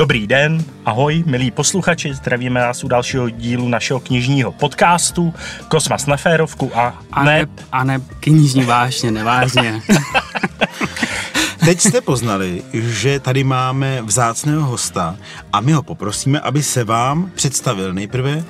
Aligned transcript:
Dobrý 0.00 0.26
den, 0.26 0.64
ahoj, 0.84 1.24
milí 1.26 1.50
posluchači, 1.50 2.14
zdravíme 2.14 2.60
vás 2.60 2.84
u 2.84 2.88
dalšího 2.88 3.30
dílu 3.30 3.68
našeho 3.68 4.00
knižního 4.00 4.52
podcastu 4.52 5.34
Kosmas 5.68 6.06
na 6.06 6.16
férovku 6.16 6.70
a, 6.74 7.02
a 7.12 7.24
ne... 7.24 7.46
A 7.72 7.84
ne 7.84 8.00
knižní 8.20 8.64
vážně, 8.64 9.10
nevážně. 9.10 9.82
Teď 11.64 11.80
jste 11.80 12.00
poznali, 12.00 12.62
že 12.72 13.20
tady 13.20 13.44
máme 13.44 14.02
vzácného 14.02 14.66
hosta 14.66 15.16
a 15.52 15.60
my 15.60 15.72
ho 15.72 15.82
poprosíme, 15.82 16.40
aby 16.40 16.62
se 16.62 16.84
vám 16.84 17.30
představil 17.34 17.92
nejprve. 17.92 18.44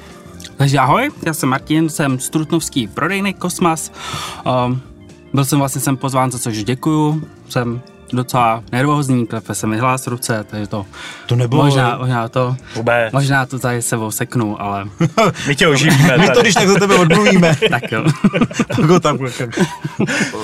Takže 0.57 0.79
ahoj, 0.79 1.11
já 1.27 1.35
jsem 1.35 1.49
Martin, 1.49 1.89
jsem 1.89 2.19
strutnovský 2.19 2.89
prodejný 2.89 3.35
Kosmas. 3.35 3.93
Um, 4.67 4.83
byl 5.33 5.45
jsem 5.45 5.59
vlastně 5.59 5.81
sem 5.81 5.97
pozván, 5.97 6.31
za 6.31 6.39
což 6.39 6.65
děkuju. 6.65 7.23
Jsem 7.49 7.83
docela 8.13 8.63
nervózní, 8.73 9.27
klepe 9.27 9.55
se 9.55 9.67
mi 9.67 9.79
hlas 9.79 10.07
ruce, 10.07 10.45
takže 10.51 10.67
to... 10.67 10.87
To 11.27 11.37
nebylo... 11.37 11.65
Možná, 11.65 11.99
možná 11.99 12.29
to... 12.29 12.57
Vůbec. 12.75 13.13
Možná 13.13 13.47
to 13.47 13.59
tady 13.59 13.83
sebou 13.83 14.11
seknu, 14.11 14.63
ale... 14.63 14.85
My 15.47 15.57
tě 15.57 15.69
oživíme. 15.69 16.19
My 16.19 16.29
to 16.29 16.41
když 16.41 16.55
tak 16.55 16.69
za 16.69 16.79
tebe 16.79 16.95
odmluvíme. 16.95 17.57
tak 17.71 17.93
jo. 17.93 18.05
tak 18.77 18.79
ho 18.79 19.01
tam 19.01 19.19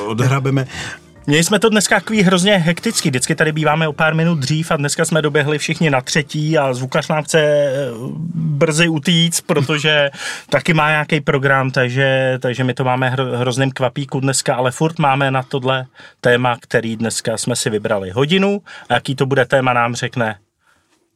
odhrabeme. 0.07 0.67
Měli 1.29 1.45
jsme 1.45 1.59
to 1.59 1.69
dneska 1.69 1.95
takový 1.95 2.23
hrozně 2.23 2.57
hektický. 2.57 3.09
Vždycky 3.11 3.35
tady 3.35 3.53
býváme 3.53 3.89
o 3.89 3.93
pár 3.93 4.15
minut 4.15 4.39
dřív 4.39 4.71
a 4.71 4.77
dneska 4.77 5.05
jsme 5.05 5.23
doběhli 5.23 5.59
všichni 5.59 5.91
na 5.91 6.01
třetí 6.01 6.59
a 6.59 6.75
zvukař 6.75 7.09
nám 7.09 7.25
chce 7.25 7.41
eh, 7.41 7.91
brzy 8.35 8.89
utíct, 8.89 9.47
protože 9.47 10.11
taky 10.51 10.75
má 10.75 10.91
nějaký 10.91 11.21
program, 11.21 11.71
takže, 11.71 12.39
takže 12.43 12.65
my 12.65 12.75
to 12.75 12.85
máme 12.85 13.11
hro, 13.11 13.25
hrozným 13.25 13.71
kvapíku 13.71 14.21
dneska, 14.21 14.55
ale 14.55 14.71
furt 14.71 14.99
máme 14.99 15.31
na 15.31 15.43
tohle 15.43 15.87
téma, 16.21 16.57
který 16.61 16.97
dneska 16.97 17.37
jsme 17.37 17.57
si 17.57 17.71
vybrali 17.71 18.11
hodinu. 18.11 18.63
A 18.89 18.95
jaký 18.95 19.15
to 19.15 19.27
bude 19.27 19.45
téma 19.45 19.73
nám 19.73 19.95
řekne 19.95 20.37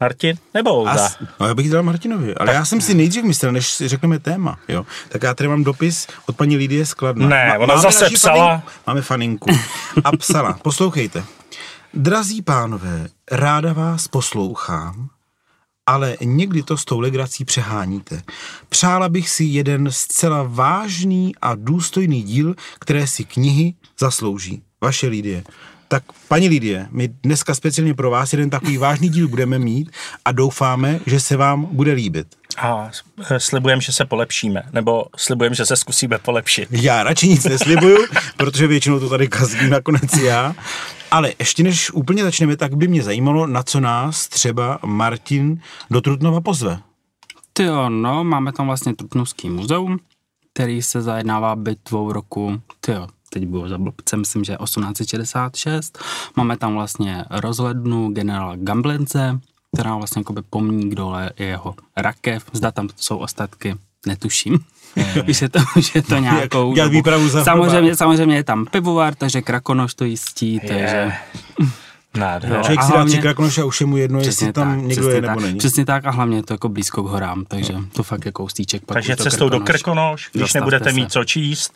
Martin 0.01 0.37
nebo 0.55 0.75
Olga? 0.75 0.91
As, 0.91 1.17
no 1.41 1.47
já 1.47 1.55
bych 1.55 1.71
dal 1.71 1.83
Martinovi, 1.83 2.35
ale 2.35 2.47
tak. 2.47 2.55
já 2.55 2.65
jsem 2.65 2.81
si 2.81 2.95
nejdřív 2.95 3.25
myslel, 3.25 3.53
než 3.53 3.67
si 3.71 3.89
řekneme 3.89 4.19
téma, 4.19 4.59
jo. 4.69 4.87
Tak 5.09 5.23
já 5.23 5.35
tady 5.35 5.49
mám 5.49 5.65
dopis 5.65 6.07
od 6.27 6.37
paní 6.37 6.57
Lidie 6.57 6.87
Skladna. 6.87 7.29
Ne, 7.29 7.59
ona 7.59 7.67
máme 7.67 7.83
zase 7.83 8.11
psala. 8.11 8.49
Faninku, 8.49 8.71
máme 8.87 9.03
faninku. 9.03 9.51
A 10.05 10.17
psala, 10.17 10.53
poslouchejte. 10.63 11.25
Drazí 11.95 12.43
pánové, 12.43 13.09
ráda 13.31 13.73
vás 13.73 14.09
poslouchám, 14.09 15.09
ale 15.87 16.17
někdy 16.21 16.63
to 16.63 16.77
s 16.77 16.85
tou 16.85 17.01
legrací 17.01 17.45
přeháníte. 17.45 18.23
Přála 18.69 19.09
bych 19.09 19.31
si 19.31 19.45
jeden 19.45 19.89
zcela 19.91 20.43
vážný 20.49 21.33
a 21.43 21.55
důstojný 21.55 22.23
díl, 22.23 22.55
které 22.79 23.07
si 23.07 23.25
knihy 23.25 23.75
zaslouží. 23.99 24.63
Vaše 24.81 25.07
Lidie. 25.07 25.45
Tak 25.93 26.05
paní 26.29 26.49
Lidie, 26.49 26.89
my 26.91 27.09
dneska 27.09 27.55
speciálně 27.55 27.95
pro 27.95 28.11
vás 28.11 28.33
jeden 28.33 28.51
takový 28.51 28.77
vážný 28.77 29.09
díl 29.09 29.29
budeme 29.29 29.59
mít 29.59 29.91
a 30.25 30.33
doufáme, 30.33 31.01
že 31.07 31.21
se 31.21 31.37
vám 31.37 31.69
bude 31.73 31.93
líbit. 31.93 32.27
A 32.59 32.91
slibujeme, 33.39 33.83
že 33.83 33.93
se 33.93 34.05
polepšíme, 34.05 34.63
nebo 34.73 35.07
slibujeme, 35.17 35.57
že 35.57 35.67
se 35.67 35.77
zkusíme 35.77 36.19
polepšit. 36.19 36.69
Já 36.71 37.03
radši 37.03 37.29
nic 37.29 37.45
neslibuju, 37.45 37.99
protože 38.37 38.67
většinou 38.67 39.01
to 39.01 39.09
tady 39.09 39.29
kazím 39.29 39.71
nakonec 39.71 40.17
já. 40.17 40.55
Ale 41.11 41.33
ještě 41.39 41.63
než 41.63 41.91
úplně 41.91 42.23
začneme, 42.25 42.57
tak 42.57 42.75
by 42.75 42.89
mě 42.89 43.03
zajímalo, 43.03 43.47
na 43.47 43.63
co 43.63 43.81
nás 43.81 44.29
třeba 44.29 44.79
Martin 44.85 45.61
do 45.91 46.01
Trutnova 46.01 46.41
pozve. 46.41 46.79
Ty 47.53 47.63
jo, 47.63 47.89
no, 47.89 48.25
máme 48.25 48.53
tam 48.53 48.67
vlastně 48.67 48.95
Trutnovský 48.95 49.51
muzeum, 49.51 49.99
který 50.53 50.83
se 50.83 51.03
zajednává 51.03 51.57
bitvou 51.57 52.13
roku, 52.13 52.61
ty 52.81 52.93
jo, 52.93 53.07
teď 53.31 53.47
bylo 53.47 53.69
za 53.69 53.79
blbce, 53.79 54.17
myslím, 54.17 54.45
že 54.45 54.57
1866. 54.65 55.99
Máme 56.37 56.57
tam 56.57 56.75
vlastně 56.75 57.25
rozhlednu 57.31 58.09
generála 58.09 58.57
Gamblence, 58.57 59.41
která 59.75 59.97
vlastně 59.97 60.21
jakoby 60.21 60.43
pomník 60.51 60.95
dole 60.95 61.31
je 61.39 61.47
jeho 61.47 61.75
rakev, 61.97 62.45
zda 62.53 62.71
tam 62.71 62.89
jsou 62.97 63.17
ostatky, 63.17 63.75
netuším. 64.07 64.59
Už 65.29 65.43
je 65.43 65.49
to, 65.49 65.59
už 65.77 65.95
je 65.95 66.03
to 66.03 66.19
nějakou 66.19 66.77
jak, 66.77 66.93
jak 66.93 67.21
za 67.21 67.45
samozřejmě, 67.45 67.97
samozřejmě 67.97 68.37
je 68.37 68.45
tam 68.45 68.67
pivovar, 68.67 69.15
takže 69.15 69.43
krakonoš 69.43 69.95
to 69.95 70.05
jistí, 70.05 70.61
takže... 70.61 71.13
Nádhera. 72.15 72.63
Člověk 72.63 72.83
si 72.83 72.93
dá 72.93 73.05
tři 73.05 73.19
krakonoše 73.19 73.63
a 73.63 73.65
už 73.65 73.81
je 73.81 73.87
mu 73.87 73.97
jedno, 73.97 74.21
jestli 74.21 74.53
tam 74.53 74.77
tak, 74.77 74.89
někdo 74.89 75.11
je 75.11 75.21
nebo 75.21 75.35
tak, 75.35 75.45
není. 75.45 75.59
Přesně 75.59 75.85
tak 75.85 76.05
a 76.05 76.11
hlavně 76.11 76.37
je 76.37 76.43
to 76.43 76.55
jako 76.55 76.69
blízko 76.69 77.03
k 77.03 77.07
horám, 77.07 77.45
takže 77.45 77.73
no. 77.73 77.85
to 77.93 78.03
fakt 78.03 78.27
je 78.27 78.33
kousíček. 78.33 78.83
Takže 78.87 79.17
cestou 79.17 79.49
do 79.49 79.61
Krkonoš, 79.61 80.31
když 80.33 80.55
nebudete 80.55 80.91
se. 80.91 80.97
mít 80.97 81.13
co 81.13 81.25
číst, 81.25 81.73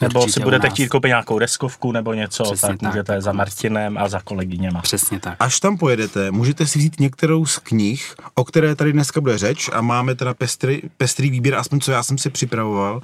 nebo 0.00 0.28
si 0.28 0.40
budete 0.40 0.70
chtít 0.70 0.88
koupit 0.88 1.08
nějakou 1.08 1.38
deskovku 1.38 1.92
nebo 1.92 2.14
něco, 2.14 2.44
Přesně 2.44 2.68
tak, 2.68 2.78
tak 2.78 2.88
můžete 2.90 3.20
za 3.22 3.32
Martinem 3.32 3.98
a 3.98 4.08
za 4.08 4.20
kolegyněma. 4.20 4.80
Přesně 4.80 5.20
tak. 5.20 5.36
Až 5.40 5.60
tam 5.60 5.78
pojedete, 5.78 6.30
můžete 6.30 6.66
si 6.66 6.78
vzít 6.78 7.00
některou 7.00 7.46
z 7.46 7.58
knih, 7.58 8.14
o 8.34 8.44
které 8.44 8.74
tady 8.74 8.92
dneska 8.92 9.20
bude 9.20 9.38
řeč 9.38 9.70
a 9.72 9.80
máme 9.80 10.14
teda 10.14 10.34
pestrý, 10.34 10.80
pestrý 10.96 11.30
výběr, 11.30 11.54
aspoň 11.54 11.80
co 11.80 11.92
já 11.92 12.02
jsem 12.02 12.18
si 12.18 12.30
připravoval, 12.30 13.00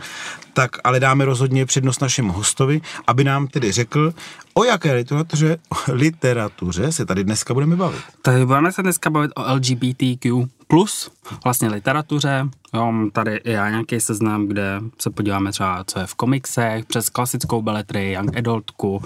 tak 0.53 0.71
ale 0.85 1.01
dáme 1.01 1.25
rozhodně 1.25 1.67
přednost 1.67 2.03
našemu 2.03 2.33
hostovi, 2.33 2.81
aby 3.07 3.25
nám 3.25 3.47
tedy 3.47 3.73
řekl, 3.73 4.15
o 4.55 4.65
jaké 4.65 4.93
literatuře, 4.93 5.59
literatuře 5.89 6.93
se 6.93 7.07
tady 7.07 7.25
dneska 7.25 7.55
budeme 7.55 7.77
bavit. 7.77 8.01
Tady 8.23 8.47
budeme 8.47 8.73
se 8.73 8.83
dneska 8.83 9.11
bavit 9.11 9.31
o 9.35 9.55
LGBTQ 9.55 10.47
plus 10.69 11.11
vlastně 11.45 11.69
literatuře. 11.69 12.45
Jo, 12.75 12.93
tady 13.13 13.41
já 13.45 13.71
nějaký 13.71 14.01
seznam, 14.01 14.47
kde 14.47 14.81
se 14.99 15.11
podíváme 15.11 15.53
třeba, 15.53 15.85
co 15.87 15.99
je 15.99 16.07
v 16.07 16.15
komiksech, 16.15 16.85
přes 16.85 17.11
klasickou 17.11 17.63
beletry, 17.63 18.13
young 18.13 18.37
adultku. 18.37 19.03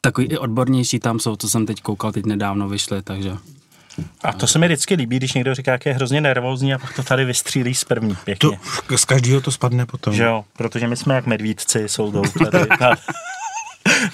Takový 0.00 0.26
i 0.26 0.38
odbornější 0.38 0.98
tam 0.98 1.18
jsou, 1.18 1.36
co 1.36 1.48
jsem 1.48 1.66
teď 1.66 1.82
koukal, 1.82 2.12
teď 2.12 2.26
nedávno 2.26 2.68
vyšly, 2.68 3.02
takže 3.02 3.36
a 4.22 4.32
to 4.32 4.46
se 4.46 4.58
mi 4.58 4.66
vždycky 4.66 4.94
líbí, 4.94 5.16
když 5.16 5.32
někdo 5.32 5.54
říká, 5.54 5.72
jak 5.72 5.86
je 5.86 5.94
hrozně 5.94 6.20
nervózní 6.20 6.74
a 6.74 6.78
pak 6.78 6.96
to 6.96 7.02
tady 7.02 7.24
vystřílí 7.24 7.74
z 7.74 7.84
první 7.84 8.16
pěkně. 8.24 8.58
To, 8.88 8.98
z 8.98 9.04
každého 9.04 9.40
to 9.40 9.50
spadne 9.50 9.86
potom. 9.86 10.14
Že 10.14 10.22
jo, 10.22 10.44
protože 10.56 10.88
my 10.88 10.96
jsme 10.96 11.14
jak 11.14 11.26
medvídci, 11.26 11.88
jsou 11.88 12.22
tady. 12.50 12.58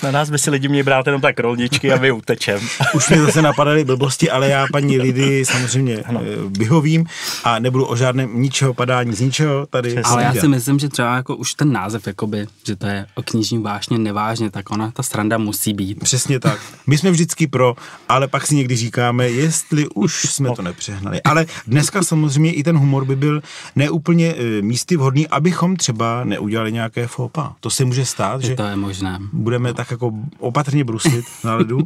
Na 0.02 0.10
nás 0.10 0.30
by 0.30 0.38
si 0.38 0.50
lidi 0.50 0.68
měli 0.68 0.82
brát 0.82 1.06
jenom 1.06 1.20
tak 1.20 1.40
rolničky 1.40 1.92
a 1.92 1.98
my 1.98 2.12
utečem. 2.12 2.60
Už 2.94 3.08
mi 3.08 3.18
zase 3.18 3.42
napadaly 3.42 3.84
blbosti, 3.84 4.30
ale 4.30 4.48
já 4.48 4.66
paní 4.72 4.98
Lidy 4.98 5.44
samozřejmě 5.44 5.96
ano. 5.96 6.20
Eh, 6.24 6.58
vyhovím 6.58 7.06
a 7.44 7.58
nebudu 7.58 7.86
o 7.86 7.96
žádném 7.96 8.42
ničeho 8.42 8.74
padání 8.74 9.14
z 9.14 9.20
ničeho 9.20 9.66
tady. 9.66 9.90
Přesně. 9.90 10.02
Ale 10.12 10.22
já 10.22 10.34
si 10.34 10.48
myslím, 10.48 10.78
že 10.78 10.88
třeba 10.88 11.16
jako 11.16 11.36
už 11.36 11.54
ten 11.54 11.72
název, 11.72 12.06
jakoby, 12.06 12.46
že 12.66 12.76
to 12.76 12.86
je 12.86 13.06
o 13.14 13.22
knižní 13.22 13.62
vážně 13.62 13.98
nevážně, 13.98 14.50
tak 14.50 14.70
ona, 14.70 14.90
ta 14.90 15.02
stranda 15.02 15.38
musí 15.38 15.72
být. 15.74 16.00
Přesně 16.00 16.40
tak. 16.40 16.60
My 16.86 16.98
jsme 16.98 17.10
vždycky 17.10 17.46
pro, 17.46 17.76
ale 18.08 18.28
pak 18.28 18.46
si 18.46 18.54
někdy 18.56 18.76
říkáme, 18.76 19.28
jestli 19.28 19.88
už 19.88 20.22
jsme 20.22 20.50
to 20.56 20.62
nepřehnali. 20.62 21.22
Ale 21.22 21.46
dneska 21.66 22.02
samozřejmě 22.02 22.52
i 22.52 22.62
ten 22.62 22.78
humor 22.78 23.04
by 23.04 23.16
byl 23.16 23.42
neúplně 23.76 24.34
eh, 24.38 24.62
místy 24.62 24.96
vhodný, 24.96 25.28
abychom 25.28 25.76
třeba 25.76 26.24
neudělali 26.24 26.72
nějaké 26.72 27.06
fopa. 27.06 27.52
To 27.60 27.70
se 27.70 27.84
může 27.84 28.06
stát, 28.06 28.42
že 28.42 28.54
to 28.54 28.62
je 28.62 28.76
možné. 28.76 29.18
Budeme 29.32 29.59
budeme 29.60 29.74
tak 29.74 29.90
jako 29.90 30.12
opatrně 30.38 30.84
bruslit 30.84 31.24
na 31.44 31.54
ledu. 31.54 31.78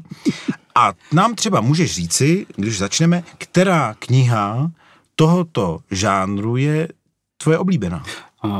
A 0.75 0.93
nám 1.13 1.35
třeba 1.35 1.61
můžeš 1.61 1.95
říci, 1.95 2.47
když 2.57 2.79
začneme, 2.79 3.23
která 3.39 3.95
kniha 3.99 4.71
tohoto 5.17 5.79
žánru 5.91 6.57
je 6.57 6.89
tvoje 7.43 7.59
oblíbená? 7.59 8.03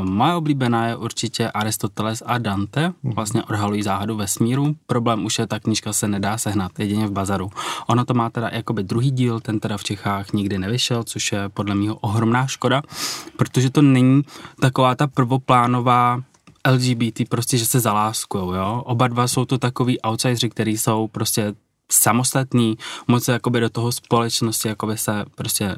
Moje 0.01 0.33
oblíbená 0.33 0.87
je 0.87 0.95
určitě 0.95 1.51
Aristoteles 1.51 2.23
a 2.25 2.37
Dante, 2.37 2.93
vlastně 3.03 3.43
odhalují 3.43 3.83
záhadu 3.83 4.15
vesmíru. 4.15 4.75
Problém 4.87 5.25
už 5.25 5.39
je, 5.39 5.47
ta 5.47 5.59
knížka 5.59 5.93
se 5.93 6.07
nedá 6.07 6.37
sehnat, 6.37 6.79
jedině 6.79 7.07
v 7.07 7.11
bazaru. 7.11 7.51
Ono 7.87 8.05
to 8.05 8.13
má 8.13 8.29
teda 8.29 8.49
jakoby 8.49 8.83
druhý 8.83 9.11
díl, 9.11 9.39
ten 9.39 9.59
teda 9.59 9.77
v 9.77 9.83
Čechách 9.83 10.33
nikdy 10.33 10.57
nevyšel, 10.57 11.03
což 11.03 11.31
je 11.31 11.49
podle 11.49 11.75
mě 11.75 11.91
ohromná 11.91 12.47
škoda, 12.47 12.81
protože 13.37 13.69
to 13.69 13.81
není 13.81 14.21
taková 14.59 14.95
ta 14.95 15.07
prvoplánová 15.07 16.21
LGBT 16.67 17.29
prostě, 17.29 17.57
že 17.57 17.65
se 17.65 17.79
zaláskujou, 17.79 18.53
jo. 18.53 18.81
Oba 18.85 19.07
dva 19.07 19.27
jsou 19.27 19.45
to 19.45 19.57
takový 19.57 20.01
outsideri, 20.01 20.49
který 20.49 20.77
jsou 20.77 21.07
prostě 21.07 21.53
samostatní, 21.91 22.77
moc 23.07 23.23
se 23.23 23.31
jakoby 23.31 23.59
do 23.59 23.69
toho 23.69 23.91
společnosti 23.91 24.67
jakoby 24.67 24.97
se 24.97 25.25
prostě 25.35 25.75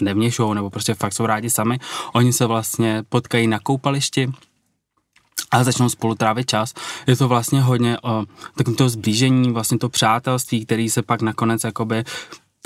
nevněšou, 0.00 0.54
nebo 0.54 0.70
prostě 0.70 0.94
fakt 0.94 1.12
jsou 1.12 1.26
rádi 1.26 1.50
sami. 1.50 1.78
Oni 2.12 2.32
se 2.32 2.46
vlastně 2.46 3.04
potkají 3.08 3.46
na 3.46 3.58
koupališti, 3.58 4.32
a 5.50 5.64
začnou 5.64 5.88
spolu 5.88 6.14
trávit 6.14 6.50
čas. 6.50 6.74
Je 7.06 7.16
to 7.16 7.28
vlastně 7.28 7.60
hodně 7.60 7.98
o 8.02 8.24
takovém 8.56 8.76
to 8.76 8.88
zblížení, 8.88 9.52
vlastně 9.52 9.78
to 9.78 9.88
přátelství, 9.88 10.66
který 10.66 10.90
se 10.90 11.02
pak 11.02 11.22
nakonec 11.22 11.64
jakoby 11.64 12.04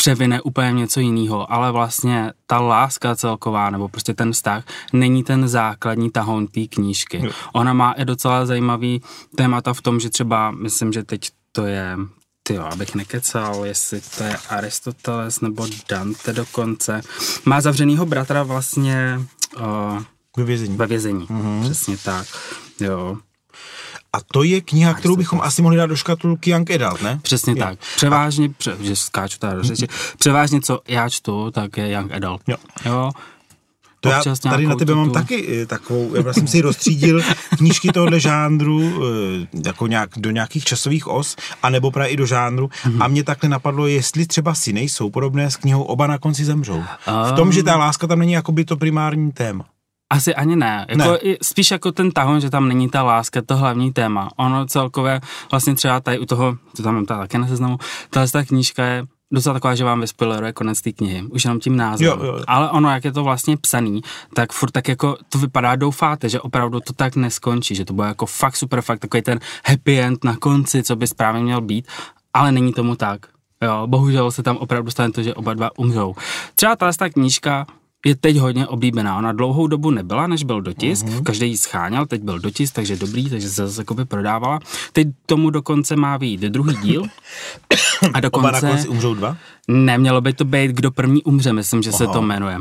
převine 0.01 0.41
úplně 0.41 0.73
něco 0.73 1.01
jiného, 1.01 1.53
ale 1.53 1.73
vlastně 1.73 2.33
ta 2.47 2.61
láska 2.61 3.17
celková, 3.17 3.71
nebo 3.71 3.89
prostě 3.89 4.15
ten 4.15 4.33
vztah, 4.33 4.65
není 4.93 5.25
ten 5.25 5.49
základní 5.49 6.11
tahon 6.11 6.47
té 6.47 6.67
knížky. 6.67 7.21
Jo. 7.25 7.31
Ona 7.53 7.73
má 7.73 7.93
i 7.93 8.05
docela 8.05 8.47
zajímavý 8.47 9.03
témata 9.37 9.75
v 9.75 9.83
tom, 9.83 10.01
že 10.01 10.11
třeba, 10.11 10.51
myslím, 10.51 10.93
že 10.93 11.03
teď 11.05 11.31
to 11.53 11.67
je 11.67 11.97
ty 12.43 12.55
jo, 12.55 12.63
abych 12.63 12.95
nekecal, 12.95 13.65
jestli 13.65 14.01
to 14.17 14.25
je 14.25 14.37
Aristoteles 14.49 15.41
nebo 15.41 15.67
Dante 15.89 16.33
dokonce. 16.33 17.01
Má 17.45 17.61
zavřenýho 17.61 18.07
bratra 18.07 18.43
vlastně 18.43 19.21
uh, 19.57 20.03
ve 20.37 20.45
vězení. 20.45 20.77
Ve 20.77 20.87
vězení, 20.87 21.27
mm-hmm. 21.27 21.63
přesně 21.63 21.97
tak. 21.97 22.27
Jo. 22.81 23.17
A 24.13 24.19
to 24.33 24.43
je 24.43 24.61
kniha, 24.61 24.95
kterou 24.95 25.17
bychom 25.17 25.41
asi 25.41 25.63
mohli 25.63 25.77
dát 25.77 25.87
do 25.87 25.97
škatulky 25.97 26.51
Young 26.51 26.71
Adult, 26.71 27.03
ne? 27.03 27.19
Přesně 27.23 27.53
Jo. 27.53 27.59
tak. 27.59 27.79
Převážně, 27.97 28.49
pře, 28.49 28.77
že 28.81 28.97
skáču 28.97 29.39
tady 29.39 29.57
do 29.57 29.63
řeči, 29.63 29.87
převážně 30.19 30.61
co 30.61 30.81
já 30.89 31.09
čtu, 31.09 31.51
tak 31.51 31.77
je 31.77 31.91
Young 31.91 32.13
Adult. 32.13 32.43
Jo. 32.47 32.57
jo. 32.85 33.11
To 34.01 34.09
já 34.09 34.23
tady 34.43 34.67
na 34.67 34.75
tebe 34.77 34.95
mám 34.95 35.07
tu- 35.07 35.13
taky 35.13 35.61
eh, 35.63 35.67
takovou, 35.67 36.15
já 36.27 36.33
jsem 36.33 36.47
si 36.47 36.61
rozstřídil 36.61 37.23
knížky 37.57 37.89
tohohle 37.93 38.21
žánru 38.21 38.83
eh, 38.83 39.47
jako 39.67 39.87
nějak, 39.87 40.11
do 40.17 40.31
nějakých 40.31 40.65
časových 40.65 41.07
os, 41.09 41.37
anebo 41.63 41.91
právě 41.91 42.11
i 42.13 42.17
do 42.17 42.27
žánru 42.27 42.71
Mhm. 42.87 43.03
a 43.03 43.09
mě 43.09 43.25
takhle 43.25 43.49
napadlo, 43.49 43.87
jestli 43.87 44.27
třeba 44.27 44.55
si 44.55 44.73
nejsou 44.73 45.11
podobné 45.11 45.51
s 45.51 45.57
knihou 45.57 45.83
Oba 45.83 46.07
na 46.07 46.19
konci 46.19 46.45
zemřou. 46.45 46.85
V 47.07 47.33
tom, 47.37 47.53
že 47.53 47.63
ta 47.63 47.77
láska 47.77 48.07
tam 48.07 48.19
není 48.19 48.33
jakoby 48.33 48.65
to 48.65 48.77
primární 48.77 49.33
téma. 49.33 49.65
Asi 50.11 50.35
ani 50.35 50.57
ne. 50.57 50.87
Jako 50.89 51.03
Ne. 51.03 51.37
Spíš 51.43 51.71
jako 51.71 51.93
ten 51.93 52.11
tahon, 52.11 52.41
že 52.41 52.51
tam 52.51 52.69
není 52.69 52.89
ta 52.89 53.03
láska, 53.03 53.43
to 53.43 53.57
hlavní 53.57 53.93
téma. 53.93 54.29
Ono 54.37 54.67
celkově 54.67 55.21
vlastně 55.51 55.75
třeba 55.75 56.01
tady 56.01 56.19
u 56.19 56.27
toho, 56.27 56.57
to 56.77 56.83
tam 56.83 56.95
mám 56.95 57.07
tady 57.07 57.21
také 57.21 57.39
na 57.39 57.47
seznamu, 57.47 57.79
tahle 58.11 58.29
ta 58.29 58.45
knížka 58.45 58.85
je 58.85 59.07
docela 59.33 59.53
taková, 59.53 59.75
že 59.75 59.85
vám 59.85 60.01
vyspoileruje 60.01 60.53
konec 60.53 60.81
té 60.81 60.93
knihy, 60.93 61.23
už 61.23 61.45
jenom 61.45 61.61
tím 61.61 61.77
názvem. 61.77 62.09
Jo, 62.09 62.19
jo, 62.21 62.37
jo. 62.37 62.45
Ale 62.47 62.71
ono, 62.71 62.91
jak 62.91 63.05
je 63.05 63.13
to 63.13 63.25
vlastně 63.25 63.57
psaný, 63.57 64.03
tak 64.35 64.53
furt 64.53 64.71
tak 64.71 64.89
jako 64.89 65.17
to 65.29 65.39
vypadá, 65.39 65.77
doufáte, 65.77 66.29
že 66.29 66.41
opravdu 66.41 66.81
to 66.81 66.93
tak 66.93 67.17
neskončí, 67.17 67.75
že 67.75 67.85
to 67.85 67.93
bude 67.93 68.09
jako 68.09 68.27
fakt 68.27 68.57
super, 68.57 68.83
fakt 68.83 68.99
takový 68.99 69.23
ten 69.23 69.41
happy 69.67 70.01
end 70.01 70.25
na 70.25 70.37
konci, 70.37 70.83
co 70.83 70.97
by 70.97 71.07
správně 71.07 71.43
měl 71.43 71.61
být, 71.61 71.89
ale 72.35 72.53
není 72.53 72.73
tomu 72.73 72.97
tak. 72.97 73.27
Jo, 73.63 73.87
bohužel 73.87 74.31
se 74.31 74.43
tam 74.43 74.57
opravdu 74.57 74.91
stane 74.91 75.13
to, 75.13 75.23
že 75.23 75.35
oba 75.35 75.55
dva 75.55 75.71
umřou. 75.79 76.15
Třeba 76.55 76.77
ta 76.77 77.09
knížka 77.09 77.67
je 78.09 78.17
teď 78.17 78.37
hodně 78.37 78.67
oblíbená. 78.67 79.19
Ona 79.19 79.33
dlouhou 79.33 79.67
dobu 79.67 79.91
nebyla, 79.91 80.27
než 80.27 80.45
byl 80.45 80.61
dotisk. 80.61 81.07
Mhm. 81.07 81.15
Mm-hmm. 81.15 81.23
Každý 81.23 81.49
ji 81.49 81.57
scháněl, 81.57 82.07
teď 82.07 82.23
byl 82.23 82.39
dotisk, 82.39 82.75
takže 82.75 82.97
dobrý, 82.97 83.31
takže 83.31 83.51
se 83.51 83.67
zase 83.67 83.81
jakoby 83.81 84.05
prodávala. 84.05 84.61
Teď 84.93 85.09
tomu 85.27 85.51
dokonce 85.51 85.97
má 85.97 86.17
vyjít 86.17 86.41
druhý 86.41 86.77
díl. 86.77 87.03
A 88.03 88.07
Oba 88.09 88.21
dokonce 88.21 88.61
konci 88.61 88.89
umřou 88.89 89.15
dva? 89.15 89.37
nemělo 89.69 90.21
by 90.21 90.33
to 90.33 90.45
být, 90.45 90.71
kdo 90.71 90.91
první 90.91 91.23
umře, 91.23 91.53
myslím, 91.53 91.83
že 91.83 91.93
se 91.93 92.05
Aha. 92.05 92.13
to 92.13 92.23
jmenuje. 92.23 92.55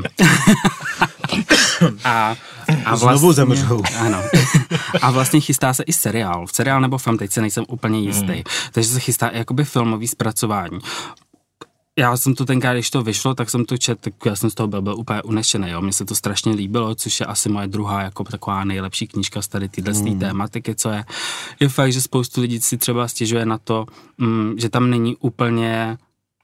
a, 2.04 2.36
a 2.84 2.96
Znovu 2.96 3.32
zemřou. 3.32 3.82
Ano. 3.98 4.22
A 5.02 5.10
vlastně 5.10 5.40
chystá 5.40 5.74
se 5.74 5.82
i 5.82 5.92
seriál. 5.92 6.46
Seriál 6.52 6.80
nebo 6.80 6.98
film, 6.98 7.18
teď 7.18 7.32
se 7.32 7.40
nejsem 7.40 7.64
úplně 7.68 8.00
jistý. 8.00 8.32
Hmm. 8.32 8.42
Takže 8.72 8.90
se 8.90 9.00
chystá 9.00 9.28
i 9.28 9.38
jakoby 9.38 9.64
filmový 9.64 10.08
zpracování. 10.08 10.78
Já 11.98 12.16
jsem 12.16 12.34
to 12.34 12.44
tenkrát, 12.44 12.72
když 12.72 12.90
to 12.90 13.02
vyšlo, 13.02 13.34
tak 13.34 13.50
jsem 13.50 13.64
to 13.64 13.76
čet, 13.76 14.00
tak 14.00 14.14
já 14.26 14.36
jsem 14.36 14.50
z 14.50 14.54
toho 14.54 14.66
byl, 14.66 14.82
byl 14.82 14.94
úplně 14.98 15.22
unešený, 15.22 15.70
jo. 15.70 15.82
Mně 15.82 15.92
se 15.92 16.04
to 16.04 16.14
strašně 16.14 16.52
líbilo, 16.52 16.94
což 16.94 17.20
je 17.20 17.26
asi 17.26 17.48
moje 17.48 17.66
druhá 17.66 18.02
jako 18.02 18.24
taková 18.24 18.64
nejlepší 18.64 19.06
knížka 19.06 19.42
z 19.42 19.48
tady 19.48 19.68
téhle 19.68 19.92
hmm. 19.92 20.18
tématiky, 20.18 20.74
co 20.74 20.90
je. 20.90 21.04
Je 21.60 21.68
fakt, 21.68 21.92
že 21.92 22.02
spoustu 22.02 22.40
lidí 22.40 22.60
si 22.60 22.76
třeba 22.76 23.08
stěžuje 23.08 23.46
na 23.46 23.58
to, 23.58 23.86
mm, 24.18 24.54
že 24.58 24.68
tam 24.68 24.90
není 24.90 25.16
úplně 25.16 25.98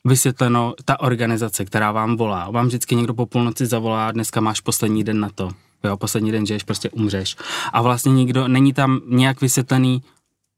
vysvětleno 0.05 0.75
ta 0.85 1.01
organizace, 1.01 1.65
která 1.65 1.93
vám 1.93 2.17
volá. 2.17 2.51
Vám 2.51 2.67
vždycky 2.67 2.97
někdo 2.97 3.15
po 3.15 3.27
půlnoci 3.27 3.67
zavolá, 3.67 4.13
dneska 4.13 4.41
máš 4.41 4.61
poslední 4.61 5.05
den 5.05 5.21
na 5.21 5.31
to. 5.35 5.51
Jo, 5.85 5.97
poslední 5.97 6.33
den 6.33 6.47
žiješ, 6.47 6.63
prostě 6.63 6.91
umřeš. 6.91 7.37
A 7.73 7.83
vlastně 7.83 8.13
nikdo, 8.13 8.49
není 8.49 8.73
tam 8.73 9.01
nějak 9.09 9.41
vysvětlený, 9.41 10.03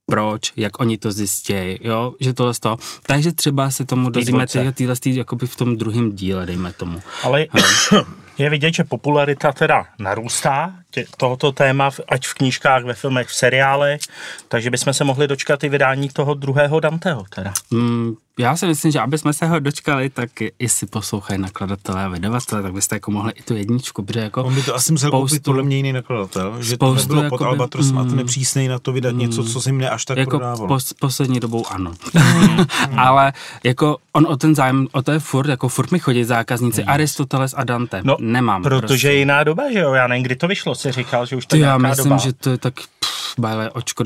proč, 0.06 0.53
jak 0.56 0.81
oni 0.81 0.99
to 0.99 1.12
zjistějí, 1.12 1.79
jo, 1.81 2.14
že 2.20 2.32
tohle 2.32 2.55
z 2.55 2.58
toho. 2.58 2.79
Takže 3.03 3.32
třeba 3.32 3.70
se 3.70 3.85
tomu 3.85 4.11
dozvíme 4.11 4.47
tyhle, 4.47 4.73
tyhle, 4.73 4.94
jakoby 5.05 5.47
v 5.47 5.56
tom 5.56 5.76
druhém 5.76 6.12
díle, 6.12 6.47
dejme 6.47 6.73
tomu. 6.73 7.03
Ale 7.23 7.47
je 8.38 8.50
vidět, 8.50 8.75
že 8.75 8.85
popularita 8.85 9.53
teda 9.53 9.87
narůstá 9.99 10.75
tě, 10.91 11.05
tohoto 11.17 11.53
téma, 11.53 11.91
ať 12.08 12.26
v 12.26 12.35
knížkách, 12.35 12.85
ve 12.85 12.94
filmech, 12.94 13.29
v 13.29 13.35
seriálech, 13.35 14.00
takže 14.49 14.70
bychom 14.70 14.94
se 14.94 15.05
mohli 15.05 15.29
dočkat 15.29 15.64
i 15.64 15.69
vydání 15.69 16.09
toho 16.09 16.35
druhého 16.35 16.81
Danteho 16.81 17.25
teda. 17.35 17.52
Mm, 17.70 18.14
já 18.38 18.56
si 18.56 18.67
myslím, 18.67 18.93
že 18.93 19.00
aby 19.00 19.19
jsme 19.19 19.33
se 19.33 19.47
ho 19.47 19.61
dočkali, 19.61 20.11
tak 20.11 20.31
jestli 20.59 20.87
poslouchají 20.87 21.41
nakladatelé 21.41 22.05
a 22.05 22.09
vydavatelé, 22.09 22.62
tak 22.62 22.73
byste 22.73 22.97
jako 22.97 23.11
mohli 23.11 23.33
i 23.33 23.43
tu 23.43 23.55
jedničku, 23.55 24.03
protože 24.03 24.21
jako 24.21 24.44
On 24.44 24.55
by 24.55 24.62
to 24.62 24.75
asi 24.75 24.93
musel 24.93 25.11
koupit 25.11 25.29
spoustu- 25.35 25.44
podle 25.44 25.62
mě 25.62 25.77
jiný 25.77 25.93
nakladatel, 25.93 26.62
že 26.62 26.77
to 26.77 26.94
nebylo 26.94 27.21
pod 27.21 27.25
jakoby, 27.25 27.44
Albatrosem 27.44 27.99
a 27.99 28.03
ten 28.05 28.12
mm, 28.12 28.19
je 28.19 28.25
přísnej 28.25 28.69
na 28.69 28.79
to 28.79 28.93
vydat 28.93 29.11
něco, 29.17 29.44
co 29.44 29.61
se 29.61 29.69
jim 29.69 29.79
ne 29.79 29.91
až 29.91 30.05
tak 30.05 30.19
jako 30.19 30.31
prodávalo. 30.31 30.69
pos, 30.69 30.93
poslední 30.93 31.41
dobou 31.41 31.67
ano. 31.67 31.93
Ale 32.97 33.33
jako 33.65 33.97
on 34.12 34.27
o 34.27 34.37
ten 34.37 34.55
zájem, 34.55 34.88
o 34.93 35.03
to 35.03 35.12
je 35.12 35.19
furt, 35.19 35.49
jako 35.49 35.69
furt 35.69 35.91
mi 35.93 35.99
chodí 35.99 36.25
zákazníci 36.25 36.85
Aristoteles 36.85 37.55
a 37.56 37.65
Dante. 37.65 38.00
No, 38.05 38.17
Nemám. 38.21 38.62
Protože 38.62 38.87
prostě. 38.87 39.09
je 39.09 39.15
jiná 39.19 39.44
doba, 39.44 39.73
že 39.73 39.79
jo? 39.79 39.93
Já 39.93 40.06
nevím, 40.06 40.25
kdy 40.25 40.37
to 40.37 40.49
vyšlo, 40.49 40.75
si 40.75 40.93
říkal, 40.93 41.27
že 41.27 41.37
už 41.37 41.47
to 41.47 41.56
já 41.56 41.79
myslím, 41.79 42.05
doba. 42.05 42.17
že 42.17 42.33
to 42.33 42.50
je 42.50 42.59
tak 42.59 42.75
pff, 42.75 43.38
bále 43.38 43.71
očko 43.71 44.05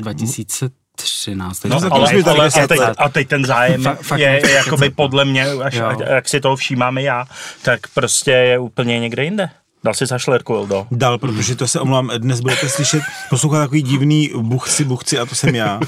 2013. 1.01 1.63
No, 1.63 1.81
tak 1.81 1.91
ale, 1.91 2.11
ale 2.25 2.47
a, 2.47 2.67
teď, 2.67 2.79
a 2.97 3.09
teď 3.09 3.27
ten 3.27 3.45
zájem 3.45 3.81
Fa- 3.83 4.15
je, 4.15 4.41
je 4.47 4.51
jakoby 4.51 4.89
podle 4.89 5.25
mě, 5.25 5.45
až, 5.45 5.73
Jo. 5.73 5.97
jak 6.07 6.29
si 6.29 6.39
toho 6.41 6.55
všímáme 6.55 7.01
já, 7.01 7.25
tak 7.61 7.79
prostě 7.93 8.31
je 8.31 8.59
úplně 8.59 8.99
někde 8.99 9.23
jinde. 9.23 9.49
Dal 9.83 9.93
si 9.93 10.05
zašlerku, 10.05 10.53
Ildo. 10.53 10.87
Dal, 10.91 11.17
protože 11.17 11.55
to 11.55 11.67
se 11.67 11.79
omlouvám, 11.79 12.11
dnes 12.17 12.39
budete 12.39 12.69
slyšet, 12.69 13.03
poslouchat 13.29 13.59
takový 13.59 13.81
divný 13.81 14.31
buchci, 14.37 14.83
buchci 14.83 15.19
a 15.19 15.25
to 15.25 15.35
jsem 15.35 15.55
já. 15.55 15.79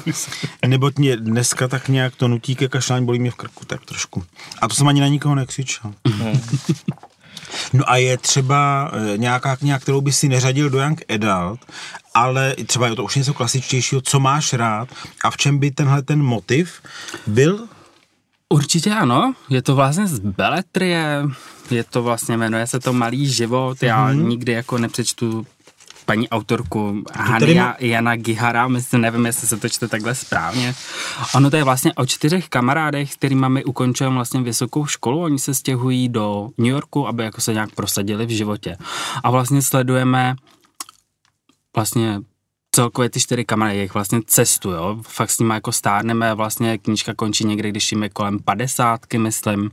Neboť 0.67 0.97
mě 0.97 1.17
dneska 1.17 1.67
tak 1.67 1.89
nějak 1.89 2.15
to 2.15 2.27
nutí 2.27 2.55
ke 2.55 2.67
kašlání, 2.67 3.05
bolí 3.05 3.19
mě 3.19 3.31
v 3.31 3.35
krku 3.35 3.65
tak 3.65 3.85
trošku. 3.85 4.23
A 4.61 4.67
to 4.67 4.75
jsem 4.75 4.87
ani 4.87 5.01
na 5.01 5.07
nikoho 5.07 5.35
nekřičel. 5.35 5.93
No 7.73 7.89
a 7.89 7.97
je 7.97 8.17
třeba 8.17 8.91
eh, 8.93 9.17
nějaká 9.17 9.55
kniha, 9.55 9.79
kterou 9.79 10.01
by 10.01 10.11
si 10.13 10.29
neřadil 10.29 10.69
do 10.69 10.79
Young 10.81 11.01
Adult, 11.09 11.59
ale 12.13 12.55
třeba 12.65 12.87
je 12.87 12.95
to 12.95 13.03
už 13.03 13.15
něco 13.15 13.33
klasičtějšího, 13.33 14.01
co 14.01 14.19
máš 14.19 14.53
rád 14.53 14.89
a 15.23 15.31
v 15.31 15.37
čem 15.37 15.57
by 15.57 15.71
tenhle 15.71 16.01
ten 16.01 16.23
motiv 16.23 16.73
byl? 17.27 17.67
Určitě 18.49 18.91
ano, 18.93 19.33
je 19.49 19.61
to 19.61 19.75
vlastně 19.75 20.07
z 20.07 20.19
Beletrie, 20.19 21.23
je 21.71 21.83
to 21.83 22.03
vlastně, 22.03 22.37
jmenuje 22.37 22.67
se 22.67 22.79
to 22.79 22.93
Malý 22.93 23.27
život, 23.27 23.83
já 23.83 24.07
Mhm. 24.07 24.19
mm-hmm. 24.19 24.27
nikdy 24.27 24.51
jako 24.51 24.77
nepřečtu 24.77 25.45
paní 26.03 26.29
autorku 26.29 27.03
Hania 27.15 27.75
Jana 27.79 28.15
Gihara, 28.15 28.67
myslím, 28.67 29.01
nevím, 29.01 29.25
jestli 29.25 29.47
se 29.47 29.57
to 29.57 29.69
čte 29.69 29.87
takhle 29.87 30.15
správně. 30.15 30.75
Ono 31.35 31.49
to 31.49 31.55
je 31.55 31.63
vlastně 31.63 31.93
o 31.93 32.05
čtyřech 32.05 32.49
kamarádech, 32.49 33.13
s 33.13 33.15
kterými 33.15 33.45
my 33.49 33.63
ukončujeme 33.63 34.15
vlastně 34.15 34.41
vysokou 34.41 34.85
školu, 34.85 35.21
oni 35.21 35.39
se 35.39 35.53
stěhují 35.53 36.09
do 36.09 36.49
New 36.57 36.71
Yorku, 36.71 37.07
aby 37.07 37.23
jako 37.23 37.41
se 37.41 37.53
nějak 37.53 37.71
prosadili 37.71 38.25
v 38.25 38.29
životě. 38.29 38.77
A 39.23 39.31
vlastně 39.31 39.61
sledujeme 39.61 40.35
vlastně 41.75 42.21
celkově 42.75 43.09
ty 43.09 43.19
čtyři 43.19 43.45
kamarády, 43.45 43.77
jejich 43.77 43.93
vlastně 43.93 44.21
cestu, 44.25 44.71
jo. 44.71 44.97
Fakt 45.01 45.31
s 45.31 45.39
nimi 45.39 45.53
jako 45.53 45.71
stárneme, 45.71 46.33
vlastně 46.33 46.77
knížka 46.77 47.13
končí 47.13 47.45
někde, 47.45 47.69
když 47.69 47.91
jim 47.91 48.03
je 48.03 48.09
kolem 48.09 48.39
padesátky, 48.39 49.17
myslím. 49.17 49.71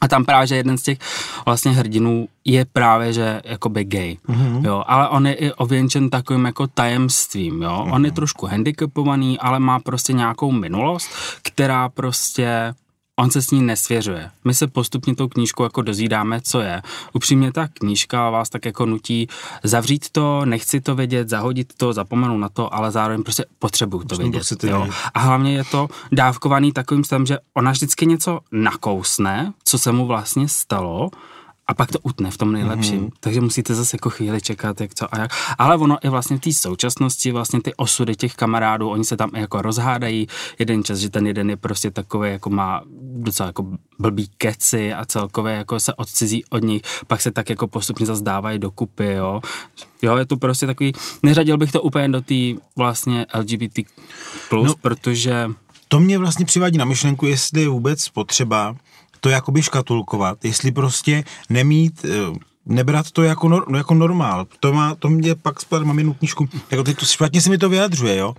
A 0.00 0.08
tam 0.08 0.24
právě, 0.24 0.46
že 0.46 0.56
jeden 0.56 0.78
z 0.78 0.82
těch 0.82 0.98
vlastně 1.46 1.72
hrdinů 1.72 2.28
je 2.44 2.64
právě, 2.64 3.12
že 3.12 3.40
jakoby 3.44 3.84
gay, 3.84 4.16
mm-hmm. 4.28 4.64
jo, 4.66 4.84
ale 4.86 5.08
on 5.08 5.26
je 5.26 5.34
i 5.34 5.52
ověnčen 5.52 6.10
takovým 6.10 6.44
jako 6.44 6.66
tajemstvím, 6.66 7.62
jo, 7.62 7.70
mm-hmm. 7.70 7.94
on 7.94 8.04
je 8.04 8.12
trošku 8.12 8.46
handicapovaný, 8.46 9.38
ale 9.38 9.60
má 9.60 9.78
prostě 9.80 10.12
nějakou 10.12 10.52
minulost, 10.52 11.10
která 11.42 11.88
prostě 11.88 12.74
on 13.18 13.30
se 13.30 13.42
s 13.42 13.50
ní 13.50 13.62
nesvěřuje. 13.62 14.30
My 14.44 14.54
se 14.54 14.66
postupně 14.66 15.14
tou 15.14 15.28
knížkou 15.28 15.62
jako 15.62 15.82
dozvídáme, 15.82 16.40
co 16.40 16.60
je. 16.60 16.82
Upřímně 17.12 17.52
ta 17.52 17.68
knížka 17.68 18.30
vás 18.30 18.48
tak 18.48 18.64
jako 18.64 18.86
nutí 18.86 19.28
zavřít 19.64 20.10
to, 20.12 20.44
nechci 20.44 20.80
to 20.80 20.94
vědět, 20.94 21.28
zahodit 21.28 21.72
to, 21.76 21.92
zapomenout 21.92 22.38
na 22.38 22.48
to, 22.48 22.74
ale 22.74 22.90
zároveň 22.90 23.22
prostě 23.22 23.44
potřebuju 23.58 24.04
to 24.04 24.16
vědět. 24.16 24.64
jo. 24.64 24.88
A 25.14 25.20
hlavně 25.20 25.54
je 25.54 25.64
to 25.64 25.88
dávkovaný 26.12 26.72
takovým 26.72 27.04
stavem, 27.04 27.26
že 27.26 27.38
ona 27.54 27.70
vždycky 27.70 28.06
něco 28.06 28.40
nakousne, 28.52 29.52
co 29.64 29.78
se 29.78 29.92
mu 29.92 30.06
vlastně 30.06 30.48
stalo, 30.48 31.10
a 31.68 31.74
pak 31.74 31.92
to 31.92 31.98
utne 32.02 32.30
v 32.30 32.38
tom 32.38 32.52
nejlepším. 32.52 33.00
Mm-hmm. 33.06 33.20
Takže 33.20 33.40
musíte 33.40 33.74
zase 33.74 33.94
jako 33.94 34.10
chvíli 34.10 34.40
čekat, 34.40 34.80
jak 34.80 34.94
co 34.94 35.14
a 35.14 35.18
jak. 35.18 35.30
Ale 35.58 35.76
ono 35.76 35.98
i 36.02 36.08
vlastně 36.08 36.36
v 36.36 36.40
té 36.40 36.52
současnosti, 36.52 37.32
vlastně 37.32 37.60
ty 37.62 37.74
osudy 37.74 38.16
těch 38.16 38.34
kamarádů, 38.34 38.88
oni 38.88 39.04
se 39.04 39.16
tam 39.16 39.30
jako 39.36 39.62
rozhádají 39.62 40.26
jeden 40.58 40.84
čas, 40.84 40.98
že 40.98 41.10
ten 41.10 41.26
jeden 41.26 41.50
je 41.50 41.56
prostě 41.56 41.90
takový, 41.90 42.30
jako 42.30 42.50
má 42.50 42.82
docela 43.00 43.46
jako 43.46 43.66
blbý 43.98 44.30
keci 44.38 44.92
a 44.94 45.04
celkově 45.04 45.54
jako 45.54 45.80
se 45.80 45.94
odcizí 45.94 46.44
od 46.50 46.62
nich, 46.62 46.82
pak 47.06 47.20
se 47.20 47.30
tak 47.30 47.50
jako 47.50 47.66
postupně 47.66 48.06
zase 48.06 48.24
dávají 48.24 48.58
dokupy, 48.58 49.12
jo. 49.12 49.40
Jo, 50.02 50.16
je 50.16 50.26
to 50.26 50.36
prostě 50.36 50.66
takový, 50.66 50.92
neřadil 51.22 51.58
bych 51.58 51.72
to 51.72 51.82
úplně 51.82 52.08
do 52.08 52.20
té 52.20 52.34
vlastně 52.76 53.26
LGBT+, 53.34 53.78
No. 54.52 54.64
no. 54.64 54.74
protože 54.80 55.50
To 55.88 56.00
mě 56.00 56.18
vlastně 56.18 56.46
přivádí 56.46 56.78
na 56.78 56.84
myšlenku, 56.84 57.26
jestli 57.26 57.60
je 57.60 57.68
vůbec 57.68 58.08
potřeba 58.08 58.76
to 59.20 59.28
jakoby 59.28 59.62
škatulkovat, 59.62 60.44
jestli 60.44 60.72
prostě 60.72 61.24
nemít 61.50 62.04
eh, 62.04 62.38
nebrat 62.70 63.10
to 63.10 63.22
jako, 63.22 63.48
nor, 63.48 63.64
jako 63.76 63.94
normál. 63.94 64.46
To, 64.60 64.72
má, 64.72 64.94
to 64.94 65.08
mě 65.08 65.34
pak 65.34 65.60
spad, 65.60 65.82
mám 65.82 65.98
jednu 65.98 66.14
knížku, 66.14 66.48
jako 66.70 66.84
teď 66.84 66.96
to 66.98 67.06
špatně 67.06 67.40
se 67.40 67.50
mi 67.50 67.58
to 67.58 67.68
vyjadřuje, 67.68 68.16
jo, 68.16 68.34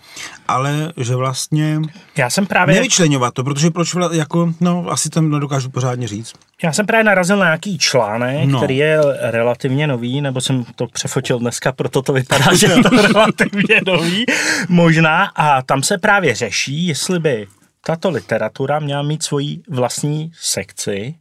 ale 0.48 0.94
že 0.98 1.16
vlastně 1.16 1.82
Já 2.18 2.30
jsem 2.30 2.46
právě... 2.46 2.76
nevyčlenovat 2.76 3.34
to, 3.34 3.44
protože 3.44 3.70
proč, 3.72 3.96
vla- 3.96 4.14
jako, 4.14 4.54
no, 4.60 4.86
asi 4.90 5.10
to 5.10 5.22
nedokážu 5.22 5.70
pořádně 5.70 6.08
říct. 6.08 6.34
Já 6.64 6.74
jsem 6.74 6.86
právě 6.86 7.04
narazil 7.04 7.38
na 7.38 7.46
nějaký 7.46 7.78
článek, 7.78 8.46
No. 8.46 8.52
no. 8.52 8.60
který 8.60 8.78
je 8.78 9.00
relativně 9.22 9.88
nový, 9.88 10.22
nebo 10.22 10.42
jsem 10.42 10.66
to 10.76 10.88
přefotil 10.88 11.40
dneska, 11.40 11.72
proto 11.72 12.02
to 12.02 12.14
vypadá, 12.14 12.54
že 12.56 12.68
je 12.68 12.84
to 12.84 12.90
relativně 12.90 13.82
nový, 13.86 14.26
možná. 14.70 15.26
A 15.36 15.62
tam 15.62 15.84
se 15.84 15.98
právě 15.98 16.36
řeší, 16.36 16.88
jestli 16.88 17.20
by 17.20 17.48
tato 17.86 18.10
literatura 18.10 18.80
měla 18.80 19.02
mít 19.02 19.24
svoji 19.24 19.62
vlastní 19.70 20.32
sekci, 20.42 21.16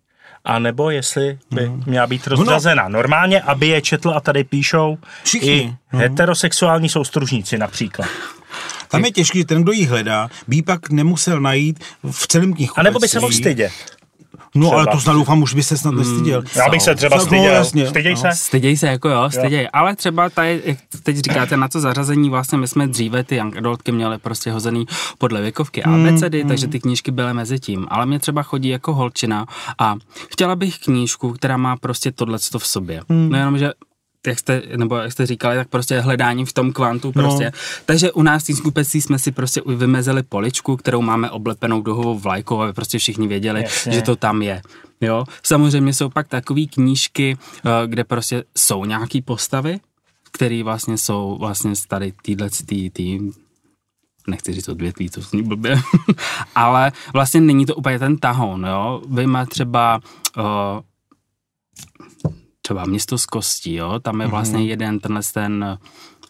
a 0.45 0.59
nebo 0.59 0.91
jestli 0.91 1.39
by 1.51 1.71
měla 1.87 2.07
být 2.07 2.27
rozřazena. 2.27 2.89
Normálně, 2.89 3.41
aby 3.41 3.67
je 3.67 3.83
četl 3.83 4.11
a 4.11 4.21
tady 4.21 4.45
píšou 4.45 4.99
Všichni. 5.25 5.51
i 5.51 5.77
heterosexuální 5.97 6.89
soustružníci 6.89 7.59
například. 7.59 8.09
Tam 8.89 9.05
je 9.05 9.11
těžký, 9.11 9.45
ten, 9.45 9.63
kdo 9.63 9.73
ji 9.73 9.85
hledá, 9.85 10.29
by 10.49 10.57
ji 10.57 10.63
pak 10.63 10.91
nemusel 10.91 11.41
najít 11.41 11.85
v 12.11 12.27
celém 12.27 12.55
knihkupectví. 12.55 12.81
A 12.81 12.83
nebo 12.83 12.99
by 12.99 13.09
se 13.09 13.21
mohl 13.21 13.33
stydět. 13.33 13.73
No, 14.59 14.73
ale 14.73 14.83
třeba. 14.83 14.93
to 14.97 15.01
snad 15.01 15.13
doufám, 15.13 15.43
už 15.43 15.55
by 15.55 15.63
se 15.63 15.77
snad 15.77 15.95
nestyděl. 15.95 16.43
Já 16.57 16.69
bych 16.69 16.83
se 16.83 16.95
třeba 16.95 17.17
No, 17.17 17.23
styděl. 17.23 17.53
jasně. 17.53 17.87
Styděj 17.87 18.17
se? 18.17 18.29
Styděj 18.33 18.77
se, 18.77 18.87
jako 18.87 19.09
jo, 19.09 19.31
styděj. 19.31 19.69
Ale 19.73 19.97
třeba 19.97 20.31
tady, 20.31 20.63
jak 20.65 20.79
teď 21.03 21.17
říkáte, 21.17 21.57
na 21.57 21.69
co 21.69 21.81
zařazení, 21.81 22.31
vlastně 22.31 22.59
my 22.59 22.69
jsme 22.69 22.87
dříve 22.87 23.25
ty 23.25 23.37
young 23.37 23.57
adultky 23.57 23.93
měli 23.93 24.19
prostě 24.19 24.53
hozený 24.53 24.87
podle 25.19 25.41
věkovky 25.41 25.83
a 25.85 25.95
abecedy, 25.95 26.45
takže 26.45 26.67
ty 26.67 26.81
knížky 26.81 27.11
byly 27.11 27.35
mezi 27.35 27.59
tím. 27.61 27.87
Ale 27.91 28.07
mě 28.07 28.19
třeba 28.19 28.43
chodí 28.43 28.69
jako 28.69 28.95
holčina 28.95 29.47
a 29.79 29.95
chtěla 30.33 30.57
bych 30.57 30.79
knížku, 30.79 31.33
která 31.33 31.57
má 31.57 31.77
prostě 31.77 32.13
tohleto 32.13 32.59
v 32.59 32.67
sobě. 32.67 33.01
No 33.09 33.39
jenom, 33.39 33.59
že 33.59 33.71
jak 34.27 34.39
jste, 34.39 34.63
nebo 34.77 34.97
jak 34.97 35.13
jste 35.13 35.27
říkali, 35.27 35.57
tak 35.57 35.69
prostě 35.69 36.01
hledání 36.01 36.47
v 36.47 36.53
tom 36.53 36.73
kvantu 36.73 37.13
prostě. 37.13 37.45
No. 37.45 37.51
Takže 37.85 38.13
u 38.13 38.23
nás 38.23 38.49
v 38.49 38.55
skupectví 38.55 39.03
jsme 39.03 39.19
si 39.19 39.33
prostě 39.33 39.63
vymezili 39.67 40.23
poličku, 40.23 40.77
kterou 40.77 41.03
máme 41.03 41.31
oblepenou 41.31 41.83
duhovou 41.83 42.19
vlajkou, 42.19 42.61
aby 42.61 42.73
prostě 42.73 42.99
všichni 42.99 43.29
věděli, 43.29 43.63
Jasně. 43.63 43.93
že 43.93 44.03
to 44.03 44.17
tam 44.17 44.43
je. 44.43 44.63
Jo, 45.01 45.25
samozřejmě 45.43 45.95
jsou 45.95 46.09
pak 46.09 46.29
takové 46.29 46.65
knížky, 46.65 47.37
eh, 47.65 47.87
kde 47.87 48.05
prostě 48.05 48.45
jsou 48.57 48.85
nějaký 48.85 49.23
postavy, 49.23 49.81
které 50.33 50.63
vlastně 50.63 50.99
jsou 50.99 51.37
vlastně 51.41 51.73
tady 51.89 52.13
týhle 52.23 52.51
tý, 52.67 52.91
tý, 52.91 53.21
nechci 54.27 54.53
říct 54.53 54.69
odvětví, 54.69 55.09
to 55.09 55.21
zní 55.21 55.43
blbě, 55.43 55.81
ale 56.55 56.93
vlastně 57.13 57.41
není 57.41 57.67
to 57.67 57.75
úplně 57.75 57.99
ten 57.99 58.17
tahoun, 58.17 58.67
jo. 58.67 59.03
Vy 59.09 59.27
má 59.27 59.47
třeba 59.47 60.01
uh, 60.39 60.45
třeba 62.69 62.85
město 62.85 63.19
z 63.19 63.27
kostí, 63.27 63.75
jo, 63.75 63.99
tam 64.03 64.21
je 64.21 64.27
vlastně 64.27 64.59
mm-hmm. 64.59 64.69
jeden 64.69 65.01
tenhle 65.01 65.23
ten 65.35 65.79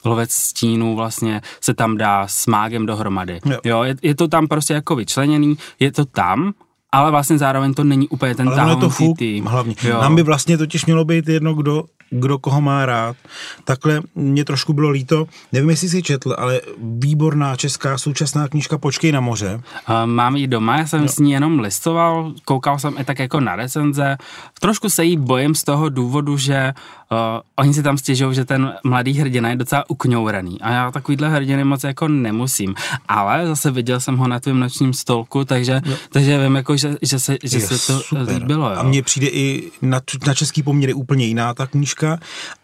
lovec 0.04 0.30
stínů 0.32 0.96
vlastně 0.96 1.40
se 1.60 1.74
tam 1.74 1.96
dá 1.96 2.28
s 2.28 2.46
mágem 2.46 2.86
dohromady. 2.86 3.40
Jo. 3.44 3.58
Jo, 3.64 3.82
je, 3.82 3.96
je 4.02 4.14
to 4.14 4.28
tam 4.28 4.46
prostě 4.46 4.74
jako 4.74 4.96
vyčleněný, 4.96 5.58
je 5.80 5.92
to 5.92 6.04
tam, 6.04 6.52
ale 6.92 7.10
vlastně 7.10 7.38
zároveň 7.38 7.74
to 7.74 7.84
není 7.84 8.08
úplně 8.08 8.34
ten 8.34 8.48
Ale 8.48 8.76
to 8.76 8.88
fuk, 8.88 9.18
tý- 9.18 9.42
hlavně. 9.48 9.74
Jo. 9.82 10.00
Nám 10.00 10.14
by 10.14 10.22
vlastně 10.22 10.58
totiž 10.58 10.86
mělo 10.86 11.04
být 11.04 11.28
jedno, 11.28 11.54
kdo, 11.54 11.84
kdo 12.10 12.38
koho 12.38 12.60
má 12.60 12.86
rád. 12.86 13.16
Takhle 13.64 14.00
mě 14.14 14.44
trošku 14.44 14.72
bylo 14.72 14.88
líto, 14.88 15.26
nevím, 15.52 15.70
jestli 15.70 15.88
jsi 15.88 16.02
četl, 16.02 16.34
ale 16.38 16.60
výborná 16.78 17.56
česká 17.56 17.98
současná 17.98 18.48
knížka 18.48 18.78
Počkej 18.78 19.12
na 19.12 19.20
moře. 19.20 19.60
Mám 20.04 20.36
ji 20.36 20.46
doma, 20.46 20.78
já 20.78 20.86
jsem 20.86 21.08
s 21.08 21.18
ní 21.18 21.32
jenom 21.32 21.58
listoval, 21.58 22.32
koukal 22.44 22.78
jsem 22.78 22.94
i 22.98 23.04
tak 23.04 23.18
jako 23.18 23.40
na 23.40 23.56
recenze. 23.56 24.16
Trošku 24.60 24.90
se 24.90 25.04
jí 25.04 25.16
bojím 25.16 25.54
z 25.54 25.64
toho 25.64 25.88
důvodu, 25.88 26.36
že 26.36 26.72
uh, 27.10 27.18
oni 27.56 27.74
si 27.74 27.82
tam 27.82 27.98
stěžují, 27.98 28.34
že 28.34 28.44
ten 28.44 28.72
mladý 28.84 29.14
hrdina 29.14 29.50
je 29.50 29.56
docela 29.56 29.84
ukňouraný. 29.90 30.60
A 30.60 30.70
já 30.70 30.90
takovýhle 30.90 31.28
hrdiny 31.28 31.64
moc 31.64 31.84
jako 31.84 32.08
nemusím. 32.08 32.74
Ale 33.08 33.46
zase 33.46 33.70
viděl 33.70 34.00
jsem 34.00 34.16
ho 34.16 34.28
na 34.28 34.40
tvém 34.40 34.60
nočním 34.60 34.92
stolku, 34.92 35.44
takže, 35.44 35.80
takže 36.10 36.42
vím, 36.42 36.56
jako, 36.56 36.76
že, 36.76 36.96
že, 37.02 37.18
se, 37.18 37.36
že 37.42 37.58
Je 37.58 37.66
se 37.66 37.86
to 37.92 38.00
super. 38.00 38.28
líbilo. 38.28 38.70
Jo. 38.70 38.76
A 38.76 38.82
mně 38.82 39.02
přijde 39.02 39.26
i 39.26 39.70
na, 39.82 40.00
na 40.26 40.34
český 40.34 40.62
poměr 40.62 40.90
je 40.90 40.94
úplně 40.94 41.24
jiná 41.24 41.54
ta 41.54 41.66
knížka. 41.66 41.97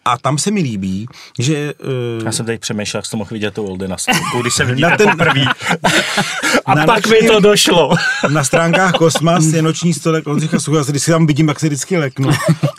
A 0.05 0.17
tam 0.17 0.37
se 0.37 0.51
mi 0.51 0.61
líbí, 0.61 1.07
že... 1.39 1.73
Uh, 2.19 2.25
Já 2.25 2.31
jsem 2.31 2.45
tady 2.45 2.57
přemýšlel, 2.57 2.97
jak 2.99 3.05
jsi 3.05 3.11
to 3.11 3.17
mohl 3.17 3.29
vidět 3.33 3.53
tu 3.53 3.63
Oldy 3.63 3.87
na 3.87 3.97
stolku, 3.97 4.41
když 4.41 4.53
se 4.53 4.65
vidíte 4.75 4.89
Na 4.89 4.97
ten- 4.97 5.09
poprvé. 5.09 5.41
A 6.65 6.75
Na 6.75 6.85
pak 6.85 7.07
mi 7.07 7.27
to 7.27 7.39
došlo. 7.39 7.95
na 8.29 8.43
stránkách 8.43 8.93
Kosmas 8.93 9.45
je 9.45 9.61
noční 9.61 9.93
stolek 9.93 10.27
Oldřicha 10.27 10.59
Sucha, 10.59 10.83
když 10.91 11.01
si 11.03 11.11
tam 11.11 11.27
vidím, 11.27 11.47
jak 11.47 11.59
se 11.59 11.67
vždycky 11.67 11.97
leknu. 11.97 12.29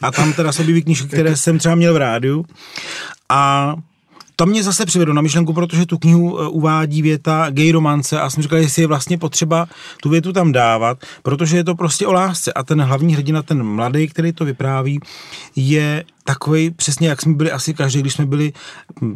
A 0.03 0.11
tam 0.11 0.33
teda 0.33 0.53
se 0.53 0.63
objeví 0.63 0.83
knížky, 0.83 1.07
které 1.09 1.37
jsem 1.37 1.59
třeba 1.59 1.75
měl 1.75 1.95
v 1.95 1.97
rádiu. 1.97 2.45
A 3.29 3.75
to 4.37 4.47
mě 4.47 4.63
zase 4.63 4.87
přivedlo 4.87 5.15
na 5.15 5.23
myšlenku, 5.23 5.53
protože 5.53 5.87
tu 5.87 5.99
knihu 5.99 6.41
eh, 6.41 6.49
uvádí 6.49 7.03
věta 7.03 7.47
gay 7.51 7.73
romance 7.73 8.21
a 8.21 8.31
jsem 8.31 8.43
říkal, 8.43 8.59
jestli 8.59 8.83
je 8.83 8.87
vlastně 8.87 9.19
potřeba 9.19 9.67
tu 10.03 10.09
větu 10.09 10.33
tam 10.33 10.53
dávat, 10.53 10.99
protože 11.23 11.57
je 11.57 11.65
to 11.65 11.75
prostě 11.75 12.07
o 12.07 12.13
lásce 12.13 12.53
a 12.53 12.63
ten 12.63 12.81
hlavní 12.83 13.15
hrdina, 13.15 13.43
ten 13.43 13.63
mladý, 13.63 14.09
který 14.09 14.33
to 14.33 14.45
vypráví, 14.45 15.01
je 15.57 16.05
takový 16.27 16.71
přesně, 16.71 17.09
jak 17.09 17.23
jsme 17.23 17.35
byli 17.35 17.53
asi 17.53 17.75
každý, 17.75 18.01
když 18.01 18.13
jsme 18.13 18.27
byli 18.27 18.53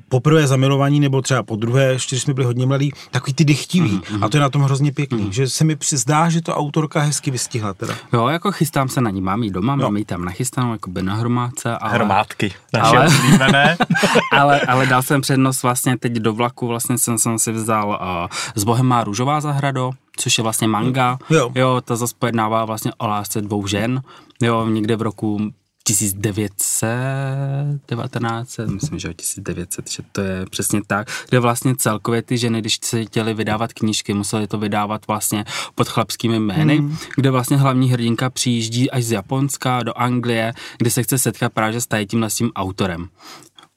poprvé 0.09 0.47
zamilovaní, 0.47 1.01
nebo 1.01 1.23
třeba 1.23 1.43
po 1.43 1.57
druhé, 1.57 1.85
ještě 1.85 2.17
když 2.17 2.23
jsme 2.23 2.35
byli 2.35 2.47
hodně 2.47 2.67
mladí, 2.67 2.93
takový 3.11 3.35
ty 3.35 3.45
dychtivý. 3.45 4.01
A 4.21 4.29
to 4.29 4.37
je 4.37 4.41
na 4.41 4.49
tom 4.49 4.63
hrozně 4.63 4.93
pěkný, 4.93 5.33
že 5.33 5.49
se 5.49 5.65
mi 5.65 5.77
zdá, 5.91 6.29
že 6.29 6.43
to 6.43 6.55
autorka 6.55 7.01
hezky 7.01 7.31
vystihla 7.31 7.75
teda. 7.75 7.95
Jo, 8.13 8.29
jako 8.29 8.53
chystám 8.53 8.89
se 8.89 9.01
na 9.01 9.11
ní, 9.11 9.21
mám 9.21 9.43
ji 9.43 9.51
doma, 9.51 9.77
mám 9.77 9.97
ji 9.97 10.05
tam 10.05 10.25
nachystanou, 10.25 10.73
jako 10.73 10.91
by 10.91 11.03
na 11.03 11.15
hromádce. 11.15 11.79
Ale... 11.79 11.93
Hromádky, 11.93 12.53
naše 12.73 12.97
Ale- 12.97 13.07
oblíbené. 13.07 13.77
ale, 14.33 14.61
ale 14.61 14.87
dal 14.87 15.03
jsem 15.03 15.21
přednost 15.21 15.63
vlastně 15.63 15.99
teď 15.99 16.13
do 16.13 16.33
vlaku, 16.33 16.67
vlastně 16.67 16.99
jsem, 16.99 17.19
jsem 17.19 17.39
si 17.39 17.53
vzal 17.53 17.89
uh, 17.89 18.29
z 18.55 18.65
Bohemá 18.65 19.05
Růžová 19.05 19.41
zahrado, 19.41 19.91
což 20.17 20.39
je 20.39 20.43
vlastně 20.43 20.69
manga. 20.69 21.19
Jo. 21.31 21.51
jo 21.55 21.81
to 21.85 21.97
zase 21.97 22.15
pojednává 22.19 22.65
vlastně 22.65 22.93
o 22.99 23.07
lásce 23.07 23.41
dvou 23.41 23.67
žen. 23.67 24.03
Jo, 24.43 24.67
někde 24.67 24.97
v 24.97 25.03
roku 25.03 25.51
1919, 25.85 28.57
myslím, 28.67 28.99
že 28.99 29.09
jo, 29.09 29.15
1900, 29.15 29.91
že 29.91 30.03
to 30.13 30.21
je 30.21 30.47
přesně 30.51 30.81
tak, 30.87 31.09
kde 31.29 31.41
vlastně 31.41 31.77
celkově 31.77 32.23
ty 32.23 32.39
ženy, 32.39 32.61
když 32.61 32.79
se 32.85 33.05
chtěly 33.05 33.35
vydávat 33.35 33.73
knížky, 33.73 34.15
museli 34.15 34.47
to 34.47 34.59
vydávat 34.59 35.07
vlastně 35.07 35.45
pod 35.75 35.89
chlapskými 35.89 36.39
jmény, 36.39 36.79
hmm. 36.79 36.97
kde 37.17 37.31
vlastně 37.31 37.57
hlavní 37.57 37.91
hrdinka 37.91 38.31
přijíždí 38.31 38.91
až 38.91 39.05
z 39.05 39.13
Japonska 39.13 39.83
do 39.83 39.99
Anglie, 39.99 40.53
kde 40.79 40.91
se 40.91 41.03
chce 41.03 41.19
setkat 41.19 41.53
právě 41.53 41.81
s 41.81 41.87
tady 41.87 42.07
tímhle 42.07 42.31
s 42.31 42.35
tím 42.35 42.53
autorem. 42.55 43.09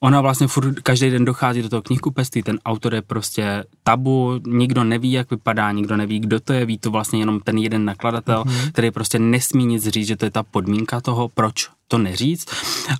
Ona 0.04 0.20
vlastně 0.20 0.46
furt 0.46 0.80
každý 0.80 1.10
den 1.10 1.24
dochází 1.24 1.62
do 1.62 1.68
toho 1.68 1.82
knihkupectví, 1.82 2.42
ten 2.42 2.58
autor 2.64 2.94
je 2.94 3.02
prostě 3.02 3.64
tabu, 3.82 4.40
nikdo 4.46 4.84
neví, 4.84 5.12
jak 5.12 5.30
vypadá, 5.30 5.72
nikdo 5.72 5.96
neví, 5.96 6.20
kdo 6.20 6.40
to 6.40 6.52
je, 6.52 6.66
ví 6.66 6.78
to 6.78 6.90
vlastně 6.90 7.18
jenom 7.18 7.40
ten 7.40 7.58
jeden 7.58 7.84
nakladatel, 7.84 8.42
mm-hmm. 8.42 8.72
který 8.72 8.90
prostě 8.90 9.18
nesmí 9.18 9.66
nic 9.66 9.88
říct, 9.88 10.06
že 10.06 10.16
to 10.16 10.24
je 10.24 10.30
ta 10.30 10.42
podmínka 10.42 11.00
toho, 11.00 11.28
proč 11.28 11.68
to 11.88 11.98
neříct. 11.98 12.50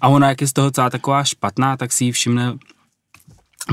A 0.01 0.09
ona, 0.09 0.29
jak 0.29 0.41
je 0.41 0.47
z 0.47 0.53
toho 0.53 0.71
celá 0.71 0.91
taková 0.91 1.25
špatná, 1.25 1.77
tak 1.77 1.93
si 1.93 2.05
ji 2.05 2.13
všimne 2.13 2.57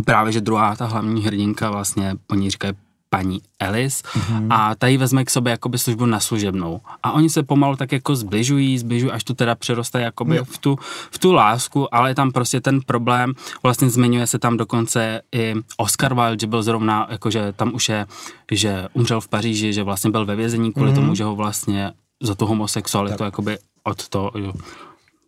právě, 0.06 0.34
že 0.34 0.42
druhá 0.42 0.76
ta 0.76 0.86
hlavní 0.86 1.24
hrdinka 1.24 1.72
vlastně, 1.72 2.16
oni 2.30 2.50
říkají 2.50 2.74
paní 3.14 3.42
Alice 3.60 4.04
mm-hmm. 4.04 4.48
a 4.50 4.76
ta 4.76 4.88
ji 4.88 4.98
vezme 4.98 5.26
k 5.26 5.30
sobě 5.30 5.52
jakoby 5.52 5.78
službu 5.78 6.06
na 6.06 6.20
služebnou. 6.20 6.82
A 7.04 7.12
oni 7.12 7.30
se 7.30 7.44
pomalu 7.44 7.76
tak 7.76 7.92
jako 7.92 8.16
zbližují, 8.16 8.78
zbližují, 8.78 9.12
až 9.12 9.24
to 9.24 9.34
teda 9.34 9.56
přeroste 9.56 10.02
jakoby 10.02 10.36
Jo. 10.36 10.46
v, 10.46 10.58
tu, 10.58 10.80
v 11.12 11.20
tu 11.20 11.34
lásku, 11.34 11.96
ale 11.96 12.10
je 12.10 12.16
tam 12.16 12.32
prostě 12.32 12.62
ten 12.62 12.82
problém, 12.82 13.34
vlastně 13.64 13.90
zmiňuje 13.90 14.28
se 14.28 14.40
tam 14.40 14.58
dokonce 14.58 15.22
i 15.36 15.56
Oscar 15.78 16.14
Wilde, 16.14 16.38
že 16.42 16.48
byl 16.48 16.64
zrovna, 16.64 17.08
jakože 17.10 17.54
tam 17.56 17.74
už 17.74 17.90
je, 17.90 18.06
že 18.52 18.88
umřel 18.94 19.22
v 19.22 19.28
Paříži, 19.28 19.74
že 19.74 19.84
vlastně 19.84 20.12
byl 20.12 20.26
ve 20.26 20.36
vězení 20.36 20.74
kvůli 20.74 20.92
mm-hmm. 20.92 20.96
tomu, 20.96 21.16
že 21.16 21.24
ho 21.24 21.36
vlastně 21.36 21.92
za 22.24 22.36
tu 22.36 22.46
homosexualitu 22.46 23.18
tak. 23.18 23.26
jakoby 23.26 23.58
od 23.84 24.10
to, 24.10 24.32
jo, 24.36 24.54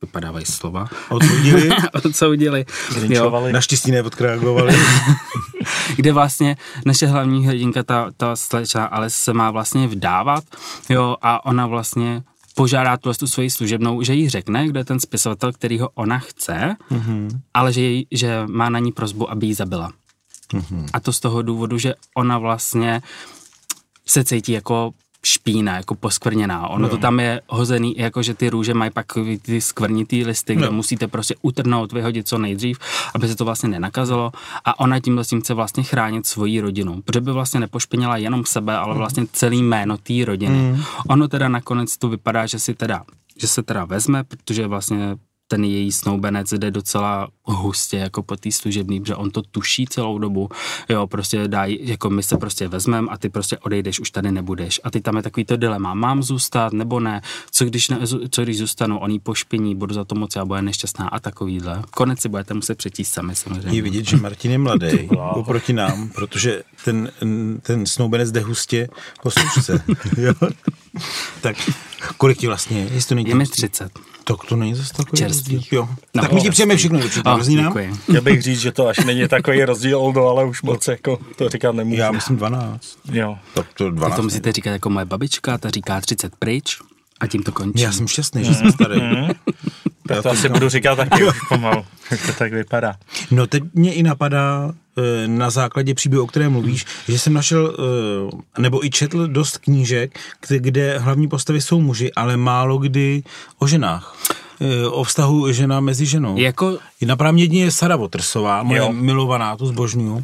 vypadávají 0.04 0.46
slova, 0.46 0.88
Odsoudili, 1.10 1.70
odsoudili. 1.94 2.66
Naštěstí 3.54 3.92
neodreagovali. 3.92 4.76
kde 5.96 6.14
vlastně 6.14 6.58
naše 6.86 7.08
hlavní 7.08 7.48
hrdinka, 7.48 7.84
ta, 7.84 8.12
ta 8.18 8.36
slečna 8.36 8.86
Alice 8.86 9.18
se 9.18 9.34
má 9.34 9.52
vlastně 9.52 9.88
vdávat, 9.88 10.44
jo, 10.90 11.16
a 11.22 11.46
ona 11.46 11.68
vlastně 11.68 12.24
požádá 12.56 12.98
tu, 12.98 13.14
tu 13.14 13.28
svoji 13.28 13.50
služebnou, 13.50 14.02
že 14.02 14.14
jí 14.14 14.30
řekne, 14.30 14.68
kde 14.68 14.80
je 14.80 14.86
ten 14.86 15.00
spisovatel, 15.00 15.54
který 15.54 15.80
ho 15.80 15.90
ona 15.96 16.20
chce, 16.20 16.76
mm-hmm. 16.92 17.30
ale 17.54 17.74
že, 17.74 17.82
jej, 17.82 18.06
že 18.12 18.44
má 18.48 18.70
na 18.70 18.80
ní 18.80 18.92
prozbu, 18.92 19.32
aby 19.32 19.48
ji 19.48 19.54
zabila. 19.54 19.92
Mm-hmm. 20.54 20.88
A 20.94 21.00
to 21.00 21.14
z 21.14 21.20
toho 21.20 21.42
důvodu, 21.42 21.78
že 21.78 21.94
ona 22.16 22.38
vlastně 22.38 23.02
se 24.06 24.24
cítí 24.24 24.52
jako 24.52 24.92
špína, 25.26 25.76
jako 25.78 25.96
poskvrněná. 25.96 26.68
Ono 26.68 26.88
Jo. 26.88 26.90
to 26.90 26.98
tam 26.98 27.20
je 27.20 27.42
hozený, 27.48 27.96
jako 27.98 28.24
že 28.24 28.34
ty 28.34 28.50
růže 28.50 28.74
mají 28.74 28.92
pak 28.92 29.06
ty 29.42 29.62
skvrnitý 29.62 30.26
listy, 30.26 30.56
kde 30.56 30.66
Jo. 30.66 30.72
musíte 30.72 31.08
prostě 31.08 31.36
utrhnout, 31.42 31.94
vyhodit 31.94 32.28
co 32.28 32.38
nejdřív, 32.38 32.80
aby 33.16 33.28
se 33.28 33.36
to 33.36 33.46
vlastně 33.46 33.70
nenakazilo. 33.70 34.32
A 34.66 34.80
ona 34.80 35.00
tímhle 35.00 35.24
tím 35.24 35.42
chce 35.42 35.54
vlastně 35.54 35.84
chránit 35.84 36.28
svoji 36.28 36.60
rodinu, 36.60 37.02
protože 37.02 37.22
by 37.22 37.32
vlastně 37.32 37.60
nepošpinila 37.60 38.18
jenom 38.18 38.46
sebe, 38.46 38.78
ale 38.78 38.96
vlastně 38.96 39.26
celý 39.34 39.64
jméno 39.64 39.98
té 39.98 40.14
rodiny. 40.26 40.58
Mm. 40.58 40.84
Ono 41.10 41.28
teda 41.28 41.50
nakonec 41.50 41.98
to 41.98 42.10
vypadá, 42.10 42.46
že 42.46 42.60
si 42.60 42.74
teda, 42.74 43.04
že 43.38 43.48
se 43.48 43.64
teda 43.64 43.86
vezme, 43.86 44.24
protože 44.24 44.68
vlastně 44.68 45.16
ten 45.54 45.64
její 45.64 45.92
snoubenec 45.92 46.54
jde 46.54 46.72
docela 46.72 47.28
hustě 47.44 47.98
jako 47.98 48.24
po 48.24 48.36
té 48.36 48.52
služební, 48.52 49.02
že 49.06 49.16
on 49.16 49.32
to 49.32 49.42
tuší 49.42 49.86
celou 49.86 50.18
dobu, 50.18 50.50
jo, 50.90 51.08
prostě 51.08 51.48
dá, 51.48 51.66
jako 51.66 52.10
my 52.10 52.24
se 52.24 52.38
prostě 52.38 52.68
vezmeme 52.68 53.08
a 53.12 53.18
ty 53.18 53.30
prostě 53.30 53.58
odejdeš, 53.58 54.00
už 54.00 54.12
tady 54.12 54.32
nebudeš. 54.32 54.82
A 54.84 54.92
ty 54.92 55.02
tam 55.02 55.18
je 55.18 55.24
takový 55.24 55.46
to 55.46 55.58
dilema, 55.58 55.94
mám 55.94 56.24
zůstat 56.24 56.74
nebo 56.74 57.00
ne, 57.00 57.22
co 57.52 57.66
když, 57.66 57.90
ne, 57.90 57.98
co 58.30 58.44
když 58.44 58.58
zůstanu, 58.58 59.00
on 59.00 59.12
jí 59.12 59.20
pošpiní, 59.20 59.76
budu 59.76 59.94
za 59.94 60.04
to 60.04 60.16
moc 60.16 60.36
a 60.36 60.46
bude 60.46 60.62
nešťastná 60.62 61.08
a 61.08 61.20
takovýhle. 61.20 61.82
Konec 61.92 62.20
si 62.20 62.30
budete 62.30 62.54
muset 62.54 62.78
přečíst 62.78 63.14
sami 63.14 63.36
samozřejmě. 63.36 63.78
Je 63.78 63.82
vidět, 63.82 64.06
že 64.06 64.18
Martin 64.18 64.52
je 64.52 64.58
mladý 64.58 65.10
oproti 65.34 65.74
nám, 65.74 66.10
protože 66.10 66.64
ten, 66.86 67.12
ten 67.62 67.86
snoubenec 67.86 68.32
jde 68.32 68.40
hustě 68.40 68.90
po 69.24 69.32
služce. 69.32 69.84
jo? 70.18 70.34
tak 71.42 71.56
kolik 72.18 72.38
ti 72.38 72.48
vlastně 72.48 72.80
je? 72.80 72.88
Jestli 72.94 73.10
to 73.10 73.16
není 73.16 73.30
Je 73.30 73.36
mi 73.36 73.46
30. 73.46 73.92
Tak 74.24 74.38
to 74.50 74.56
není 74.56 74.76
zase 74.76 74.94
takový 74.94 75.18
Čerstvý. 75.18 75.56
rozdíl. 75.56 75.78
Jo. 75.80 75.90
No. 76.14 76.22
tak 76.22 76.32
my 76.32 76.42
ti 76.42 76.50
přejeme 76.50 76.78
všechno 76.78 77.00
určitě. 77.00 77.30
Oh, 77.30 77.38
nám? 77.38 77.66
děkuji. 77.66 77.94
Chtěl 78.04 78.22
bych 78.22 78.42
říct, 78.42 78.60
že 78.60 78.72
to 78.72 78.88
až 78.88 78.98
není 78.98 79.28
takový 79.28 79.64
rozdíl, 79.66 80.00
Oldo, 80.00 80.28
ale 80.28 80.46
už 80.46 80.62
moc 80.62 80.88
jako 80.88 81.20
to 81.38 81.50
říkat 81.50 81.76
nemůžu. 81.76 82.02
Já 82.02 82.12
myslím 82.12 82.38
12. 82.38 82.98
Jo. 83.12 83.38
Tak 83.54 83.66
to 83.74 83.92
12. 83.92 84.10
Tak 84.10 84.16
to 84.16 84.24
musíte 84.24 84.52
říkat 84.52 84.72
jako 84.72 84.90
moje 84.90 85.06
babička, 85.06 85.58
ta 85.58 85.70
říká 85.70 86.02
30 86.02 86.36
pryč 86.36 86.80
a 87.20 87.28
tím 87.28 87.44
to 87.44 87.52
končí. 87.52 87.82
Já 87.82 87.92
jsem 87.92 88.08
šťastný, 88.08 88.46
že 88.46 88.54
jsem 88.54 88.72
starý. 88.72 89.02
Tak 90.08 90.24
to 90.24 90.30
asi 90.30 90.50
budu 90.50 90.70
říkat 90.70 90.96
taky 90.96 91.24
už 91.28 91.36
pomalu, 91.50 91.86
jak 92.12 92.26
to 92.26 92.34
tak 92.34 92.54
vypadá. 92.54 92.96
No 93.32 93.48
teď 93.48 93.64
mě 93.74 93.94
i 93.94 94.04
napadá 94.04 94.74
na 95.28 95.50
základě 95.50 95.94
příběhu, 95.94 96.24
o 96.24 96.28
kterém 96.28 96.52
mluvíš, 96.52 96.86
že 97.08 97.20
jsem 97.20 97.34
našel, 97.34 97.76
eh, 98.58 98.62
nebo 98.62 98.86
i 98.86 98.90
četl 98.90 99.28
dost 99.28 99.58
knížek, 99.58 100.20
kde- 100.48 100.60
kde 100.60 100.98
hlavní 101.00 101.28
postavy 101.28 101.62
jsou 101.62 101.82
muži, 101.82 102.14
ale 102.14 102.38
málo 102.38 102.78
kdy 102.78 103.24
o 103.60 103.68
ženách. 103.68 104.16
Eh, 104.62 104.88
O 104.88 105.04
vztahu 105.04 105.52
žena 105.52 105.80
mezi 105.80 106.06
ženou. 106.06 106.38
Jako, 106.38 106.78
Napadá 107.06 107.32
mě 107.32 107.44
jedině 107.44 107.72
Sara 107.72 107.96
Watersová, 107.96 108.64
moje 108.64 108.80
Jo. 108.80 108.92
milovaná, 108.94 109.58
tu 109.58 109.66
zbožňuju. 109.66 110.24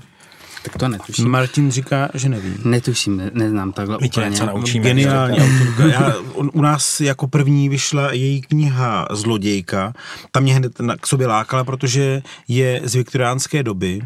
tak 0.64 0.78
to 0.78 0.88
netuším. 0.90 1.30
Martin 1.30 1.72
říká, 1.72 2.10
že 2.14 2.30
neví. 2.30 2.54
Netuším, 2.66 3.18
ne, 3.18 3.32
neznám 3.34 3.72
takhle 3.72 3.98
My 4.02 4.08
úplně. 4.10 4.30
něco 4.30 4.46
naučíme. 4.46 4.84
Geniální 4.84 5.38
autorka. 5.38 5.84
Já, 5.88 6.14
on, 6.34 6.52
u 6.54 6.62
nás 6.62 7.02
jako 7.02 7.28
první 7.28 7.70
vyšla 7.70 8.12
její 8.14 8.42
kniha 8.42 9.08
Zlodějka. 9.12 9.94
Ta 10.32 10.40
mě 10.40 10.56
hned 10.56 10.80
na- 10.80 10.96
k 10.98 11.08
sobě 11.08 11.28
lákala, 11.28 11.64
protože 11.64 12.22
je 12.48 12.82
z 12.84 12.96
viktoriánské 12.96 13.64
doby 13.64 14.02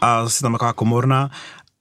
a 0.00 0.20
je 0.22 0.42
tam 0.42 0.52
taková 0.52 0.72
komorná 0.72 1.30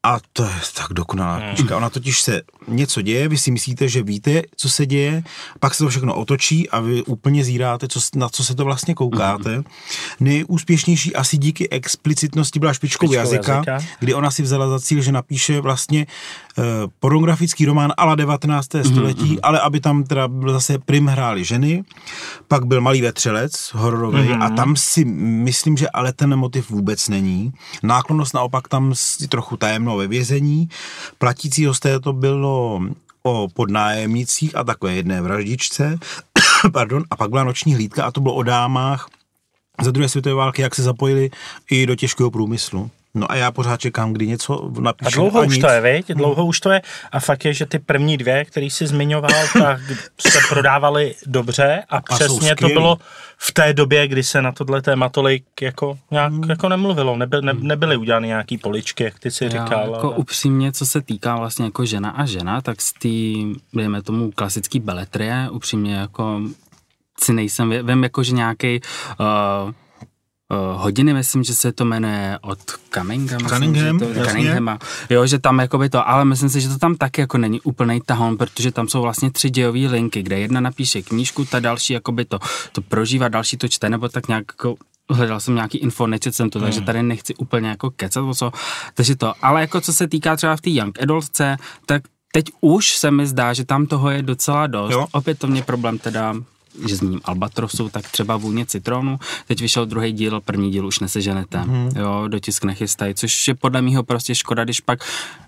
a 0.04 0.18
to 0.34 0.44
je 0.44 0.50
tak 0.74 0.94
dokonalá 0.94 1.40
knižka. 1.40 1.78
Ona 1.78 1.90
totiž 1.90 2.22
se 2.22 2.42
něco 2.68 3.02
děje, 3.02 3.28
vy 3.28 3.38
si 3.38 3.52
myslíte, 3.52 3.88
že 3.88 4.04
víte, 4.04 4.42
co 4.56 4.70
se 4.70 4.86
děje, 4.86 5.24
pak 5.60 5.74
se 5.74 5.84
to 5.84 5.90
všechno 5.90 6.16
otočí 6.16 6.70
a 6.70 6.80
vy 6.80 7.04
úplně 7.04 7.44
zíráte, 7.44 7.88
co, 7.88 8.00
na 8.16 8.30
co 8.30 8.44
se 8.44 8.56
to 8.56 8.66
vlastně 8.66 8.96
koukáte. 8.96 9.64
Nejúspěšnější 10.20 11.16
asi 11.16 11.38
díky 11.38 11.70
explicitnosti 11.70 12.60
byla 12.60 12.74
špičkou, 12.74 13.08
Špičkou 13.08 13.14
jazyka, 13.14 13.54
jazyka. 13.54 13.80
kdy 14.00 14.14
ona 14.14 14.32
si 14.32 14.44
vzala 14.44 14.70
za 14.70 14.80
cíl, 14.80 15.02
že 15.02 15.12
napíše 15.12 15.62
vlastně 15.62 16.06
uh, 16.06 16.12
pornografický 17.00 17.66
román 17.66 17.94
ala 17.98 18.16
19. 18.16 18.68
století, 18.86 19.42
ale 19.42 19.60
aby 19.60 19.80
tam 19.80 20.04
teda 20.04 20.28
byl 20.28 20.54
zase 20.54 20.78
prim 20.78 21.08
hráli 21.08 21.44
ženy, 21.44 21.84
pak 22.48 22.66
byl 22.66 22.82
Malý 22.82 23.02
vetřelec, 23.02 23.72
hororový, 23.74 24.30
a 24.30 24.50
tam 24.50 24.76
si 24.76 25.06
myslím, 25.06 25.78
že 25.78 25.90
ale 25.90 26.14
ten 26.14 26.36
motiv 26.36 26.70
vůbec 26.70 27.10
není. 27.10 27.54
Náklonost 27.84 28.34
naopak 28.34 28.68
tam 28.68 28.92
si 28.96 29.28
trochu 29.28 29.58
tajemno 29.58 29.98
ve 29.98 30.08
vězení. 30.08 30.70
Platící 31.18 31.66
hosté 31.66 32.00
to 32.00 32.14
bylo 32.14 32.82
o 33.24 33.48
podnájemnicích 33.54 34.56
a 34.56 34.64
takové 34.64 34.94
jedné 34.94 35.22
vraždičce, 35.22 36.00
pardon, 36.74 37.04
a 37.10 37.16
pak 37.16 37.30
byla 37.30 37.44
noční 37.44 37.76
hlídka 37.76 38.06
a 38.06 38.12
to 38.12 38.22
bylo 38.22 38.36
o 38.36 38.44
dámách 38.44 39.08
za 39.84 39.92
druhé 39.92 40.10
světové 40.10 40.36
války, 40.36 40.62
jak 40.62 40.76
se 40.76 40.84
zapojili 40.84 41.30
i 41.72 41.86
do 41.86 41.96
těžkého 41.96 42.32
průmyslu. 42.32 42.92
No 43.16 43.32
a 43.32 43.36
já 43.36 43.52
pořád 43.52 43.80
čekám, 43.80 44.14
kdy 44.14 44.28
něco 44.28 44.72
A 44.78 44.80
napíše. 44.82 45.16
dlouho 45.16 45.42
už 45.46 45.56
nic. 45.56 45.62
to 45.66 45.68
je, 45.72 45.82
viď? 45.82 46.08
Dlouho 46.08 46.46
už 46.46 46.60
to 46.60 46.70
je. 46.72 46.82
A 47.12 47.20
fakt 47.20 47.46
je, 47.46 47.54
že 47.54 47.66
ty 47.66 47.80
první 47.80 48.18
dvě, 48.18 48.46
který 48.46 48.70
jsi 48.70 48.88
zmiňoval, 48.88 49.32
tak 49.62 49.80
se 50.20 50.40
prodávaly 50.50 51.16
dobře 51.26 51.84
a 51.90 52.02
jsou 52.18 52.38
přesně 52.38 52.56
to 52.56 52.68
bylo 52.68 52.98
v 53.38 53.52
té 53.52 53.74
době, 53.74 54.08
kdy 54.08 54.24
se 54.24 54.42
na 54.42 54.52
tohle 54.52 54.82
téma 54.82 55.10
tolik 55.10 55.46
jako, 55.62 55.98
nějak, 56.12 56.32
Hmm. 56.34 56.50
jako 56.50 56.70
nemluvilo. 56.70 57.18
Neby, 57.18 57.38
ne, 57.42 57.54
nebyly 57.54 57.98
udělány 57.98 58.28
nějaký 58.28 58.58
poličky, 58.58 59.04
jak 59.04 59.20
ty 59.20 59.32
si 59.32 59.44
Já 59.44 59.50
říkal. 59.50 59.92
jako 59.94 60.08
ale- 60.08 60.16
upřímně, 60.18 60.72
co 60.72 60.86
se 60.86 61.02
týká 61.02 61.36
vlastně 61.36 61.66
jako 61.66 61.86
žena 61.86 62.10
a 62.10 62.26
žena, 62.26 62.62
tak 62.62 62.82
z 62.82 62.94
té, 62.94 63.58
dejme 63.78 64.02
tomu, 64.02 64.32
klasický 64.32 64.80
beletrie, 64.80 65.48
upřímně 65.52 65.96
jako 65.96 66.42
si 67.24 67.34
nejsem, 67.34 67.74
vím 67.88 68.04
jako, 68.04 68.24
že 68.24 68.32
nějaký 68.34 68.82
uh, 69.20 69.26
Uh, 69.68 69.72
hodiny, 70.76 71.14
myslím, 71.14 71.44
že 71.44 71.54
se 71.54 71.72
to 71.72 71.86
jmenuje 71.86 72.40
od 72.42 72.60
Cunningham. 72.94 73.40
Cunningham, 73.40 73.96
myslím, 73.96 74.14
že 74.14 74.24
to. 74.24 74.30
Cunninghama. 74.30 74.80
Jo, 75.10 75.28
že 75.28 75.40
tam 75.40 75.60
jakoby 75.60 75.90
to, 75.90 76.10
ale 76.10 76.26
myslím 76.26 76.50
si, 76.50 76.62
že 76.62 76.70
to 76.70 76.78
tam 76.78 76.96
taky 76.96 77.22
jako 77.22 77.38
není 77.38 77.62
úplný 77.62 78.02
tahon, 78.06 78.38
protože 78.38 78.72
tam 78.72 78.88
jsou 78.88 79.02
vlastně 79.02 79.32
tři 79.32 79.50
dějové 79.50 79.80
linky, 79.80 80.24
kde 80.24 80.40
jedna 80.40 80.62
napíše 80.62 81.02
knížku, 81.02 81.46
ta 81.46 81.60
další 81.60 81.94
jakoby 81.94 82.26
to, 82.26 82.40
to 82.72 82.82
prožívá, 82.82 83.28
další 83.28 83.58
to 83.58 83.68
čte, 83.68 83.90
nebo 83.90 84.10
tak 84.10 84.28
nějak 84.28 84.46
jako 84.48 84.76
hledal 85.10 85.40
jsem 85.40 85.56
nějaký 85.56 85.78
info, 85.78 86.08
nečet 86.08 86.36
jsem 86.36 86.50
to, 86.50 86.60
takže 86.60 86.82
tady 86.82 87.04
nechci 87.04 87.36
úplně 87.36 87.70
jako 87.70 87.92
kecat 87.92 88.24
o 88.24 88.34
co, 88.34 88.52
takže 88.94 89.16
to, 89.16 89.34
ale 89.42 89.62
jako 89.62 89.82
co 89.82 89.94
se 89.94 90.08
týká 90.08 90.36
třeba 90.36 90.56
v 90.56 90.62
té 90.62 90.70
Young 90.70 91.02
Adultce, 91.02 91.58
tak 91.86 92.04
teď 92.32 92.46
už 92.62 92.98
se 92.98 93.12
mi 93.12 93.28
zdá, 93.28 93.54
že 93.54 93.66
tam 93.66 93.86
toho 93.86 94.10
je 94.10 94.22
docela 94.22 94.68
dost. 94.68 94.92
Jo. 94.92 95.08
Opět 95.12 95.40
to 95.40 95.48
mě 95.48 95.64
problém 95.64 95.98
teda 95.98 96.36
že 96.88 96.96
zmíním 96.96 97.22
Albatrosu, 97.26 97.90
tak 97.90 98.12
třeba 98.12 98.38
vůně 98.38 98.66
citronu. 98.66 99.20
Teď 99.48 99.62
vyšel 99.62 99.86
druhý 99.86 100.12
díl, 100.12 100.42
první 100.42 100.72
díl 100.72 100.88
už 100.88 101.00
neseženete. 101.00 101.64
Mm. 101.66 101.90
Jo, 101.96 102.28
dotisk 102.28 102.64
nechystají, 102.64 103.16
což 103.16 103.48
je 103.48 103.56
podle 103.56 103.82
mého 103.82 104.04
prostě 104.04 104.36
škoda, 104.36 104.64
když 104.64 104.80
pak 104.80 105.00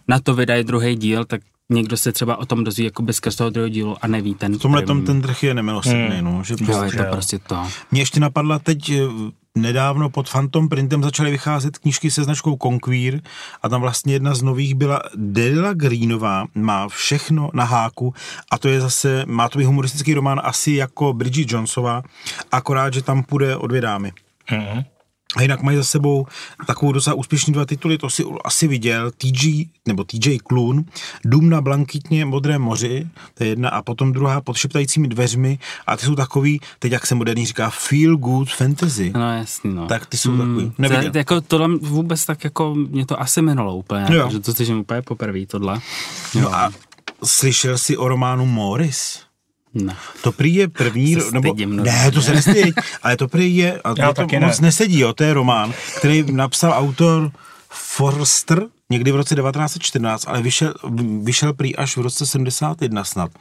na 0.07 0.19
to 0.19 0.33
vydají 0.35 0.63
druhý 0.63 0.95
díl, 0.95 1.25
tak 1.25 1.41
někdo 1.69 1.97
se 1.97 2.11
třeba 2.11 2.37
o 2.37 2.45
tom 2.45 2.63
dozví 2.63 2.83
jako 2.83 3.05
skrz 3.11 3.35
toho 3.35 3.49
druhého 3.49 3.69
dílu 3.69 3.95
a 4.01 4.07
neví 4.07 4.33
ten 4.35 4.57
V 4.57 4.61
tomhle 4.61 4.81
tom 4.81 5.05
ten 5.05 5.21
trh 5.21 5.43
je 5.43 5.53
nemilosrdný, 5.53 6.07
Hmm. 6.17 6.25
no, 6.25 6.43
že 6.43 6.55
Jo, 6.61 6.83
je 6.83 6.89
prostě 6.91 6.97
to 7.03 7.11
prostě 7.11 7.39
to. 7.39 7.67
Mě 7.91 8.01
ještě 8.01 8.19
napadla 8.19 8.59
teď 8.59 8.89
eh, 8.89 9.01
nedávno 9.57 10.09
pod 10.09 10.29
Phantom 10.29 10.69
Printem 10.69 11.03
začaly 11.03 11.31
vycházet 11.31 11.77
knížky 11.77 12.11
se 12.11 12.23
značkou 12.23 12.57
Conquer 12.63 13.21
a 13.61 13.69
tam 13.69 13.81
vlastně 13.81 14.13
jedna 14.13 14.35
z 14.35 14.41
nových 14.41 14.75
byla 14.75 15.01
Della 15.15 15.73
Greenová, 15.73 16.45
má 16.55 16.87
všechno 16.87 17.49
na 17.53 17.63
háku 17.63 18.13
a 18.51 18.57
to 18.57 18.67
je 18.67 18.81
zase, 18.81 19.23
má 19.27 19.49
to 19.49 19.59
být 19.59 19.65
humoristický 19.65 20.13
román 20.13 20.41
asi 20.43 20.71
jako 20.71 21.13
Bridget 21.13 21.51
Jonesová, 21.51 22.03
akorát, 22.51 22.93
že 22.93 23.03
tam 23.03 23.23
půjde 23.23 23.55
o 23.55 23.67
dvě 23.67 23.81
dámy. 23.81 24.11
Mhm. 24.51 24.83
A 25.35 25.41
jinak 25.41 25.61
mají 25.61 25.77
za 25.77 25.83
sebou 25.83 26.25
takovou 26.67 26.91
docela 26.91 27.13
úspěšný 27.13 27.53
dva 27.53 27.65
tituly, 27.65 27.97
to 27.97 28.09
si 28.09 28.23
asi 28.43 28.67
viděl, 28.67 29.11
TG, 29.11 29.67
nebo 29.87 30.03
TJ 30.03 30.37
Kloon, 30.37 30.83
Dům 31.25 31.49
na 31.49 31.61
blankitně 31.61 32.25
modrém 32.25 32.61
moři, 32.61 33.07
to 33.33 33.43
je 33.43 33.49
jedna, 33.49 33.69
a 33.69 33.81
potom 33.81 34.11
druhá 34.13 34.41
pod 34.41 34.57
šeptajícími 34.57 35.07
dveřmi, 35.07 35.59
a 35.87 35.97
ty 35.97 36.05
jsou 36.05 36.15
takový, 36.15 36.61
teď 36.79 36.91
jak 36.91 37.07
se 37.07 37.15
moderní 37.15 37.45
říká, 37.45 37.69
feel 37.69 38.17
good 38.17 38.49
fantasy. 38.53 39.11
No 39.15 39.33
jasný, 39.37 39.73
no. 39.73 39.87
Tak 39.87 40.05
ty 40.05 40.17
jsou 40.17 40.37
takový. 40.37 40.65
To, 40.65 40.73
Neviděl. 40.81 41.11
jako 41.15 41.41
tohle 41.41 41.67
vůbec 41.81 42.25
tak 42.25 42.43
jako, 42.43 42.75
mě 42.75 43.05
to 43.05 43.21
asi 43.21 43.41
minulo 43.41 43.75
úplně, 43.75 44.05
Jo. 44.09 44.29
že 44.31 44.39
to 44.39 44.53
slyším 44.53 44.79
úplně 44.79 45.01
poprvé, 45.01 45.45
tohle. 45.45 45.79
No 46.41 46.55
a 46.55 46.71
slyšel 47.23 47.77
jsi 47.77 47.97
o 47.97 48.07
románu 48.07 48.45
Morris? 48.45 49.19
Ne. 49.73 49.95
To 50.23 50.31
prý 50.31 50.55
je 50.55 50.67
první, 50.67 51.15
Se 51.15 51.31
nebo, 51.31 51.55
ne, 51.67 52.11
to 52.11 52.21
se 52.21 52.31
nestyď, 52.33 52.75
ale 53.03 53.17
to 53.17 53.27
prý 53.27 53.57
je, 53.57 53.81
a 53.83 53.93
to 53.95 54.13
taky 54.13 54.39
moc 54.39 54.59
ne. 54.59 54.65
nesedí, 54.67 54.99
jo, 54.99 55.13
to 55.13 55.23
je 55.23 55.33
román, 55.33 55.73
který 55.97 56.23
napsal 56.31 56.71
autor 56.71 57.31
Forster 57.69 58.65
někdy 58.89 59.11
v 59.11 59.15
roce 59.15 59.35
1914, 59.35 60.23
ale 60.27 60.41
vyšel, 60.41 60.73
vyšel 61.23 61.53
prý 61.53 61.75
až 61.75 61.97
v 61.97 62.01
roce 62.01 62.25
71 62.25 63.03
snad. 63.03 63.31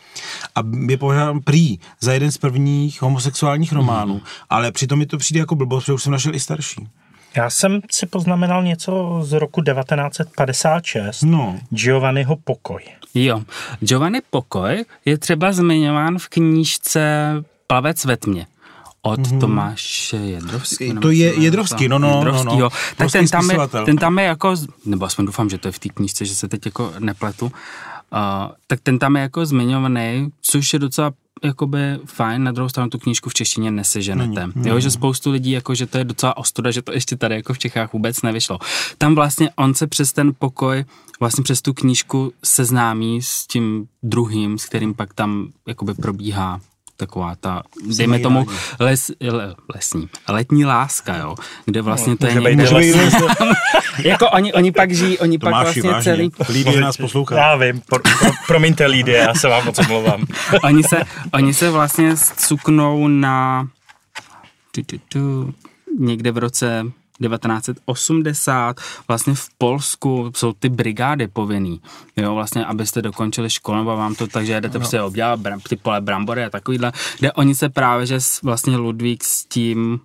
A 0.54 0.60
je 0.88 0.96
považován 0.96 1.40
prý 1.40 1.78
za 2.00 2.12
jeden 2.12 2.32
z 2.32 2.38
prvních 2.38 3.02
homosexuálních 3.02 3.72
románů, 3.72 4.14
Mhm. 4.14 4.22
ale 4.50 4.72
přitom 4.72 4.98
mi 4.98 5.06
to 5.06 5.18
přijde 5.18 5.40
jako 5.40 5.54
blbost, 5.54 5.84
protože 5.84 5.92
už 5.92 6.02
jsem 6.02 6.12
našel 6.12 6.34
i 6.34 6.40
starší. 6.40 6.88
Já 7.36 7.50
jsem 7.50 7.80
si 7.90 8.06
poznamenal 8.06 8.62
něco 8.62 9.20
z 9.22 9.32
roku 9.32 9.62
1956. 9.62 11.22
No. 11.22 11.58
Giovanniho 11.70 12.36
Pokoj. 12.36 12.82
Jo, 13.14 13.42
Giovanni 13.80 14.20
Pokoj 14.30 14.84
je 15.04 15.18
třeba 15.18 15.52
zmiňován 15.52 16.18
v 16.18 16.28
knížce 16.28 17.32
Plavec 17.66 18.04
ve 18.04 18.16
tmě 18.16 18.46
od 19.02 19.20
mm-hmm. 19.20 19.40
Tomáše 19.40 20.16
Jedrovský. 20.16 20.94
To 20.94 21.10
je 21.10 21.42
Jedrovský, 21.42 21.88
no, 21.88 21.98
no, 21.98 22.08
no, 22.08 22.14
no. 22.14 22.18
Jedrovskýho. 22.18 22.70
Tak 22.96 23.12
ten 23.12 23.28
tam, 23.28 23.50
je, 23.50 23.58
ten 23.84 23.96
tam 23.96 24.18
je 24.18 24.24
jako, 24.24 24.54
nebo 24.84 25.04
aspoň 25.04 25.26
doufám, 25.26 25.50
že 25.50 25.58
to 25.58 25.68
je 25.68 25.72
v 25.72 25.78
té 25.78 25.88
knížce, 25.88 26.24
že 26.24 26.34
se 26.34 26.48
teď 26.48 26.66
jako 26.66 26.92
nepletu, 26.98 27.44
uh, 27.46 27.50
tak 28.66 28.80
ten 28.80 28.98
tam 28.98 29.16
je 29.16 29.22
jako 29.22 29.46
zmiňovaný, 29.46 30.28
což 30.42 30.72
je 30.72 30.78
docela 30.78 31.12
jakoby 31.44 31.79
fajn, 32.05 32.44
na 32.44 32.53
druhou 32.53 32.68
stranu 32.68 32.90
tu 32.90 32.98
knížku 32.98 33.31
v 33.31 33.35
češtině 33.35 33.70
neseženete. 33.70 34.48
Jo, 34.68 34.81
že 34.81 34.90
spoustu 34.90 35.31
lidí, 35.31 35.51
jako, 35.51 35.74
že 35.74 35.87
to 35.87 35.98
je 35.98 36.05
docela 36.05 36.37
ostuda, 36.37 36.70
že 36.70 36.83
to 36.83 36.92
ještě 36.92 37.16
tady 37.16 37.35
jako 37.35 37.55
v 37.55 37.59
Čechách 37.59 37.92
vůbec 37.92 38.22
nevyšlo. 38.22 38.59
Tam 38.98 39.14
vlastně 39.14 39.51
on 39.57 39.74
se 39.74 39.87
přes 39.87 40.12
ten 40.12 40.33
pokoj, 40.38 40.85
vlastně 41.20 41.44
přes 41.44 41.62
tu 41.62 41.74
knížku 41.74 42.33
seznámí 42.44 43.22
s 43.22 43.46
tím 43.46 43.88
druhým, 44.03 44.59
s 44.59 44.66
kterým 44.66 44.94
pak 44.94 45.14
tam 45.14 45.48
jakoby 45.66 45.94
probíhá 45.94 46.61
taková 46.98 47.34
ta, 47.40 47.62
dejme 47.96 48.18
tomu, 48.18 48.46
les, 48.80 49.11
le, 49.20 49.54
lesní, 49.74 50.08
letní 50.28 50.64
láska, 50.64 51.16
jo, 51.16 51.34
kde 51.64 51.82
vlastně 51.82 52.16
to 52.16 52.26
je 52.26 52.40
vlastně, 52.40 52.92
jako 54.04 54.30
oni, 54.30 54.52
oni 54.52 54.72
pak 54.72 54.92
žijí, 54.92 55.18
oni 55.18 55.38
pak 55.38 55.50
Tomáši, 55.50 55.80
vlastně 55.80 55.92
vážně, 55.92 56.30
celý, 56.42 56.54
Lídie 56.58 56.80
nás 56.80 56.96
poslouchá. 56.96 57.37
Já 57.37 57.56
vím, 57.56 57.80
pro, 57.80 57.98
pro, 57.98 58.30
promiňte 58.46 58.87
Lídie, 58.87 59.18
já 59.18 59.34
se 59.34 59.48
vám 59.48 59.64
moc 59.64 59.78
omlouvám. 59.78 60.24
oni 60.62 60.82
se, 60.82 61.02
oni 61.32 61.54
se 61.54 61.70
vlastně 61.70 62.16
cuknou 62.37 63.08
na 63.08 63.68
tu, 64.70 64.82
tu, 64.82 64.98
tu, 65.08 65.54
někde 65.98 66.30
v 66.32 66.38
roce 66.38 66.84
1980 67.20 68.81
vlastně 69.09 69.35
v 69.35 69.48
Polsku 69.59 70.33
jsou 70.37 70.52
ty 70.52 70.68
brigády 70.68 71.28
povinný, 71.28 71.81
jo, 72.16 72.35
vlastně, 72.35 72.64
abyste 72.64 73.02
dokončili 73.02 73.50
školu, 73.50 73.78
nebo 73.78 73.96
vám 73.96 74.14
to 74.14 74.26
tak, 74.26 74.46
že 74.46 74.61
jdete 74.61 74.78
no. 74.78 74.81
prostě 74.81 75.02
obdělat 75.02 75.40
bram, 75.40 75.61
ty 75.61 75.76
pole 75.76 76.00
brambory 76.00 76.44
a 76.44 76.50
takovýhle, 76.50 76.92
kde 77.18 77.33
oni 77.33 77.54
se 77.54 77.68
právě, 77.68 78.07
že 78.07 78.18
vlastně 78.42 78.76
Ludvík 78.76 79.24
s 79.24 79.44
tím 79.44 80.00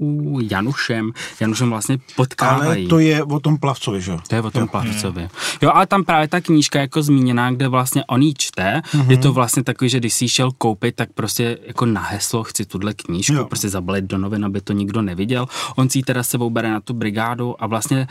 u 0.00 0.38
Janušem, 0.50 1.12
Janušem 1.40 1.70
vlastně 1.70 1.98
potkávají. 2.16 2.80
Ale 2.82 2.88
to 2.88 2.98
je 2.98 3.24
o 3.24 3.40
tom 3.40 3.58
plavcovi, 3.58 4.00
že 4.02 4.10
jo? 4.10 4.18
To 4.28 4.34
je 4.34 4.42
o 4.42 4.50
tom 4.50 4.68
plavcovi. 4.68 5.28
Jo, 5.62 5.70
ale 5.74 5.86
tam 5.86 6.04
právě 6.04 6.28
ta 6.28 6.40
knížka 6.40 6.80
jako 6.80 7.02
zmíněná, 7.02 7.50
kde 7.50 7.68
vlastně 7.68 8.04
on 8.04 8.22
ji 8.22 8.34
čte, 8.38 8.82
Mhm. 8.94 9.02
mm-hmm. 9.06 9.10
je 9.10 9.16
to 9.18 9.32
vlastně 9.32 9.62
takový, 9.64 9.90
že 9.90 9.98
když 9.98 10.14
si 10.14 10.28
šel 10.28 10.50
koupit, 10.58 10.96
tak 10.96 11.12
prostě 11.12 11.58
jako 11.66 11.86
na 11.86 12.00
heslo 12.00 12.44
chci 12.44 12.64
tuhle 12.64 12.94
knížku, 12.94 13.32
Jo. 13.32 13.38
jo. 13.38 13.44
prostě 13.44 13.68
zabalit 13.68 14.04
do 14.04 14.18
novin, 14.18 14.44
aby 14.44 14.60
to 14.60 14.72
nikdo 14.72 15.02
neviděl. 15.02 15.46
On 15.76 15.90
si 15.90 15.98
ji 15.98 16.02
teda 16.02 16.22
sebou 16.22 16.50
bere 16.50 16.70
na 16.70 16.80
tu 16.80 16.94
brigádu 16.94 17.62
a 17.62 17.66
vlastně 17.66 18.08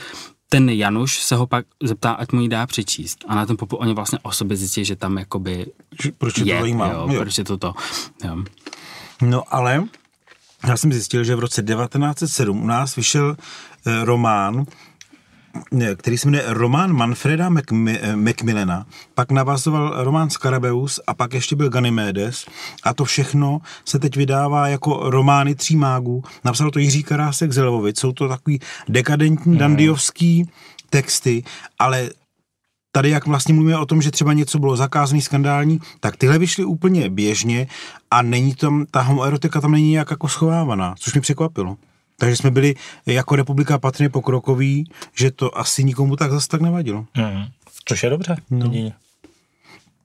ten 0.50 0.70
Januš 0.70 1.20
se 1.24 1.36
ho 1.36 1.48
pak 1.48 1.66
zeptá, 1.84 2.12
ať 2.12 2.32
mu 2.32 2.42
ji 2.42 2.48
dá 2.48 2.68
přečíst. 2.68 3.26
A 3.28 3.36
na 3.36 3.46
ten 3.46 3.58
popu 3.58 3.76
oni 3.76 3.94
vlastně 3.94 4.20
o 4.24 4.32
sobě 4.32 4.58
zjistí, 4.58 4.86
že 4.86 4.96
tam 4.96 5.18
jakoby 5.18 5.66
Že- 6.04 6.12
Proč 6.18 6.38
je 6.38 6.56
to 6.56 6.62
zajímá? 6.62 6.88
jo, 6.92 7.08
Jo. 7.12 7.22
proč 7.22 7.38
je 7.38 7.44
to 7.44 7.58
to. 7.58 7.74
Jo. 8.26 8.38
No 9.22 9.44
ale 9.50 9.84
já 10.68 10.78
jsem 10.78 10.94
zjistil, 10.94 11.24
že 11.24 11.36
v 11.36 11.40
roce 11.40 11.64
1907 11.64 12.64
u 12.64 12.68
nás 12.68 12.96
vyšel 12.96 13.36
eh, 13.86 14.06
román, 14.06 14.66
který 15.96 16.18
se 16.18 16.28
jmenuje 16.28 16.44
Román 16.48 16.94
Manfreda 16.94 17.50
eh, 17.88 18.16
Macmillana, 18.16 18.86
pak 19.14 19.32
navazoval 19.32 20.04
román 20.04 20.30
Scarabeus 20.30 21.00
a 21.08 21.14
pak 21.14 21.34
ještě 21.34 21.56
byl 21.56 21.70
Ganymedes 21.70 22.46
a 22.84 22.94
to 22.94 23.06
všechno 23.06 23.62
se 23.86 24.00
teď 24.00 24.16
vydává 24.16 24.68
jako 24.68 25.10
romány 25.10 25.56
tří 25.56 25.76
mágů. 25.76 26.24
Napsal 26.44 26.72
to 26.72 26.80
Jiří 26.80 27.04
Karásek 27.04 27.52
z 27.52 27.64
Lvovic. 27.64 28.00
Jsou 28.00 28.12
to 28.12 28.28
takový 28.28 28.60
dekadentní 28.90 29.58
dandiovský 29.58 30.50
texty, 30.90 31.44
ale 31.80 32.10
tady 32.92 33.10
jak 33.10 33.28
vlastně 33.28 33.54
mluvíme 33.54 33.78
o 33.78 33.86
tom, 33.86 34.02
že 34.02 34.12
třeba 34.12 34.34
něco 34.34 34.60
bylo 34.60 34.76
zakázané, 34.76 35.22
skandální, 35.22 35.80
tak 36.00 36.18
tyhle 36.18 36.38
vyšly 36.38 36.66
úplně 36.66 37.10
běžně 37.10 37.68
a 38.12 38.22
není 38.22 38.56
tam, 38.56 38.86
ta 38.92 39.02
homoerotika 39.02 39.62
tam 39.62 39.72
není 39.72 39.92
nějak 39.92 40.12
jako 40.12 40.28
schovávaná, 40.28 40.96
což 41.00 41.14
mě 41.14 41.22
překvapilo. 41.22 41.78
Takže 42.18 42.36
jsme 42.36 42.52
byli 42.52 42.76
jako 43.06 43.36
republika 43.36 43.78
patrně 43.78 44.10
pokrokoví, 44.10 44.92
že 45.14 45.32
to 45.32 45.58
asi 45.58 45.84
nikomu 45.84 46.16
tak 46.16 46.32
zase 46.32 46.48
tak 46.48 46.62
nevadilo. 46.62 47.06
Hmm. 47.14 47.46
Což 47.86 48.04
je 48.04 48.10
dobře. 48.10 48.36
No. 48.50 48.72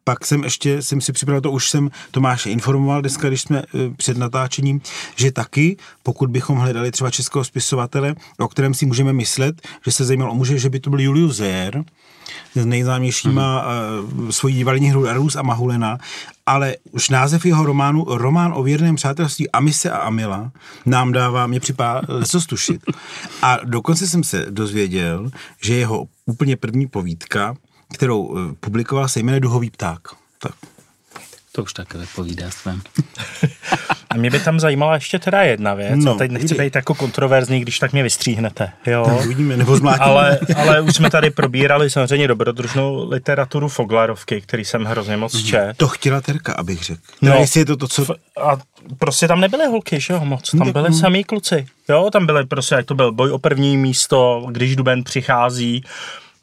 Pak 0.05 0.27
jsem 0.27 0.45
ještě, 0.45 0.83
jsem 0.83 1.01
si 1.01 1.13
připravil, 1.13 1.41
to 1.41 1.51
už 1.51 1.71
jsem 1.71 1.91
Tomáše 2.11 2.51
informoval 2.51 3.01
dneska, 3.01 3.29
když 3.29 3.43
jsme 3.43 3.59
e, 3.59 3.65
před 3.97 4.17
natáčením, 4.17 4.81
že 5.17 5.33
taky, 5.33 5.77
pokud 6.03 6.31
bychom 6.31 6.59
hledali 6.59 6.91
třeba 6.91 7.11
českého 7.11 7.45
spisovatele, 7.45 8.15
o 8.39 8.49
kterém 8.49 8.75
si 8.75 8.87
můžeme 8.87 9.13
myslet, 9.13 9.69
že 9.85 9.93
se 9.93 10.05
zajímal 10.05 10.31
o 10.31 10.35
muže, 10.35 10.59
že 10.59 10.71
by 10.71 10.81
to 10.81 10.91
byl 10.91 11.01
Julius 11.01 11.37
s 11.37 11.41
nejznámějšíma 12.55 13.67
mm-hmm. 13.67 14.29
svojí 14.29 14.55
divadelní 14.55 14.91
hru 14.91 15.09
Arus 15.09 15.37
a 15.37 15.43
Mahulena, 15.43 15.99
ale 16.47 16.77
už 16.91 17.09
název 17.11 17.47
jeho 17.47 17.67
románu, 17.67 18.05
román 18.09 18.53
o 18.57 18.63
věrném 18.63 18.97
přátelství 18.97 19.51
Amise 19.51 19.91
a 19.91 19.97
Amila, 19.97 20.53
nám 20.87 21.13
dává, 21.13 21.47
mě 21.47 21.61
připadá 21.61 22.03
co 22.27 22.41
stušit. 22.41 22.83
A 23.43 23.59
dokonce 23.65 24.09
jsem 24.09 24.25
se 24.25 24.47
dozvěděl, 24.51 25.31
že 25.63 25.75
jeho 25.75 26.07
úplně 26.27 26.57
první 26.57 26.87
povídka, 26.87 27.57
kterou 27.95 28.37
eh, 28.39 28.55
publikoval, 28.61 29.09
se 29.09 29.21
jmenuje 29.21 29.41
Duhový 29.41 29.71
pták. 29.71 30.01
Tak. 30.39 30.55
To 31.57 31.63
už 31.63 31.73
také 31.73 31.99
vypovídá 31.99 32.51
svém. 32.51 32.83
A 34.11 34.17
mě 34.17 34.31
by 34.31 34.41
tam 34.41 34.61
zajímala 34.61 34.95
ještě 34.95 35.19
teda 35.19 35.43
jedna 35.43 35.75
věc. 35.75 35.93
No, 35.97 36.13
No, 36.13 36.15
teď 36.19 36.31
nechci 36.31 36.55
být 36.55 36.75
jako 36.75 36.95
kontroverzní, 36.95 37.61
když 37.61 37.79
tak 37.79 37.93
mě 37.93 38.03
vystříhnete. 38.03 38.73
Jo? 38.87 39.05
Tak 39.07 39.21
uvidíme, 39.25 39.57
nebo 39.57 39.77
zmlátíme. 39.77 40.05
ale, 40.05 40.39
ale 40.57 40.81
už 40.81 40.95
jsme 40.95 41.11
tady 41.11 41.31
probírali 41.31 41.91
samozřejmě 41.91 42.29
dobrodružnou 42.29 43.09
literaturu 43.11 43.69
Foglarovky, 43.69 44.41
který 44.41 44.65
jsem 44.65 44.85
hrozně 44.85 45.17
moc 45.17 45.43
čet. 45.45 45.75
To 45.77 45.89
chtěla 45.89 46.21
Terka, 46.21 46.53
abych 46.53 46.83
řekl. 46.83 47.01
No. 47.23 47.31
No. 47.31 47.37
Jestli 47.41 47.61
je 47.61 47.65
to 47.65 47.77
to, 47.77 47.89
co... 47.89 48.03
F- 48.03 48.21
A 48.43 48.57
prostě 48.99 49.29
tam 49.29 49.41
nebyly 49.41 49.67
holky, 49.67 50.01
že 50.01 50.13
jo, 50.15 50.25
moc. 50.25 50.51
Tam 50.51 50.61
tak 50.61 50.73
byly 50.73 50.91
no. 50.91 50.97
samý 50.97 51.25
kluci. 51.25 51.67
Jo, 51.89 52.09
tam 52.13 52.27
byly 52.27 52.47
prostě, 52.47 52.75
jak 52.75 52.87
to 52.87 52.95
byl 52.95 53.13
boj 53.13 53.31
o 53.33 53.39
první 53.39 53.77
místo, 53.77 54.47
když 54.51 54.77
Duben 54.77 55.05
přichází. 55.05 55.85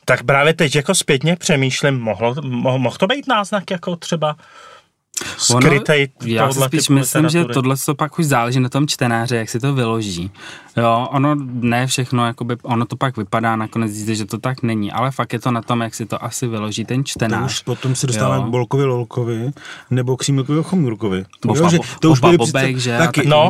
Tak 0.06 0.24
právě 0.24 0.54
teď 0.54 0.76
jako 0.76 0.96
zpětně 0.96 1.36
přemýšlím, 1.36 2.00
mohlo, 2.00 2.36
mohl, 2.42 2.80
mohl 2.80 2.96
to 2.98 3.08
být 3.08 3.28
náznak 3.28 3.72
jako 3.72 3.96
třeba 3.96 4.36
skrytej 5.38 6.08
já 6.26 6.52
si 6.52 6.62
spíš 6.62 6.90
myslím, 6.90 7.30
že 7.30 7.46
tohle 7.46 7.76
to 7.86 7.96
pak 7.96 8.20
už 8.20 8.26
záleží 8.26 8.60
na 8.60 8.70
tom 8.70 8.88
čtenáři, 8.88 9.36
jak 9.36 9.50
si 9.50 9.60
to 9.60 9.74
vyloží. 9.74 10.32
Jo, 10.78 11.08
ono 11.12 11.36
ne 11.54 11.88
všechno, 11.88 12.26
jakoby, 12.26 12.56
ono 12.64 12.86
to 12.86 12.96
pak 12.96 13.18
vypadá 13.18 13.56
nakonec, 13.56 13.92
zjistíte, 13.92 14.16
že 14.16 14.26
to 14.26 14.38
tak 14.38 14.64
není, 14.64 14.92
ale 14.92 15.12
fakt 15.12 15.34
je 15.34 15.40
to 15.40 15.52
na 15.52 15.62
tom, 15.62 15.82
jak 15.82 15.96
si 15.96 16.06
to 16.06 16.24
asi 16.24 16.48
vyloží 16.48 16.86
ten 16.86 17.04
To 17.04 17.08
čtenář. 17.08 17.46
už 17.52 17.60
potom 17.60 17.96
se 17.96 18.08
dostáváme 18.08 18.42
Jo. 18.42 18.48
k 18.48 18.50
Bolkovi 18.50 18.84
Lolkovi 18.84 19.52
nebo 19.90 20.18
k 20.18 20.20
Křímilkovi 20.20 20.64
Chomurkovi. 20.64 21.26
Boba- 21.46 21.70
že 21.70 21.78
Boba 22.02 22.32
Bobek, 22.38 22.78
že, 22.78 22.96
a 22.96 23.00
taky, 23.00 23.28
no, 23.28 23.50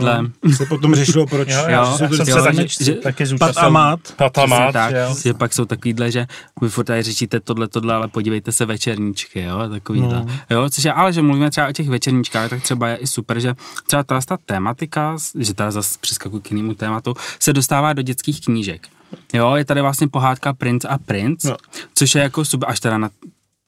se 0.56 0.66
potom 0.66 0.96
řešilo, 0.96 1.26
proč 1.28 1.50
Jo, 1.50 1.64
Jo, 1.68 1.98
to 2.00 2.08
ty 2.08 2.26
se 2.26 2.32
jo, 2.32 2.44
taky, 2.44 2.58
že- 2.68 2.86
že- 2.86 2.94
taky 2.94 3.24
Pat 3.24 3.28
zúčastnil. 3.30 3.66
a 3.66 3.70
Mat. 3.70 4.00
Pat 4.16 4.38
a 4.38 4.42
Přesně 4.46 4.60
Mat, 4.66 4.72
tak, 4.74 4.92
jo. 4.96 5.16
že 5.24 5.34
pak 5.34 5.54
jsou 5.54 5.66
takovýhle, 5.66 6.12
že 6.12 6.28
vy 6.62 6.70
furt 6.70 6.86
tady 6.86 7.04
řečíte 7.04 7.40
tohle, 7.40 7.68
tohle, 7.68 7.94
ale 7.94 8.08
podívejte 8.08 8.52
se 8.52 8.66
večerníčky, 8.66 9.42
jo, 9.44 9.70
takovýhle. 9.70 10.16
No. 10.16 10.26
Jo, 10.50 10.70
což 10.70 10.84
je, 10.84 10.94
ale 10.94 11.14
že 11.14 11.22
mluvíme 11.22 11.50
třeba 11.52 11.61
o 11.70 11.72
těch 11.72 11.90
večerníčkách, 11.90 12.50
tak 12.50 12.62
třeba 12.62 12.88
je 12.88 12.96
i 12.96 13.08
super, 13.08 13.40
že 13.40 13.54
třeba 13.88 14.04
ta, 14.04 14.22
ta 14.22 14.38
tématika, 14.46 15.18
že 15.40 15.54
teda 15.54 15.72
zase 15.72 15.98
přeskakuji 16.02 16.42
k 16.42 16.52
jinému 16.52 16.74
tématu, 16.74 17.14
se 17.40 17.54
dostává 17.54 17.94
do 17.94 18.02
dětských 18.02 18.42
knížek. 18.42 18.88
Jo, 19.34 19.56
je 19.56 19.66
tady 19.66 19.82
vlastně 19.82 20.08
pohádka 20.08 20.54
Prince 20.54 20.88
a 20.88 20.98
Prince, 20.98 21.50
No. 21.50 21.58
což 21.96 22.16
je 22.16 22.22
jako 22.22 22.46
super, 22.46 22.70
až 22.70 22.80
teda 22.80 22.98
na 22.98 23.10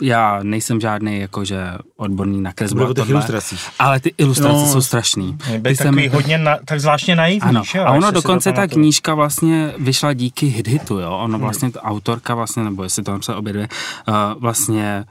já 0.01 0.39
nejsem 0.43 0.82
žádný 0.82 1.19
jakože 1.19 1.63
odborný 1.97 2.41
na 2.41 2.53
kresbu 2.53 2.86
o 2.86 2.93
těch 2.93 3.10
ilustracích. 3.10 3.60
ale 3.79 3.99
ty 3.99 4.13
ilustrace 4.17 4.60
No. 4.60 4.67
jsou 4.71 4.82
strašný. 4.82 5.38
Ty 5.63 5.75
jsem- 5.75 6.10
hodně, 6.12 6.38
na, 6.38 6.58
tak 6.65 6.79
zvláštně 6.82 7.15
naivní, 7.15 7.41
ano, 7.49 7.63
že 7.71 7.79
a 7.79 7.91
ono 7.91 8.12
dokonce 8.12 8.51
ta 8.51 8.67
knížka 8.67 9.13
vlastně 9.13 9.73
vyšla 9.77 10.13
díky 10.13 10.45
Hidhitu, 10.45 10.99
jo, 10.99 11.12
ono 11.17 11.39
vlastně 11.39 11.71
ta 11.71 11.82
autorka 11.84 12.36
vlastně, 12.36 12.63
nebo 12.63 12.84
jestli 12.84 13.03
to 13.03 13.12
napsala 13.12 13.38
obě 13.38 13.53
dvě, 13.53 13.67
uh, 14.08 14.15
vlastně 14.41 15.06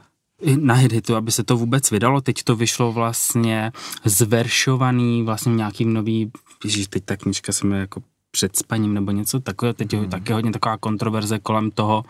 na 0.59 0.73
Hidhitu, 0.73 1.15
aby 1.15 1.31
se 1.31 1.43
to 1.43 1.57
vůbec 1.57 1.91
vydalo, 1.91 2.21
teď 2.21 2.43
to 2.43 2.55
vyšlo 2.55 2.91
vlastně 2.91 3.71
zveršovaný 4.05 5.23
vlastně 5.23 5.55
nějakým 5.55 5.93
nový, 5.93 6.31
ježiš, 6.63 6.87
teď 6.87 7.03
ta 7.05 7.17
knížka 7.17 7.51
se 7.51 7.67
mi 7.67 7.79
jako 7.79 8.01
před 8.31 8.55
spaním 8.55 8.93
nebo 8.93 9.11
něco 9.11 9.39
takového, 9.39 9.73
teď 9.73 9.93
je 9.93 10.07
taky 10.07 10.33
hodně 10.33 10.51
taková 10.51 10.77
kontroverze 10.77 11.39
kolem 11.39 11.71
toho, 11.71 12.03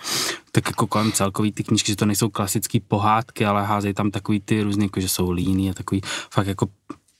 tak 0.52 0.68
jako 0.68 0.88
kolem 0.88 1.12
celkový 1.12 1.52
ty 1.52 1.64
knížky, 1.64 1.92
že 1.92 1.96
to 1.96 2.06
nejsou 2.06 2.30
klasické 2.30 2.80
pohádky, 2.88 3.46
ale 3.46 3.66
házejí 3.66 3.94
tam 3.94 4.12
takový 4.12 4.40
ty 4.40 4.64
různý, 4.64 4.86
jako 4.86 5.00
že 5.00 5.10
jsou 5.10 5.32
líný 5.32 5.70
a 5.70 5.74
takový 5.74 6.02
fakt 6.30 6.48
jako 6.48 6.68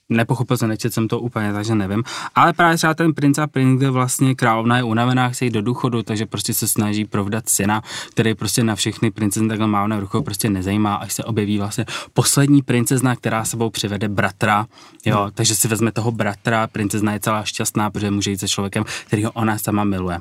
nepochopil 0.08 0.56
jsem, 0.56 0.68
nečet 0.68 0.94
jsem 0.94 1.08
to 1.08 1.20
úplně, 1.20 1.52
takže 1.52 1.74
nevím. 1.74 2.02
Ale 2.34 2.52
právě 2.52 2.76
třeba 2.76 2.94
ten 2.94 3.14
princ 3.14 3.38
a 3.38 3.46
princ, 3.46 3.78
kde 3.78 3.90
vlastně 3.90 4.34
královna 4.34 4.76
je 4.76 4.82
unavená, 4.82 5.28
chce 5.28 5.44
jít 5.44 5.50
do 5.50 5.62
důchodu, 5.62 6.02
takže 6.02 6.26
prostě 6.26 6.54
se 6.54 6.68
snaží 6.68 7.04
provdat 7.04 7.48
syna, 7.48 7.82
který 8.10 8.34
prostě 8.34 8.64
na 8.64 8.74
všechny 8.74 9.10
princezny 9.10 9.48
takhle 9.48 9.66
mávne 9.66 10.00
rukou 10.00 10.22
prostě 10.22 10.50
nezajímá, 10.50 10.94
až 10.94 11.12
se 11.12 11.24
objeví 11.24 11.58
vlastně 11.58 11.86
poslední 12.12 12.62
princezna, 12.62 13.16
která 13.16 13.44
sebou 13.44 13.70
přivede 13.70 14.08
bratra, 14.08 14.66
jo, 15.04 15.22
hmm. 15.22 15.30
takže 15.34 15.56
si 15.56 15.68
vezme 15.68 15.92
toho 15.92 16.12
bratra, 16.12 16.66
princezna 16.66 17.12
je 17.12 17.20
celá 17.20 17.44
šťastná, 17.44 17.90
protože 17.90 18.10
může 18.10 18.30
jít 18.30 18.40
se 18.40 18.48
člověkem, 18.48 18.84
kterýho 19.06 19.32
ona 19.32 19.58
sama 19.58 19.84
miluje. 19.84 20.18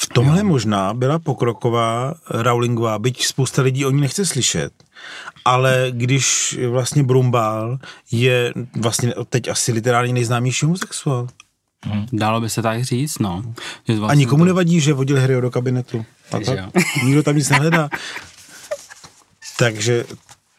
V 0.00 0.06
tomhle 0.08 0.42
možná 0.42 0.94
byla 0.94 1.18
pokroková 1.18 2.14
Rowlingová, 2.30 2.98
byť 2.98 3.26
spousta 3.26 3.62
lidí 3.62 3.86
o 3.86 3.90
ní 3.90 4.00
nechce 4.00 4.26
slyšet, 4.26 4.72
ale 5.44 5.86
když 5.90 6.58
vlastně 6.70 7.02
Brumbál 7.02 7.78
je 8.10 8.52
vlastně 8.76 9.14
teď 9.28 9.48
asi 9.48 9.72
literárně 9.72 10.12
nejznámější 10.12 10.66
homosexuál. 10.66 11.28
Dalo 12.12 12.40
by 12.40 12.50
se 12.50 12.62
tak 12.62 12.84
říct, 12.84 13.18
no. 13.18 13.42
Že 13.88 13.94
A 13.94 13.96
vlastně 13.96 14.18
nikomu 14.18 14.40
to- 14.42 14.46
nevadí, 14.46 14.80
že 14.80 14.92
vodil 14.92 15.20
Harryho 15.20 15.40
do 15.40 15.50
kabinetu. 15.50 16.04
A 16.32 16.38
tak? 16.40 16.58
jo. 16.58 16.70
Nikdo 17.04 17.22
tam 17.22 17.36
nic 17.36 17.48
nehledá. 17.50 17.88
Takže 19.58 20.04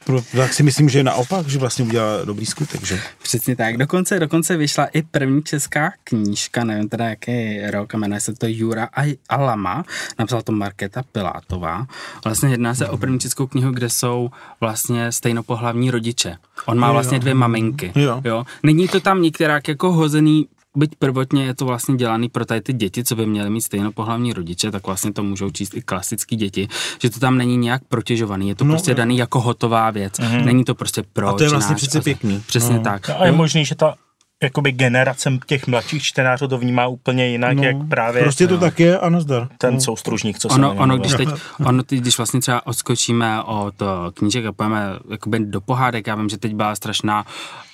pro- 0.05 0.21
tak 0.37 0.53
si 0.53 0.63
myslím, 0.63 0.89
že 0.89 1.03
naopak, 1.03 1.47
že 1.47 1.59
vlastně 1.59 1.85
udělala 1.85 2.25
dobrý 2.25 2.45
skutek, 2.45 2.85
že? 2.85 2.99
Přesně 3.23 3.55
tak. 3.55 3.77
Dokonce, 3.77 4.19
dokonce 4.19 4.57
vyšla 4.57 4.85
i 4.85 5.01
první 5.01 5.43
česká 5.43 5.91
knížka, 6.03 6.63
nevím 6.63 6.89
teda 6.89 7.09
jaký 7.09 7.61
rok, 7.71 7.93
jmenuje 7.93 8.21
se 8.21 8.33
to 8.33 8.45
Jura 8.49 8.89
a 8.97 9.17
Alama, 9.29 9.83
napsala 10.19 10.41
to 10.41 10.51
Markéta 10.51 11.03
Pilátová. 11.11 11.87
Vlastně 12.23 12.49
jedná 12.49 12.75
se 12.75 12.87
o 12.87 12.97
první 12.97 13.19
českou 13.19 13.47
knihu, 13.47 13.71
kde 13.71 13.89
jsou 13.89 14.29
vlastně 14.59 15.11
stejnopohlavní 15.11 15.91
rodiče. 15.91 16.37
On 16.65 16.79
má 16.79 16.91
vlastně 16.91 17.19
dvě 17.19 17.33
maminky. 17.33 17.91
Jo. 17.95 18.21
jo. 18.25 18.45
Není 18.63 18.87
to 18.87 18.99
tam 18.99 19.21
některák 19.21 19.67
jako 19.67 19.91
hozený 19.91 20.47
byť 20.77 20.95
prvotně 20.95 21.45
je 21.45 21.55
to 21.55 21.65
vlastně 21.65 21.95
dělaný 21.95 22.29
pro 22.29 22.45
tady 22.45 22.61
ty 22.61 22.73
děti, 22.73 23.03
co 23.03 23.15
by 23.15 23.25
měly 23.25 23.49
mít 23.49 23.61
stejnopohlavní 23.61 24.33
rodiče, 24.33 24.71
tak 24.71 24.87
vlastně 24.87 25.13
to 25.13 25.23
můžou 25.23 25.49
číst 25.49 25.73
i 25.77 25.81
klasický 25.81 26.35
děti, 26.35 26.67
že 27.01 27.09
to 27.09 27.19
tam 27.19 27.37
není 27.37 27.57
nějak 27.57 27.81
protěžovaný, 27.87 28.49
je 28.49 28.55
to 28.55 28.63
No, 28.63 28.67
no, 28.67 28.73
prostě 28.73 28.93
daný 28.93 29.17
jako 29.17 29.39
hotová 29.41 29.91
věc, 29.91 30.13
mm-hmm. 30.13 30.45
není 30.45 30.63
to 30.63 30.75
prostě 30.75 31.03
pro 31.13 31.27
A 31.27 31.33
to 31.33 31.43
je 31.43 31.49
vlastně 31.49 31.75
přece 31.75 32.01
pěkný. 32.01 32.43
Přesně 32.47 32.75
No. 32.75 32.83
tak. 32.83 33.09
No 33.09 33.21
a 33.21 33.25
je 33.25 33.31
možný, 33.31 33.65
že 33.65 33.75
ta 33.75 33.95
jakoby 34.43 34.71
generace 34.71 35.31
těch 35.45 35.67
mladších 35.67 36.03
čtenářů 36.03 36.47
to 36.47 36.57
vnímá 36.57 36.87
úplně 36.87 37.27
jinak, 37.27 37.57
No, 37.57 37.63
jak 37.63 37.75
právě 37.89 38.23
Prostě 38.23 38.47
to 38.47 38.57
tak 38.57 38.79
je 38.79 38.99
a 38.99 39.09
nazdar. 39.09 39.47
ten 39.57 39.81
soustružník, 39.81 40.39
co 40.39 40.49
se 40.49 40.55
Ono, 40.55 40.69
něm 40.73 40.81
ono, 40.81 40.97
když 40.97 41.13
teď, 41.13 41.29
ono, 41.65 41.83
teď, 41.83 41.99
když 41.99 42.17
vlastně 42.17 42.39
třeba 42.41 42.67
odskočíme 42.67 43.43
od 43.43 43.81
eh, 43.81 43.85
knížek 44.13 44.45
a 44.45 44.51
pojeme 44.51 44.83
jakoby 45.11 45.39
do 45.39 45.61
pohádek, 45.61 46.07
já 46.07 46.15
vím, 46.15 46.29
že 46.29 46.37
teď 46.37 46.55
byla 46.55 46.75
strašná 46.75 47.25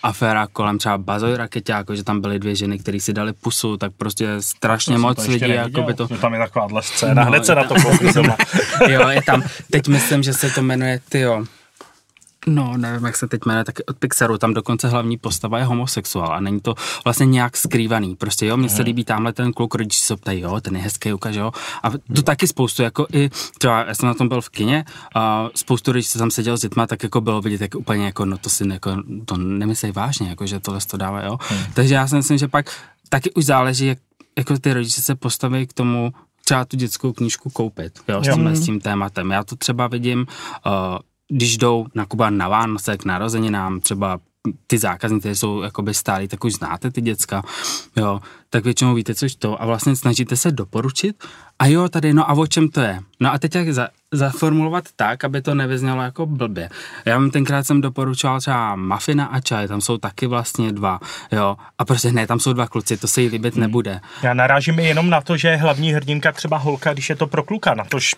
aféra 0.04 0.48
kolem 0.48 0.78
třeba 0.78 0.98
Bazoj 0.98 1.36
Rakeťáko, 1.38 1.96
že 1.96 2.04
tam 2.04 2.22
byly 2.22 2.40
dvě 2.40 2.56
ženy, 2.56 2.80
které 2.80 3.00
si 3.00 3.14
dali 3.14 3.34
pusu, 3.34 3.78
tak 3.78 3.92
prostě 3.98 4.28
strašně 4.40 4.96
To 4.96 5.02
moc 5.02 5.28
lidí, 5.28 5.42
neviděl, 5.42 5.64
jakoby 5.64 5.94
to, 5.94 6.08
že 6.12 6.18
tam 6.18 6.34
je 6.34 6.40
takováhle 6.40 6.84
scéna, 6.84 7.24
No, 7.24 7.30
hned 7.30 7.46
se 7.46 7.56
na 7.56 7.64
to 7.64 7.76
kouknu 7.76 8.12
jo, 8.90 9.08
je 9.10 9.22
tam, 9.26 9.44
teď 9.72 9.88
myslím, 9.88 10.24
že 10.24 10.34
se 10.34 10.50
to 10.50 10.62
jmenuje, 10.62 11.00
tyjo, 11.10 11.44
No, 12.48 12.78
nevím, 12.78 13.06
jak 13.06 13.18
se 13.18 13.28
teď 13.28 13.46
jmenuje, 13.46 13.64
tak 13.64 13.76
od 13.88 13.98
Pixaru, 13.98 14.38
tam 14.38 14.54
dokonce 14.54 14.88
hlavní 14.88 15.18
postava 15.18 15.60
je 15.60 15.66
homosexuál 15.66 16.34
a 16.34 16.40
není 16.40 16.60
to 16.60 16.76
vlastně 17.04 17.26
nějak 17.26 17.58
skrývaný. 17.58 18.16
Prostě 18.16 18.46
jo, 18.46 18.58
mně 18.58 18.70
se 18.70 18.82
líbí 18.82 19.04
tamhle 19.04 19.34
ten 19.34 19.54
kluk, 19.54 19.76
rodiči 19.76 20.00
se 20.00 20.16
ptají, 20.16 20.42
jo, 20.42 20.62
ten 20.62 20.76
je 20.76 20.82
hezký, 20.82 21.14
ukaž, 21.14 21.36
jo. 21.36 21.52
A 21.84 21.90
to 22.16 22.22
taky 22.22 22.48
spoustu, 22.48 22.84
jako 22.84 23.08
i, 23.14 23.30
třeba 23.60 23.86
já 23.86 23.94
jsem 23.94 24.08
na 24.08 24.14
tom 24.14 24.28
byl 24.28 24.42
v 24.42 24.50
kině, 24.50 24.86
a 25.16 25.50
spoustu 25.56 25.92
rodičů 25.92 26.20
tam 26.20 26.32
seděl 26.32 26.58
s 26.58 26.62
dětma, 26.62 26.88
tak 26.88 27.04
jako 27.04 27.22
bylo 27.22 27.42
vidět, 27.42 27.62
jak 27.62 27.76
úplně 27.76 28.06
jako, 28.06 28.26
no 28.26 28.38
to 28.38 28.50
si 28.50 28.68
jako, 28.68 29.04
to 29.26 29.38
nemyslej 29.38 29.92
vážně, 29.92 30.30
jako, 30.30 30.46
že 30.46 30.60
tohle 30.60 30.80
to 30.92 30.98
dává, 30.98 31.24
jo. 31.24 31.38
Takže 31.74 31.94
já 31.94 32.08
si 32.08 32.16
myslím, 32.16 32.38
že 32.38 32.48
pak 32.48 32.72
taky 33.10 33.34
už 33.34 33.46
záleží, 33.46 33.86
jak 33.86 33.98
jako 34.38 34.58
ty 34.58 34.74
rodiče 34.74 35.02
se 35.02 35.16
postaví 35.16 35.68
k 35.68 35.74
tomu, 35.74 36.14
třeba 36.46 36.66
tu 36.66 36.78
dětskou 36.78 37.14
knížku 37.14 37.50
koupit, 37.50 38.00
jo, 38.08 38.24
s, 38.24 38.34
tímhle, 38.34 38.56
s 38.56 38.66
tím 38.66 38.80
tématem. 38.80 39.32
Já 39.32 39.44
to 39.44 39.56
třeba 39.56 39.88
vidím, 39.88 40.20
uh, 40.66 40.74
když 41.32 41.58
jdou 41.58 41.86
na 41.96 42.06
Kuba 42.06 42.30
na 42.30 42.48
Vánoce 42.48 42.98
k 42.98 43.06
narozeninám, 43.06 43.80
třeba 43.80 44.20
ty 44.68 44.78
zákazníci, 44.78 45.36
jsou 45.36 45.62
jakoby 45.62 45.94
stálí, 45.94 46.28
tak 46.28 46.44
už 46.44 46.54
znáte 46.54 46.92
ty 46.92 47.02
děcka, 47.02 47.44
jo, 47.96 48.22
tak 48.50 48.64
většinou 48.64 48.94
víte, 48.94 49.16
což 49.16 49.36
to 49.36 49.62
a 49.62 49.66
vlastně 49.66 49.96
snažíte 49.96 50.36
se 50.36 50.52
doporučit 50.52 51.24
a 51.60 51.68
jo, 51.68 51.90
tady, 51.90 52.14
no 52.14 52.30
a 52.30 52.34
o 52.34 52.48
čem 52.48 52.70
to 52.70 52.82
je? 52.82 53.00
No 53.20 53.34
a 53.34 53.40
teď 53.40 53.56
jak 53.56 53.74
za, 53.74 53.88
zaformulovat 54.12 54.86
tak, 54.96 55.24
aby 55.24 55.42
to 55.42 55.56
nevyznělo 55.56 56.02
jako 56.02 56.26
blbě. 56.26 56.70
Já 57.06 57.18
vám 57.18 57.32
tenkrát 57.32 57.64
jsem 57.64 57.82
doporučoval 57.82 58.40
třeba 58.40 58.76
mafina 58.76 59.26
a 59.26 59.40
čaj, 59.40 59.68
tam 59.68 59.82
jsou 59.82 59.98
taky 59.98 60.28
vlastně 60.28 60.72
dva, 60.72 61.00
jo, 61.32 61.56
a 61.78 61.86
prostě 61.86 62.12
ne, 62.12 62.28
tam 62.28 62.40
jsou 62.40 62.54
dva 62.54 62.68
kluci, 62.68 62.98
to 62.98 63.08
se 63.08 63.22
jí 63.22 63.28
líbit 63.28 63.56
nebude. 63.56 64.02
Já 64.24 64.34
narážím 64.34 64.80
jenom 64.80 65.10
na 65.10 65.22
to, 65.22 65.38
že 65.38 65.56
hlavní 65.56 65.94
hrdinka 65.94 66.32
třeba 66.32 66.58
holka, 66.58 66.94
když 66.94 67.10
je 67.10 67.16
to 67.16 67.28
pro 67.28 67.44
kluka, 67.44 67.74
na 67.74 67.84
tož 67.84 68.16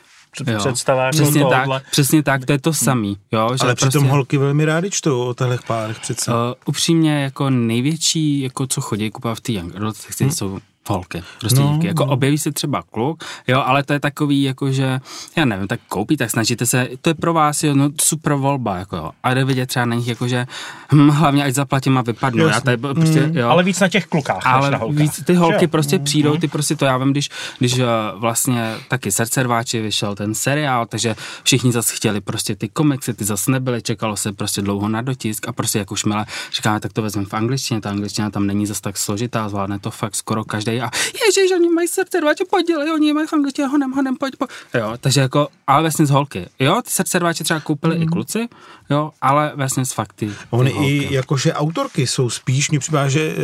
Jo. 0.48 0.60
představa 0.60 1.04
jako 1.04 1.18
Přesně 1.18 1.46
tak, 1.46 1.70
přesně 1.92 2.24
tak, 2.24 2.46
to 2.46 2.52
je 2.52 2.60
to 2.60 2.74
samý, 2.74 3.18
jo, 3.32 3.50
že 3.54 3.60
Ale 3.62 3.76
přitom 3.76 3.92
prostě, 3.92 4.10
holky 4.12 4.38
velmi 4.38 4.66
rádi 4.66 4.90
čtou 4.90 5.22
o 5.22 5.34
těchto 5.34 5.64
párech 5.68 6.00
přece. 6.00 6.32
Uh, 6.32 6.38
upřímně 6.66 7.24
jako 7.24 7.50
největší, 7.50 8.42
jako 8.42 8.68
co 8.68 8.82
chodí 8.82 9.12
kupovat 9.12 9.38
v 9.38 9.42
té 9.42 9.52
Young 9.52 9.76
Adult 9.76 9.98
hmm. 10.20 10.32
jsou 10.32 10.60
holky, 10.90 11.24
prostě 11.40 11.60
No, 11.60 11.80
Jako 11.84 12.06
no. 12.06 12.12
objeví 12.12 12.38
se 12.38 12.52
třeba 12.52 12.82
kluk, 12.92 13.24
jo, 13.48 13.64
ale 13.66 13.84
to 13.84 13.94
je 13.94 14.00
takový, 14.00 14.44
jako 14.44 14.72
že, 14.72 15.00
já 15.36 15.46
nevím, 15.46 15.68
tak 15.68 15.80
koupí, 15.88 16.18
tak 16.18 16.32
snažíte 16.32 16.66
se, 16.66 16.88
to 17.02 17.10
je 17.10 17.14
pro 17.14 17.34
vás, 17.34 17.64
jo, 17.64 17.74
no, 17.76 17.90
super 18.02 18.34
volba, 18.34 18.78
jako 18.78 18.96
jo. 18.98 19.12
A 19.24 19.34
jde 19.34 19.46
vidět 19.46 19.66
třeba 19.66 19.86
na 19.86 19.96
nich, 19.96 20.08
jako 20.08 20.28
že, 20.28 20.46
hm, 20.94 21.10
hlavně 21.10 21.44
ať 21.44 21.54
zaplatím 21.54 21.98
a 21.98 22.02
vypadnu, 22.02 22.48
já 22.48 22.62
tady 22.62 22.78
prostě, 22.78 23.22
Mm. 23.28 23.38
jo. 23.38 23.50
Ale 23.50 23.64
víc 23.64 23.80
na 23.80 23.88
těch 23.88 24.06
klukách, 24.08 24.46
Ale 24.46 24.72
na 24.72 24.78
holkách. 24.78 24.98
víc 24.98 25.24
ty 25.26 25.34
holky 25.34 25.58
Že 25.60 25.68
prostě 25.68 26.00
přijdou, 26.00 26.38
ty 26.38 26.48
prostě 26.48 26.76
to 26.76 26.86
já 26.86 26.98
vím, 26.98 27.12
když, 27.12 27.30
když 27.60 27.78
eh, 27.80 27.86
vlastně 28.16 28.76
taky 28.88 29.12
srdcerváči 29.12 29.82
vyšel 29.82 30.16
ten 30.16 30.36
seriál, 30.36 30.86
takže 30.86 31.16
všichni 31.44 31.72
zase 31.72 31.96
chtěli 31.96 32.22
prostě 32.22 32.56
ty 32.56 32.70
komiksy, 32.70 33.14
ty 33.14 33.26
zase 33.26 33.52
nebyly, 33.52 33.82
čekalo 33.82 34.18
se 34.18 34.34
prostě 34.34 34.62
dlouho 34.62 34.90
na 34.90 35.02
dotisk 35.02 35.48
a 35.48 35.52
prostě 35.54 35.80
jak 35.80 35.92
už 35.92 36.06
milé 36.06 36.26
říkáme, 36.54 36.80
tak 36.80 36.94
to 36.94 37.02
vezmeme 37.02 37.28
v 37.28 37.34
angličtině, 37.34 37.82
ta 37.82 37.90
angličtina 37.90 38.30
tam 38.30 38.48
není 38.48 38.66
zase 38.66 38.82
tak 38.82 38.98
složitá, 38.98 39.50
zvládne 39.50 39.80
to 39.80 39.92
fakt 39.92 40.16
skoro 40.16 40.44
každý 40.46 40.77
a 40.82 40.90
ježiš, 41.26 41.52
oni 41.52 41.70
mají 41.70 41.88
srdcerváče, 41.88 42.44
podělej, 42.50 42.92
oni 42.92 43.14
mají 43.14 43.28
v 43.28 43.34
angličtině, 43.34 43.68
honem, 43.68 43.92
honem, 43.92 44.16
pojď, 44.16 44.36
pojď. 44.36 44.50
Jo, 44.74 44.94
takže 45.00 45.22
jako, 45.22 45.48
ale 45.68 45.82
vlastně 45.82 46.06
z 46.06 46.10
holky, 46.10 46.46
jo, 46.60 46.82
ty 46.82 46.92
srdcerváče 46.92 47.44
třeba 47.44 47.60
koupili 47.60 47.96
i 47.96 48.06
kluci, 48.06 48.48
jo, 48.90 49.12
ale 49.22 49.52
vlastně 49.56 49.86
z 49.86 49.92
fakty. 49.92 50.32
Ony 50.50 50.72
i 50.72 51.14
jakože 51.14 51.54
autorky 51.54 52.08
jsou 52.08 52.30
spíš, 52.30 52.70
mně 52.70 52.80
připadá, 52.80 53.10
že 53.10 53.36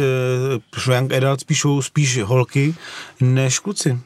uh, 0.88 0.93
Young 0.93 1.13
Adult 1.13 1.43
píšou 1.43 1.82
spíš 1.82 2.24
holky 2.24 2.76
než 3.22 3.60
kluci. 3.60 4.00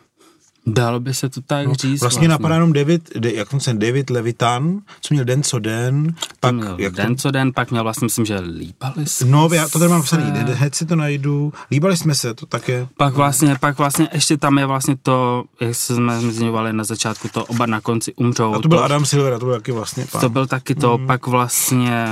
Dalo 0.67 0.99
by 0.99 1.13
se 1.13 1.30
to 1.30 1.41
tak 1.41 1.67
no, 1.67 1.73
říct. 1.73 2.01
Vlastně 2.01 2.27
napadá 2.27 2.56
jenom 2.56 2.73
David, 2.73 3.10
de, 3.17 3.34
jak 3.34 3.53
on 3.53 3.60
se 3.60 3.73
David 3.73 4.10
Levitan, 4.10 4.80
co 5.01 5.13
měl 5.13 5.25
Den 5.25 5.43
co 5.43 5.60
den, 5.60 6.15
pak, 6.39 6.56
měl 6.56 6.75
jak 6.80 6.93
den 6.93 7.15
to, 7.15 7.21
co 7.21 7.32
den, 7.32 7.53
pak 7.53 7.71
měl 7.71 7.84
vlastně, 7.84 8.06
myslím, 8.06 8.25
že 8.25 8.39
líbali 8.39 9.06
jsme 9.06 9.30
No, 9.30 9.49
já 9.53 9.67
to 9.67 9.80
tady 9.80 9.91
mám 9.91 10.01
se. 10.01 10.06
psaný, 10.06 10.23
hned 10.53 10.75
si 10.75 10.86
to 10.86 10.95
najdu, 10.95 11.53
líbali 11.71 11.97
jsme 11.97 12.15
se, 12.15 12.34
to 12.34 12.45
také. 12.45 12.88
Pak 12.97 13.13
vlastně, 13.13 13.56
pak 13.60 13.77
vlastně 13.77 14.10
ještě 14.13 14.38
tam 14.38 14.58
je 14.58 14.65
vlastně 14.65 14.95
to, 15.03 15.43
jak 15.62 15.75
jsme 15.75 16.21
zmiňovali 16.21 16.73
na 16.73 16.84
začátku, 16.84 17.27
to 17.34 17.45
oba 17.45 17.65
na 17.65 17.82
konci 17.82 18.13
umřou. 18.13 18.53
A 18.53 18.62
to 18.62 18.67
byl 18.67 18.84
Adam 18.84 19.06
Silver, 19.06 19.39
to 19.39 19.45
byl 19.45 19.56
taky 19.56 19.71
vlastně 19.71 20.08
pán. 20.12 20.21
To 20.21 20.30
byl 20.30 20.47
taky 20.47 20.75
to, 20.75 20.97
mm. 20.97 21.08
pak 21.08 21.27
vlastně... 21.27 22.08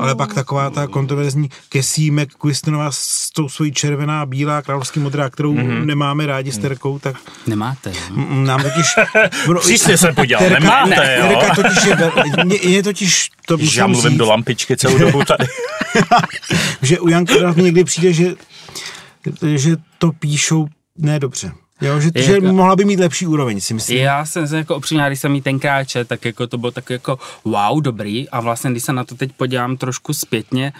Ale 0.00 0.14
pak 0.14 0.34
taková 0.34 0.70
ta 0.70 0.86
kontroverzní 0.86 1.48
Cassie 1.72 2.12
McQuistonová 2.12 2.92
s 2.92 3.30
tou 3.30 3.48
svojí 3.48 3.72
červená, 3.72 4.26
bílá, 4.26 4.62
královský 4.62 5.00
modrá, 5.00 5.30
kterou 5.30 5.54
mm-hmm. 5.54 5.84
nemáme 5.84 6.26
rádi 6.26 6.52
s 6.52 6.58
Terkou, 6.58 6.98
tak 6.98 7.16
Nemáte, 7.46 7.92
mm, 8.10 8.44
nám 8.44 8.62
totiž... 8.62 8.86
Přísně 9.60 9.98
jsem 9.98 10.14
podělal, 10.14 10.44
Terka, 10.44 10.60
nemáte, 10.60 11.00
ne, 11.00 11.18
jo? 11.20 11.28
Terka 11.28 11.54
totiž 11.54 11.84
je, 11.84 11.96
je, 12.46 12.70
je 12.70 12.82
totiž, 12.82 13.30
to 13.46 13.56
Když 13.56 13.76
já 13.76 13.86
mluvím 13.86 14.10
říct, 14.10 14.18
do 14.18 14.26
lampičky 14.26 14.76
celou 14.76 14.98
dobu 14.98 15.24
tady. 15.24 15.46
že 16.82 17.00
u 17.00 17.08
Janka 17.08 17.34
někdy 17.56 17.84
přijde, 17.84 18.12
že, 18.12 18.34
že 19.54 19.76
to 19.98 20.12
píšou 20.12 20.66
nedobře. 20.98 21.52
Jo, 21.80 22.00
že, 22.00 22.10
že 22.16 22.32
jako- 22.32 22.46
mohla 22.46 22.76
by 22.76 22.84
mít 22.84 23.00
lepší 23.00 23.26
úroveň, 23.26 23.60
si 23.60 23.74
myslím. 23.74 23.98
Já 23.98 24.24
jsem 24.24 24.48
se 24.48 24.56
jako 24.56 24.76
upřímně, 24.76 25.04
když 25.06 25.20
jsem 25.20 25.34
jí 25.34 25.42
tenkrát 25.42 25.84
čet, 25.84 26.08
tak 26.08 26.24
jako 26.24 26.46
to 26.46 26.58
bylo 26.58 26.72
tak 26.72 26.90
jako 26.90 27.18
wow, 27.44 27.80
dobrý 27.82 28.28
a 28.28 28.40
vlastně 28.40 28.70
když 28.70 28.82
se 28.82 28.92
na 28.92 29.04
to 29.04 29.14
teď 29.14 29.32
podívám 29.32 29.76
trošku 29.76 30.14
zpětně, 30.14 30.72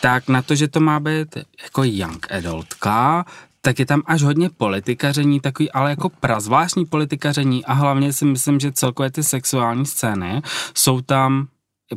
tak 0.00 0.28
na 0.28 0.42
to, 0.42 0.54
že 0.54 0.68
to 0.68 0.80
má 0.80 1.00
být 1.00 1.36
jako 1.62 1.82
young 1.84 2.26
adultka, 2.32 3.24
tak 3.62 3.78
je 3.78 3.86
tam 3.86 4.02
až 4.06 4.22
hodně 4.22 4.50
politikaření, 4.50 5.40
takový, 5.40 5.70
ale 5.70 5.90
jako 5.90 6.08
prazvláštní 6.08 6.86
politikaření 6.86 7.64
a 7.64 7.72
hlavně 7.72 8.12
si 8.12 8.24
myslím, 8.24 8.60
že 8.60 8.72
celkově 8.72 9.10
ty 9.10 9.22
sexuální 9.22 9.86
scény 9.86 10.42
jsou 10.74 11.00
tam 11.00 11.46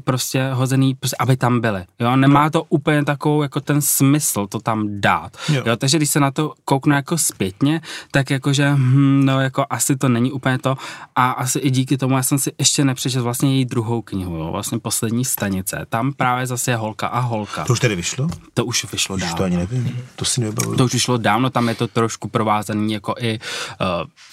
prostě 0.04 0.50
hozený, 0.54 0.96
prostě, 0.96 1.16
aby 1.20 1.38
tam 1.38 1.62
byly. 1.62 1.86
Jo? 2.00 2.16
Nemá 2.16 2.50
to 2.50 2.64
úplně 2.64 3.06
takovou 3.06 3.42
jako 3.44 3.60
ten 3.62 3.82
smysl 3.82 4.48
to 4.48 4.60
tam 4.60 4.88
dát. 5.02 5.38
Jo. 5.50 5.64
Jo. 5.66 5.76
Takže 5.78 5.98
když 5.98 6.10
se 6.10 6.20
na 6.20 6.32
to 6.32 6.54
kouknu 6.66 6.96
jako 6.96 7.18
zpětně, 7.18 7.82
tak 8.12 8.30
jakože, 8.32 8.72
hm, 8.74 9.26
no 9.26 9.42
jako 9.42 9.66
asi 9.70 9.96
to 9.96 10.10
není 10.10 10.32
úplně 10.32 10.58
to 10.58 10.76
a 11.16 11.32
asi 11.32 11.60
i 11.60 11.70
díky 11.72 11.98
tomu 11.98 12.16
já 12.18 12.24
jsem 12.24 12.40
si 12.40 12.52
ještě 12.60 12.86
nepřečetl 12.86 13.24
vlastně 13.24 13.56
její 13.56 13.66
druhou 13.66 14.02
knihu, 14.02 14.36
jo, 14.38 14.52
vlastně 14.52 14.80
poslední 14.80 15.26
stanice. 15.26 15.86
Tam 15.90 16.14
právě 16.14 16.48
zase 16.48 16.72
je 16.72 16.76
holka 16.76 17.08
a 17.08 17.20
holka. 17.20 17.64
To 17.66 17.74
už 17.74 17.80
tady 17.80 17.96
vyšlo? 17.96 18.28
To 18.54 18.66
už 18.66 18.92
vyšlo 18.92 19.16
Už 19.16 19.22
dávno. 19.22 19.38
to 19.38 19.44
ani 19.44 19.58
nevím, 19.58 20.00
to 20.16 20.26
si 20.26 20.42
nevybavuju. 20.42 20.78
To 20.78 20.86
už 20.86 20.94
vyšlo 20.94 21.18
dávno, 21.18 21.50
tam 21.50 21.70
je 21.70 21.76
to 21.76 21.88
trošku 21.88 22.28
provázaný 22.28 22.94
jako 22.94 23.16
i 23.20 23.40
uh, 23.82 23.88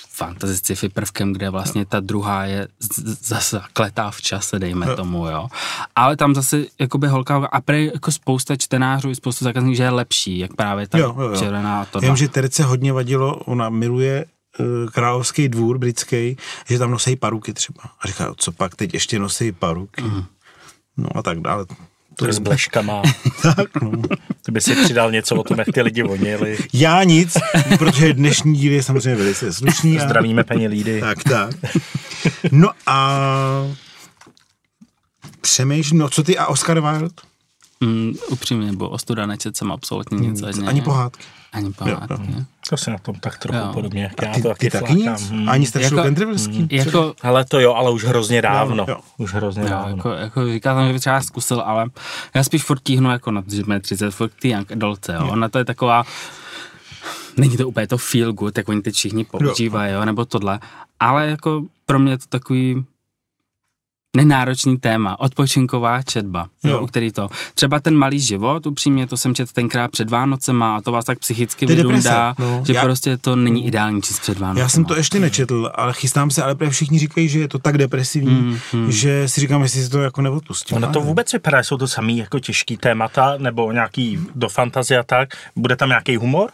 fantasy 0.09 0.57
sci-fi 0.57 0.89
prvkem, 0.89 1.33
kde 1.33 1.51
vlastně 1.51 1.87
ta 1.87 2.01
druhá 2.01 2.45
je 2.45 2.69
zase 3.23 3.57
zakletá 3.57 4.11
v 4.11 4.21
čase, 4.21 4.59
dejme 4.59 4.97
tomu, 4.97 5.27
jo. 5.27 5.49
Ale 5.97 6.17
tam 6.17 6.35
zase 6.35 6.65
jakoby 6.81 7.09
holka 7.09 7.37
a 7.37 7.61
prej 7.61 7.91
jako 7.95 8.13
spousta 8.13 8.57
čtenářů 8.57 9.11
i 9.11 9.15
spousta 9.15 9.45
zákazníků, 9.45 9.75
že 9.75 9.83
je 9.83 9.91
lepší, 9.91 10.39
jak 10.39 10.55
právě 10.55 10.89
ta 10.89 10.99
Jo, 10.99 11.15
jo, 11.19 11.29
jo. 11.29 11.37
červená 11.37 11.85
to. 11.85 12.01
Vím, 12.01 12.17
že 12.17 12.29
Terce 12.29 12.63
hodně 12.63 12.93
vadilo, 12.93 13.37
ona 13.37 13.69
miluje 13.69 14.25
eh, 14.61 14.65
královský 14.93 15.49
dvůr 15.49 15.79
britský, 15.79 16.37
že 16.69 16.79
tam 16.79 16.91
nosí 16.91 17.17
paruky 17.17 17.53
třeba. 17.53 17.83
A 18.01 18.09
říká, 18.09 18.35
co 18.37 18.53
pak 18.53 18.77
teď 18.77 18.95
ještě 18.95 19.19
nosí 19.19 19.53
paruky. 19.53 20.03
Mhm. 20.03 20.25
No 20.97 21.09
a 21.15 21.23
tak 21.23 21.41
dále. 21.41 21.67
To 22.17 22.27
je 22.27 22.33
S 22.33 22.39
bleškama. 22.39 23.03
tak, 23.43 23.83
no. 23.83 23.93
Ty 24.45 24.53
by 24.53 24.61
si 24.61 24.77
přidal 24.77 25.11
něco 25.11 25.37
o 25.37 25.43
tom, 25.43 25.59
jak 25.59 25.69
ty 25.75 25.83
lidi 25.83 26.03
vonili. 26.03 26.59
Já 26.73 27.03
nic, 27.05 27.39
protože 27.79 28.13
dnešní 28.13 28.55
díl 28.59 28.73
je 28.73 28.83
samozřejmě 28.83 29.15
velice 29.17 29.53
slušný. 29.53 30.01
A... 30.01 30.05
Zdravíme 30.05 30.45
paní 30.45 30.69
Lídy. 30.69 31.01
Tak, 31.01 31.25
tak. 31.25 31.51
No 32.53 32.71
a 32.87 33.19
přemýšlím, 35.41 35.99
no 35.99 36.09
co 36.09 36.23
ty 36.23 36.39
a 36.39 36.47
Oscar 36.47 36.81
Wilde? 36.81 37.15
Mm, 37.81 38.13
upřímně, 38.29 38.67
nebo 38.67 38.89
ostuda 38.89 39.27
nečet 39.27 39.57
jsem 39.57 39.73
absolutně 39.73 40.19
nic. 40.19 40.43
Ani, 40.43 40.67
Ani 40.67 40.83
pohádky. 40.83 41.25
Ani 41.53 41.73
pohádky. 41.73 42.35
To 42.71 42.77
si 42.77 42.91
na 42.91 42.99
tom 42.99 43.15
tak 43.15 43.39
trochu 43.39 43.59
Jo. 43.59 43.71
podobně, 43.75 44.03
jak 44.03 44.23
A 44.23 44.27
já 44.27 44.35
ty, 44.35 44.43
to 44.43 44.49
taky 44.49 44.71
ty 44.71 44.79
taky 44.81 44.95
nic? 44.95 45.31
Hmm. 45.31 45.49
Ani 45.49 45.67
strašnou 45.67 45.97
Jako- 45.97 46.07
Cantervilleský? 46.07 46.69
Jako, 46.71 47.15
Ale 47.23 47.45
to 47.45 47.61
jo, 47.61 47.75
ale 47.75 47.91
už 47.91 48.05
hrozně 48.05 48.43
dávno. 48.43 48.87
Jo. 48.89 48.97
Už 49.19 49.35
hrozně 49.35 49.63
Jo, 49.63 49.69
dávno. 49.69 49.97
jako, 49.97 50.09
jako 50.11 50.47
říkám, 50.53 50.87
že 50.87 50.93
bych 50.93 51.01
třeba 51.01 51.21
zkusil, 51.21 51.61
ale 51.61 51.87
já 52.35 52.45
spíš 52.45 52.63
furt 52.65 52.81
tíhnu 52.83 53.11
jako 53.11 53.31
na 53.31 53.43
že 53.49 53.63
mě 53.67 53.81
30, 53.81 54.11
furt 54.11 54.33
ty 54.41 54.49
young 54.49 54.73
adultce, 54.73 55.13
jo. 55.15 55.29
Ona 55.33 55.49
to 55.49 55.59
je 55.59 55.65
taková, 55.65 56.05
není 57.37 57.57
to 57.57 57.69
úplně 57.69 57.87
to 57.87 57.99
feel 57.99 58.33
good, 58.33 58.59
jak 58.59 58.69
oni 58.69 58.83
teď 58.83 58.95
všichni 58.95 59.25
používají, 59.25 59.93
jo, 59.93 60.05
nebo 60.05 60.25
tohle, 60.25 60.61
ale 61.01 61.27
jako 61.29 61.63
pro 61.87 61.99
mě 61.99 62.13
je 62.13 62.19
to 62.19 62.25
takový 62.29 62.85
nenáročný 64.17 64.79
téma, 64.79 65.21
odpočinková 65.21 66.03
četba, 66.03 66.47
jo. 66.65 66.71
Jo, 66.71 66.81
u 66.81 66.87
který 66.87 67.13
to. 67.13 67.29
Třeba 67.55 67.81
ten 67.81 67.97
malý 67.97 68.21
život, 68.21 68.67
upřímně, 68.67 69.07
to 69.07 69.17
jsem 69.17 69.35
četl 69.35 69.53
tenkrát 69.55 69.91
před 69.91 70.11
Vánocema 70.11 70.77
a 70.77 70.81
to 70.81 70.93
vás 70.93 71.05
tak 71.05 71.19
psychicky 71.19 71.67
vydundá, 71.67 72.35
no. 72.39 72.63
že 72.67 72.73
Já- 72.73 72.83
prostě 72.83 73.17
to 73.17 73.37
není 73.37 73.67
ideální 73.67 74.03
číst 74.03 74.21
před 74.21 74.39
Vánocema. 74.39 74.61
Já 74.63 74.69
jsem 74.69 74.85
to 74.85 74.97
ještě 74.97 75.21
nečetl, 75.21 75.71
ale 75.75 75.93
chystám 75.93 76.31
se, 76.31 76.43
ale 76.43 76.55
právě 76.55 76.71
všichni 76.71 76.99
říkají, 76.99 77.29
že 77.29 77.39
je 77.41 77.49
to 77.49 77.59
tak 77.59 77.79
depresivní, 77.79 78.31
Mm, 78.73 78.93
že 78.93 79.29
si 79.29 79.41
říkám, 79.41 79.63
jestli 79.63 79.83
si 79.83 79.91
to 79.91 80.01
jako 80.03 80.23
neodpustím. 80.23 80.77
Ono 80.77 80.93
to 80.93 81.01
vůbec 81.01 81.33
vypadá, 81.33 81.63
jsou 81.63 81.77
to 81.77 81.89
samý 81.89 82.19
jako 82.19 82.39
těžký 82.39 82.77
témata, 82.77 83.35
nebo 83.39 83.73
nějaký 83.73 84.19
do 84.35 84.49
fantazie 84.49 85.01
a 85.01 85.03
tak. 85.03 85.29
Bude 85.57 85.77
tam 85.77 85.89
nějaký 85.89 86.17
humor? 86.17 86.51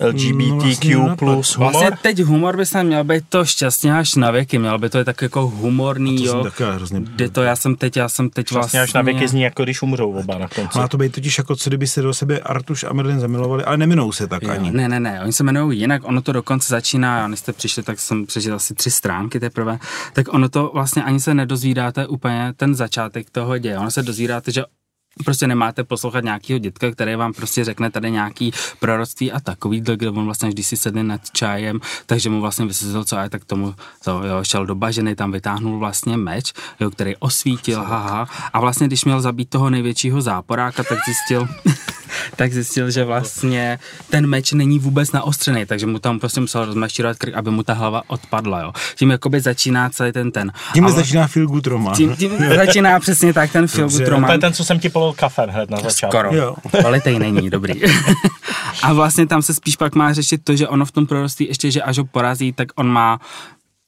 LGBTQ 0.00 0.48
No, 0.50 0.56
vlastně 0.60 0.96
nenapadlo. 0.96 1.34
plus 1.34 1.56
humor? 1.56 1.72
Vlastně 1.72 1.90
teď 2.02 2.20
humor 2.22 2.56
by 2.56 2.66
se 2.66 2.84
měl 2.84 3.04
být 3.04 3.24
to 3.28 3.44
šťastně 3.44 3.98
až 3.98 4.14
na 4.14 4.30
věky, 4.30 4.58
měl 4.58 4.78
by 4.78 4.90
to 4.90 4.98
je 4.98 5.04
tak 5.04 5.22
jako 5.22 5.46
humorný, 5.46 6.16
To 6.18 6.24
jo. 6.24 6.32
jsem 6.32 6.42
taky 6.42 6.64
ale 6.64 6.74
hrozně... 6.74 7.00
Jde 7.00 7.28
to, 7.28 7.42
já 7.42 7.56
jsem 7.56 7.76
teď, 7.76 7.96
já 7.96 8.08
jsem 8.08 8.30
teď 8.30 8.50
vlastně... 8.52 8.60
Vlastně 8.60 8.80
až 8.80 8.92
na 8.92 9.02
věky 9.02 9.28
zní, 9.28 9.42
jako 9.42 9.62
když 9.64 9.82
umřou 9.82 10.12
oba 10.12 10.38
na 10.38 10.48
konci. 10.48 10.78
Má 10.78 10.88
to 10.88 10.98
být 10.98 11.12
totiž 11.14 11.38
jako 11.38 11.56
co 11.56 11.70
kdyby 11.70 11.86
se 11.86 12.02
do 12.02 12.14
sebe 12.14 12.38
Artuš 12.38 12.84
a 12.84 12.92
Merlin 12.92 13.20
zamilovali, 13.20 13.64
ale 13.64 13.76
neminou 13.76 14.12
se 14.12 14.26
tak 14.26 14.42
Jo, 14.42 14.50
ani. 14.50 14.70
ne, 14.70 14.88
ne, 14.88 15.00
ne, 15.00 15.20
oni 15.22 15.32
se 15.32 15.42
jmenují 15.42 15.78
jinak, 15.80 16.02
ono 16.04 16.22
to 16.22 16.32
dokonce 16.32 16.68
začíná, 16.70 17.28
než 17.28 17.38
jste 17.38 17.52
přišli, 17.52 17.82
tak 17.82 18.00
jsem 18.00 18.26
přečetl 18.26 18.54
asi 18.54 18.74
tři 18.74 18.90
stránky 18.90 19.40
teprve, 19.40 19.78
tak 20.12 20.34
ono 20.34 20.48
to 20.48 20.70
vlastně 20.74 21.02
ani 21.02 21.20
se 21.20 21.34
nedozvídáte 21.34 22.06
úplně 22.06 22.52
ten 22.56 22.74
začátek 22.74 23.30
toho 23.30 23.58
děje, 23.58 23.78
ono 23.78 23.90
se 23.90 24.02
dozvídáte, 24.02 24.52
že 24.52 24.62
prostě 25.24 25.46
nemáte 25.46 25.84
poslouchat 25.84 26.24
nějakého 26.24 26.58
dětka, 26.58 26.90
který 26.90 27.14
vám 27.14 27.32
prostě 27.32 27.64
řekne 27.64 27.90
tady 27.90 28.10
nějaký 28.10 28.52
proroctví 28.78 29.32
a 29.32 29.40
takový, 29.40 29.80
kde 29.80 30.10
on 30.10 30.24
vlastně 30.24 30.48
vždy 30.48 30.62
si 30.62 30.76
sedne 30.76 31.02
nad 31.02 31.30
čajem, 31.30 31.80
takže 32.06 32.30
mu 32.30 32.40
vlastně 32.40 32.66
vysvětlil, 32.66 33.04
co 33.04 33.16
je, 33.16 33.30
tak 33.30 33.44
tomu 33.44 33.74
to, 34.04 34.10
jo, 34.24 34.44
šel 34.44 34.66
do 34.66 34.74
baženy, 34.74 35.16
tam 35.16 35.32
vytáhnul 35.32 35.78
vlastně 35.78 36.16
meč, 36.16 36.52
jo, 36.80 36.90
který 36.90 37.16
osvítil, 37.16 37.82
haha, 37.82 38.28
a 38.52 38.60
vlastně 38.60 38.86
když 38.86 39.04
měl 39.04 39.20
zabít 39.20 39.50
toho 39.50 39.70
největšího 39.70 40.20
záporáka, 40.22 40.84
tak 40.84 40.98
zjistil, 41.06 41.48
tak 42.36 42.52
zjistil, 42.52 42.90
že 42.90 43.04
vlastně 43.04 43.78
ten 44.10 44.26
meč 44.26 44.52
není 44.52 44.78
vůbec 44.78 45.12
naostřený, 45.12 45.66
takže 45.66 45.86
mu 45.86 45.98
tam 45.98 46.18
prostě 46.18 46.40
musel 46.40 46.64
rozmašírovat 46.64 47.18
krk, 47.18 47.34
aby 47.34 47.50
mu 47.50 47.62
ta 47.62 47.72
hlava 47.72 48.02
odpadla, 48.06 48.60
jo. 48.60 48.72
Tím 48.96 49.10
jakoby 49.10 49.40
začíná 49.40 49.90
celý 49.90 50.12
ten 50.12 50.30
ten. 50.32 50.52
Tím 50.72 50.84
Ale- 50.84 50.92
začíná 50.92 51.26
feel 51.26 51.46
good 51.46 51.66
román. 51.66 51.94
tím, 51.94 52.16
tím 52.16 52.32
začíná 52.56 53.00
přesně 53.00 53.32
tak 53.32 53.52
ten 53.52 53.66
feel 53.66 53.88
good 53.88 54.00
Dobře. 54.00 54.26
To 54.26 54.32
je 54.32 54.38
ten, 54.38 54.52
co 54.52 54.64
jsem 54.64 54.78
ti 54.78 54.88
polil 54.88 55.12
kafe 55.12 55.46
hned 55.50 55.70
na 55.70 55.80
začátku. 55.80 56.16
Skoro. 56.16 56.34
Jo. 56.36 56.54
Kvalitej 56.80 57.18
není 57.18 57.50
dobrý. 57.50 57.82
a 58.82 58.92
vlastně 58.92 59.26
tam 59.26 59.42
se 59.42 59.54
spíš 59.54 59.76
pak 59.76 59.94
má 59.94 60.12
řešit 60.12 60.44
to, 60.44 60.56
že 60.56 60.68
ono 60.68 60.84
v 60.84 60.92
tom 60.92 61.06
proroctví 61.06 61.46
ještě, 61.46 61.70
že 61.70 61.82
až 61.82 61.98
ho 61.98 62.04
porazí, 62.04 62.52
tak 62.52 62.68
on 62.76 62.88
má 62.88 63.20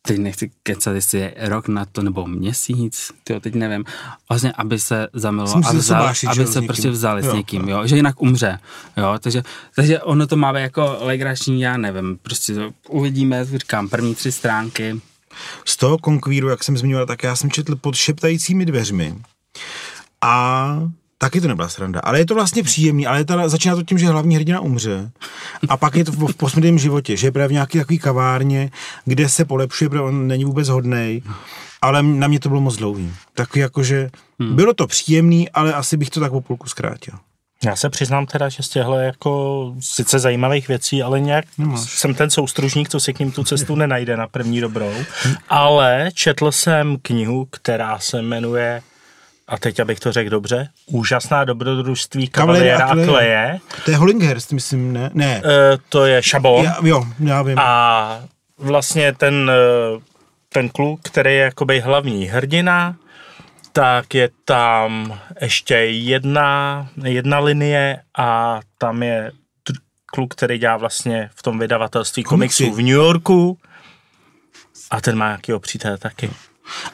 teď 0.06 0.18
nechci 0.18 0.50
kecat, 0.62 0.94
jestli 0.94 1.18
je 1.18 1.34
rok 1.38 1.68
na 1.68 1.84
to, 1.84 2.02
nebo 2.02 2.26
měsíc, 2.26 3.10
tyjo, 3.24 3.40
teď 3.40 3.54
nevím, 3.54 3.84
vlastně, 4.28 4.52
aby 4.52 4.78
se 4.78 5.08
zamiloval 5.12 5.62
a 5.64 5.72
vzal, 5.72 6.12
aby 6.28 6.46
se 6.46 6.62
s 6.62 6.66
prostě 6.66 6.90
vzali 6.90 7.22
s 7.22 7.26
Jo, 7.26 7.36
někým, 7.36 7.68
jo, 7.68 7.86
že 7.86 7.96
jinak 7.96 8.22
umře, 8.22 8.58
jo, 8.96 9.14
takže, 9.20 9.42
takže 9.74 10.00
ono 10.00 10.26
to 10.26 10.36
má 10.36 10.58
jako 10.58 10.96
legrační, 11.00 11.60
já 11.60 11.76
nevím, 11.76 12.18
prostě 12.22 12.54
to 12.54 12.72
uvidíme, 12.88 13.44
říkám, 13.44 13.88
první 13.88 14.14
tři 14.14 14.32
stránky, 14.32 15.00
Z 15.64 15.76
toho 15.76 15.98
konkvíru, 15.98 16.48
jak 16.48 16.64
jsem 16.64 16.78
zmiňoval, 16.78 17.06
tak 17.06 17.22
já 17.22 17.36
jsem 17.36 17.50
četl 17.50 17.76
pod 17.76 17.94
šeptajícími 17.94 18.66
dveřmi. 18.66 19.14
A 20.22 20.76
taky 21.22 21.40
to 21.40 21.48
nebyla 21.48 21.68
sranda. 21.68 22.00
Ale 22.00 22.18
je 22.18 22.26
to 22.26 22.34
vlastně 22.34 22.62
příjemný, 22.62 23.06
ale 23.06 23.18
je 23.18 23.24
to, 23.24 23.48
začíná 23.48 23.76
to 23.76 23.82
tím, 23.82 23.98
že 23.98 24.08
hlavní 24.08 24.36
hrdina 24.36 24.60
umře. 24.60 25.10
A 25.68 25.76
pak 25.76 25.96
je 25.96 26.04
to 26.04 26.12
v, 26.12 26.32
v 26.32 26.36
posmrtném 26.36 26.78
životě, 26.78 27.16
že 27.16 27.26
je 27.26 27.32
právě 27.32 27.48
v 27.48 27.52
nějaký 27.52 27.78
takový 27.78 27.98
kavárně, 27.98 28.70
kde 29.04 29.28
se 29.28 29.44
polepšuje, 29.44 29.88
protože 29.88 30.02
on 30.02 30.26
není 30.26 30.44
vůbec 30.44 30.68
hodnej. 30.68 31.22
Ale 31.82 32.02
na 32.02 32.28
mě 32.28 32.40
to 32.40 32.48
bylo 32.48 32.60
moc 32.60 32.76
dlouhý. 32.76 33.12
Tak 33.34 33.56
jakože 33.56 34.10
hmm. 34.40 34.56
bylo 34.56 34.74
to 34.74 34.86
příjemný, 34.86 35.50
ale 35.50 35.74
asi 35.74 35.96
bych 35.96 36.10
to 36.10 36.20
tak 36.20 36.32
o 36.32 36.40
půlku 36.40 36.68
zkrátil. 36.68 37.14
Já 37.64 37.76
se 37.76 37.90
přiznám 37.90 38.26
teda, 38.26 38.48
že 38.48 38.62
z 38.62 38.68
těchto 38.68 38.94
jako 38.94 39.74
sice 39.80 40.18
zajímavých 40.18 40.68
věcí, 40.68 41.02
ale 41.02 41.20
nějak 41.20 41.44
jsem 41.76 42.14
ten 42.14 42.30
soustružník, 42.30 42.88
co 42.88 43.00
si 43.00 43.14
k 43.14 43.18
ním 43.18 43.32
tu 43.32 43.44
cestu 43.44 43.74
nenajde 43.74 44.16
na 44.16 44.26
první 44.26 44.60
dobrou. 44.60 44.92
Ale 45.48 46.10
četl 46.14 46.52
jsem 46.52 46.96
knihu, 47.02 47.46
která 47.50 47.98
se 47.98 48.22
jmenuje 48.22 48.82
a 49.48 49.58
teď, 49.58 49.80
abych 49.80 50.00
to 50.00 50.12
řekl 50.12 50.30
dobře, 50.30 50.68
Úžasná 50.86 51.44
dobrodružství 51.44 52.28
Kavaliera 52.28 52.86
a 52.86 52.94
Kleje. 52.94 53.58
To 53.84 53.90
je 53.90 53.96
Hollinghurst, 53.96 54.52
myslím, 54.52 54.92
ne? 54.92 55.10
Ne. 55.14 55.42
E, 55.44 55.78
to 55.88 56.06
je 56.06 56.22
Šabon. 56.22 56.64
Já, 56.64 56.76
jo, 56.82 57.04
já 57.24 57.42
vím. 57.42 57.58
A 57.58 58.22
vlastně 58.58 59.12
ten, 59.12 59.50
eh, 59.50 60.00
ten 60.48 60.68
kluk, 60.68 61.00
který 61.02 61.30
je 61.30 61.40
jakoby 61.40 61.80
hlavní 61.80 62.24
hrdina, 62.26 62.96
tak 63.72 64.14
je 64.14 64.28
tam 64.44 65.18
ještě 65.40 65.74
jedna, 65.74 66.88
jedna 67.04 67.38
linie 67.38 68.00
a 68.18 68.60
tam 68.78 69.02
je 69.02 69.32
kluk, 70.06 70.34
který 70.34 70.58
dělá 70.58 70.76
vlastně 70.76 71.30
v 71.34 71.42
tom 71.42 71.58
vydavatelství 71.58 72.22
komiksů 72.22 72.72
v 72.72 72.78
New 72.78 72.86
Yorku 72.86 73.58
a 74.90 75.00
ten 75.00 75.16
má 75.16 75.26
nějakýho 75.26 75.60
přítele 75.60 75.98
taky. 75.98 76.30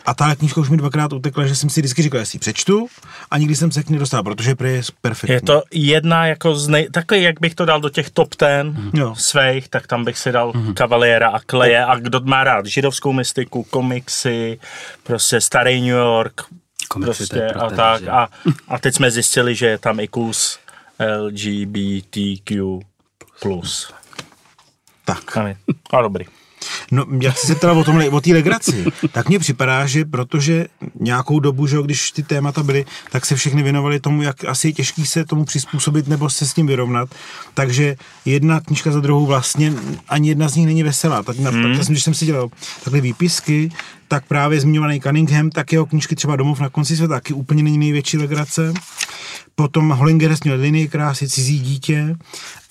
A 0.06 0.14
ta 0.14 0.34
knížka 0.34 0.60
už 0.60 0.68
mi 0.68 0.76
dvakrát 0.76 1.12
utekla, 1.12 1.46
že 1.46 1.54
jsem 1.54 1.70
si 1.70 1.80
vždycky 1.80 2.02
říkal, 2.02 2.20
jestli 2.20 2.36
ji 2.36 2.40
přečtu 2.40 2.86
a 3.30 3.38
nikdy 3.38 3.56
jsem 3.56 3.72
se 3.72 3.82
k 3.82 3.88
ní 3.90 3.98
dostal, 3.98 4.22
protože 4.22 4.54
prý 4.54 4.74
je 4.74 4.82
perfektní. 5.00 5.34
Je 5.34 5.40
to 5.40 5.62
jedna 5.72 6.26
jako 6.26 6.54
z 6.54 6.68
nej... 6.68 6.88
takový, 6.90 7.22
jak 7.22 7.40
bych 7.40 7.54
to 7.54 7.64
dal 7.64 7.80
do 7.80 7.88
těch 7.88 8.10
top 8.10 8.34
ten 8.34 8.90
Jo. 8.94 9.14
svých, 9.18 9.68
tak 9.68 9.86
tam 9.86 10.04
bych 10.04 10.18
si 10.18 10.32
dal 10.32 10.52
Kavaliera 10.74 11.28
a 11.28 11.40
Kleje 11.40 11.84
a 11.84 11.96
kdo 11.96 12.20
má 12.20 12.44
rád 12.44 12.66
židovskou 12.66 13.12
mystiku, 13.12 13.62
komiksy, 13.62 14.60
prostě 15.02 15.40
starý 15.40 15.80
New 15.80 15.96
York, 15.96 16.42
Komiksy, 16.88 17.16
prostě 17.16 17.48
pro 17.52 17.62
a 17.62 17.70
tak. 17.70 18.00
že? 18.00 18.10
A, 18.10 18.28
a 18.68 18.78
teď 18.78 18.94
jsme 18.94 19.10
zjistili, 19.10 19.54
že 19.54 19.66
je 19.66 19.78
tam 19.78 20.00
i 20.00 20.08
kus 20.08 20.58
LGBTQ+. 21.18 22.78
Tak. 25.04 25.36
A, 25.36 25.54
a 25.90 26.02
dobrý. 26.02 26.24
No, 26.90 27.06
jak 27.20 27.38
jsi 27.38 27.46
se 27.46 27.54
ptala 27.54 27.72
o 27.72 27.84
tomhle, 27.84 28.08
o 28.08 28.20
té 28.20 28.32
legraci, 28.32 28.84
tak 29.12 29.28
mně 29.28 29.38
připadá, 29.38 29.86
že 29.86 30.04
protože 30.04 30.66
nějakou 31.00 31.40
dobu, 31.40 31.66
že 31.66 31.76
když 31.84 32.10
ty 32.10 32.22
témata 32.22 32.62
byly, 32.62 32.84
tak 33.10 33.26
se 33.26 33.36
všechny 33.36 33.62
věnovali 33.62 34.00
tomu, 34.00 34.22
jak 34.22 34.44
asi 34.44 34.68
je 34.68 34.72
těžký 34.72 35.06
se 35.06 35.24
tomu 35.24 35.44
přizpůsobit 35.44 36.08
nebo 36.08 36.30
se 36.30 36.46
s 36.46 36.54
tím 36.54 36.66
vyrovnat. 36.66 37.08
Takže 37.54 37.96
jedna 38.24 38.60
knížka 38.60 38.92
za 38.92 39.00
druhou 39.00 39.26
vlastně 39.26 39.72
ani 40.08 40.28
jedna 40.28 40.48
z 40.48 40.56
nich 40.56 40.66
není 40.66 40.82
veselá. 40.82 41.22
Tak, 41.22 41.38
na, 41.38 41.50
tak 41.50 41.84
jsem, 41.84 41.92
když 41.92 42.04
jsem 42.04 42.14
si 42.14 42.26
dělal 42.26 42.48
takhle 42.84 43.00
výpisky, 43.00 43.70
tak 44.08 44.24
právě 44.26 44.60
zmiňovaný 44.60 45.00
Cunningham, 45.00 45.50
tak 45.50 45.72
jeho 45.72 45.86
knížky 45.86 46.16
třeba 46.16 46.36
Domov 46.36 46.60
na 46.60 46.68
konci 46.68 46.96
světa 46.96 47.14
taky 47.14 47.34
úplně 47.34 47.62
není 47.62 47.78
největší 47.78 48.18
legrace. 48.18 48.74
Potom 49.54 49.90
Hollinger 49.90 50.36
měl 50.44 50.60
linii 50.60 50.88
krásy 50.88 51.28
Cizí 51.28 51.58
dítě 51.58 52.16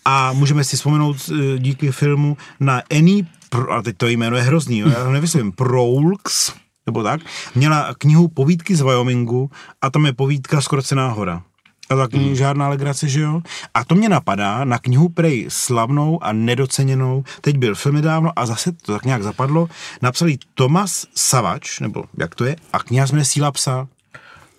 a 0.06 0.34
můžeme 0.34 0.64
si 0.64 0.76
vzpomenout 0.76 1.18
eh, 1.32 1.60
díky 1.60 1.92
filmu 1.92 2.38
na 2.60 2.82
Annie, 2.92 3.26
Pro- 3.50 3.72
a 3.72 3.82
teď 3.82 3.98
to 3.98 4.08
jméno 4.08 4.38
je 4.38 4.44
hrozný, 4.44 4.80
jo, 4.80 4.90
já 4.90 5.04
ho 5.04 5.12
nevyslovím, 5.12 5.52
Proulx, 5.52 6.54
nebo 6.86 7.04
tak, 7.04 7.22
měla 7.56 7.94
knihu 7.98 8.28
Povídky 8.28 8.76
z 8.76 8.82
Wyomingu 8.82 9.52
a 9.82 9.90
tam 9.90 10.06
je 10.06 10.14
povídka 10.14 10.62
Skrocená 10.62 11.08
hora. 11.08 11.42
A 11.90 11.96
tak 11.96 12.14
není 12.14 12.36
žádná 12.36 12.70
legrace, 12.70 13.08
že 13.08 13.22
jo? 13.22 13.42
A 13.74 13.86
to 13.86 13.96
mě 13.96 14.10
napadá 14.10 14.64
na 14.64 14.80
knihu 14.80 15.10
prej 15.10 15.46
slavnou 15.50 16.24
a 16.24 16.34
nedoceněnou, 16.34 17.24
teď 17.42 17.58
byl 17.58 17.76
film 17.76 18.02
dávno 18.02 18.32
a 18.36 18.46
zase 18.46 18.72
to 18.72 18.94
tak 18.94 19.06
nějak 19.06 19.24
zapadlo, 19.24 19.68
napsal 20.02 20.28
ji 20.28 20.38
Thomas 20.54 21.06
Savač, 21.16 21.80
nebo 21.80 22.04
jak 22.18 22.36
to 22.36 22.46
je, 22.46 22.56
a 22.74 22.80
kniha 22.80 23.06
jmenuje 23.06 23.26
Síla 23.26 23.52
psa. 23.52 23.88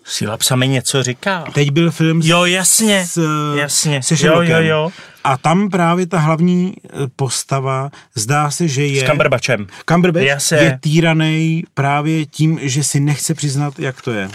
Síla 0.05 0.37
psa 0.37 0.55
mi 0.55 0.67
něco 0.67 1.03
říká. 1.03 1.43
Teď 1.53 1.71
byl 1.71 1.91
film 1.91 2.21
s, 2.21 2.25
Jo, 2.25 2.45
jasně, 2.45 3.05
s, 3.05 3.21
jasně. 3.55 4.03
se 4.03 4.27
jo, 4.27 4.41
jo, 4.41 4.57
jo. 4.59 4.89
A 5.29 5.37
tam 5.37 5.69
právě 5.69 6.07
ta 6.07 6.19
hlavní 6.19 6.73
eh, 6.83 6.89
postava, 7.15 7.89
zdá 8.15 8.51
se, 8.51 8.67
že 8.67 8.85
je... 8.85 9.05
S 9.05 9.09
Cumberbatchem. 9.09 9.67
Cumberbatch 9.89 10.25
Jasně. 10.25 10.57
je 10.57 10.79
týraný 10.81 11.63
právě 11.73 12.25
tím, 12.25 12.59
že 12.61 12.83
si 12.83 12.99
nechce 12.99 13.33
přiznat, 13.33 13.79
jak 13.79 14.01
to 14.01 14.11
je. 14.11 14.29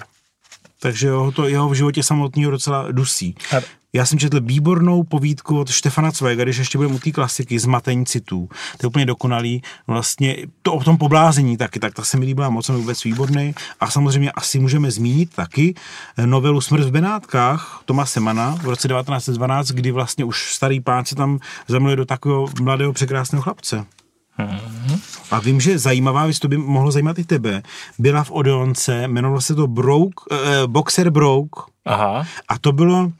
Takže 0.80 1.11
ho 1.11 1.32
to 1.32 1.49
jeho 1.49 1.68
v 1.68 1.74
životě 1.74 2.03
samotného 2.03 2.51
docela 2.51 2.92
dusí. 2.92 3.34
A 3.57 3.61
Já 3.95 4.07
jsem 4.07 4.18
četl 4.18 4.40
výbornou 4.40 5.03
povídku 5.03 5.61
od 5.61 5.70
Štefana 5.70 6.12
Cvega, 6.12 6.45
když 6.45 6.57
ještě 6.57 6.78
budeme 6.78 6.95
u 6.95 6.99
té 6.99 7.11
klasiky, 7.11 7.59
Zmatení 7.59 8.07
citů. 8.07 8.49
To 8.78 8.86
je 8.86 8.88
úplně 8.88 9.07
dokonalý. 9.07 9.62
Vlastně 9.86 10.36
to 10.62 10.74
o 10.74 10.84
tom 10.84 10.99
poblázení 10.99 11.57
taky, 11.57 11.80
tak 11.80 11.95
ta 11.95 12.05
se 12.05 12.16
mi 12.16 12.26
líbila 12.26 12.51
moc, 12.51 12.68
vůbec 12.68 13.05
výborný. 13.05 13.55
A 13.80 13.90
samozřejmě 13.90 14.32
asi 14.32 14.59
můžeme 14.59 14.90
zmínit 14.90 15.34
taky 15.34 15.74
novelu 16.24 16.61
Smrt 16.61 16.84
v 16.84 16.90
Benátkách 16.90 17.82
Toma 17.84 18.07
Semana 18.07 18.59
v 18.62 18.68
roce 18.68 18.88
1912, 18.88 19.68
kdy 19.68 19.90
vlastně 19.90 20.24
už 20.24 20.55
starý 20.55 20.80
pán 20.80 21.05
se 21.05 21.14
tam 21.14 21.38
zamiluje 21.68 21.97
do 21.97 22.05
takového 22.05 22.47
mladého 22.61 22.92
překrásného 22.92 23.42
chlapce. 23.42 23.86
A 25.30 25.40
vím, 25.40 25.61
že 25.61 25.78
zajímavá 25.78 26.24
věc, 26.24 26.38
to 26.38 26.49
by 26.49 26.59
mohlo 26.59 26.90
zajímat 26.90 27.18
i 27.18 27.24
tebe, 27.24 27.62
byla 27.99 28.24
v 28.24 28.30
Odeonce, 28.30 29.03
jmenovalo 29.03 29.40
se 29.40 29.55
to 29.55 29.66
Brouk, 29.66 30.20
eh, 30.32 30.36
Boxer 30.66 31.11
Brouk. 31.11 31.51
Aha. 31.84 32.26
A 32.49 32.59
to 32.59 32.72
bylo, 32.72 33.12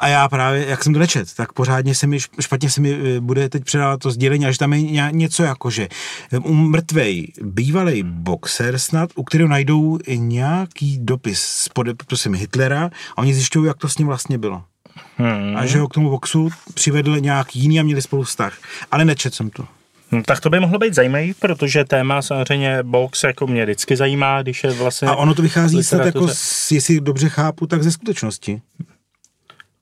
a 0.00 0.08
já 0.08 0.28
právě, 0.28 0.66
jak 0.68 0.84
jsem 0.84 0.92
to 0.92 0.98
nečet, 0.98 1.34
tak 1.34 1.52
pořádně 1.52 1.94
se 1.94 2.06
mi, 2.06 2.18
špatně 2.40 2.70
se 2.70 2.80
mi 2.80 3.16
eh, 3.16 3.20
bude 3.20 3.48
teď 3.48 3.64
předávat 3.64 4.00
to 4.00 4.10
sdělení, 4.10 4.46
a 4.46 4.50
že 4.50 4.58
tam 4.58 4.72
je 4.72 4.82
ně- 4.82 5.10
něco 5.12 5.42
jako, 5.42 5.70
že 5.70 5.88
u 6.42 6.52
mrtvej 6.52 7.32
bývalý 7.42 8.02
boxer 8.02 8.78
snad, 8.78 9.10
u 9.14 9.22
kterého 9.22 9.48
najdou 9.48 9.98
nějaký 10.14 10.98
dopis 10.98 11.40
s 11.40 11.68
podpisem 11.68 12.34
Hitlera 12.34 12.90
a 13.16 13.18
oni 13.18 13.34
zjišťují, 13.34 13.66
jak 13.66 13.76
to 13.76 13.88
s 13.88 13.98
ním 13.98 14.06
vlastně 14.06 14.38
bylo. 14.38 14.62
Hmm. 15.16 15.56
A 15.56 15.66
že 15.66 15.78
ho 15.78 15.88
k 15.88 15.94
tomu 15.94 16.10
boxu 16.10 16.50
přivedl 16.74 17.20
nějak 17.20 17.56
jiný 17.56 17.80
a 17.80 17.82
měli 17.82 18.02
spolu 18.02 18.22
vztah. 18.22 18.58
Ale 18.90 19.04
nečet 19.04 19.34
jsem 19.34 19.50
to. 19.50 19.64
No, 20.12 20.22
tak 20.22 20.40
to 20.40 20.50
by 20.50 20.60
mohlo 20.60 20.78
být 20.78 20.94
zajímavý, 20.94 21.34
protože 21.34 21.84
téma 21.84 22.22
samozřejmě 22.22 22.82
box 22.82 23.22
jako 23.24 23.46
mě 23.46 23.64
vždycky 23.64 23.96
zajímá, 23.96 24.42
když 24.42 24.64
je 24.64 24.70
vlastně... 24.70 25.08
A 25.08 25.14
ono 25.14 25.34
to 25.34 25.42
vychází 25.42 25.84
snad 25.84 26.06
jako, 26.06 26.28
jestli 26.70 27.00
dobře 27.00 27.28
chápu, 27.28 27.66
tak 27.66 27.82
ze 27.82 27.92
skutečnosti. 27.92 28.62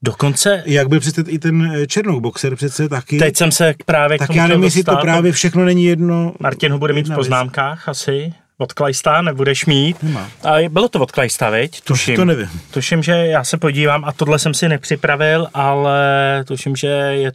Dokonce 0.02 0.62
Jak 0.66 0.88
byl 0.88 1.00
přece 1.00 1.24
i 1.28 1.38
ten 1.38 1.72
eh, 1.76 1.86
Černouk 1.86 2.22
boxer 2.22 2.56
přece 2.56 2.88
taky. 2.88 3.18
teď 3.18 3.36
jsem 3.36 3.52
se 3.52 3.74
právě 3.86 4.18
k 4.18 4.18
tak 4.18 4.26
tomu 4.26 4.38
já 4.38 4.46
nevím, 4.46 4.64
jestli 4.64 4.84
to 4.84 4.96
právě 4.96 5.32
všechno 5.32 5.64
není 5.64 5.84
jedno. 5.84 6.34
Martin 6.40 6.72
ho 6.72 6.78
bude 6.78 6.92
mít 6.92 7.00
v 7.00 7.04
jedna 7.04 7.16
věc. 7.16 7.26
poznámkách 7.26 7.88
asi. 7.88 8.34
Od 8.60 8.72
Klajsta 8.72 9.22
nebudeš 9.22 9.66
mít. 9.66 10.02
Nemá. 10.02 10.28
A 10.44 10.68
bylo 10.68 10.88
to 10.88 11.00
od 11.00 11.12
Klajsta, 11.12 11.50
veď? 11.50 11.80
Tuším. 11.80 12.16
to 12.16 12.24
nevím. 12.24 12.50
Tuším, 12.70 13.02
že 13.02 13.12
já 13.12 13.44
se 13.44 13.56
podívám 13.56 14.04
a 14.04 14.12
tohle 14.12 14.38
jsem 14.38 14.54
si 14.54 14.68
nepřipravil, 14.68 15.46
ale 15.54 16.00
tuším, 16.46 16.76
že 16.76 16.86
je 16.86 17.32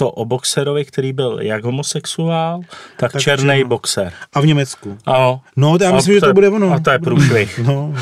to 0.00 0.10
o 0.10 0.24
boxerovi, 0.24 0.84
který 0.84 1.12
byl 1.12 1.38
jak 1.42 1.64
homosexuál, 1.64 2.60
tak, 2.96 3.12
Tak 3.12 3.22
černý 3.22 3.48
černo. 3.56 3.68
boxer. 3.68 4.12
A 4.32 4.40
v 4.40 4.46
Německu. 4.46 4.98
Ano. 5.06 5.40
No, 5.56 5.78
to 5.78 5.84
já 5.84 5.90
A 5.90 5.94
myslím, 5.94 6.14
že 6.14 6.20
to 6.20 6.32
bude 6.32 6.48
ono. 6.48 6.72
A 6.72 6.80
to 6.80 6.90
je 6.90 6.98
průšvih. 6.98 7.58
No, 7.66 7.94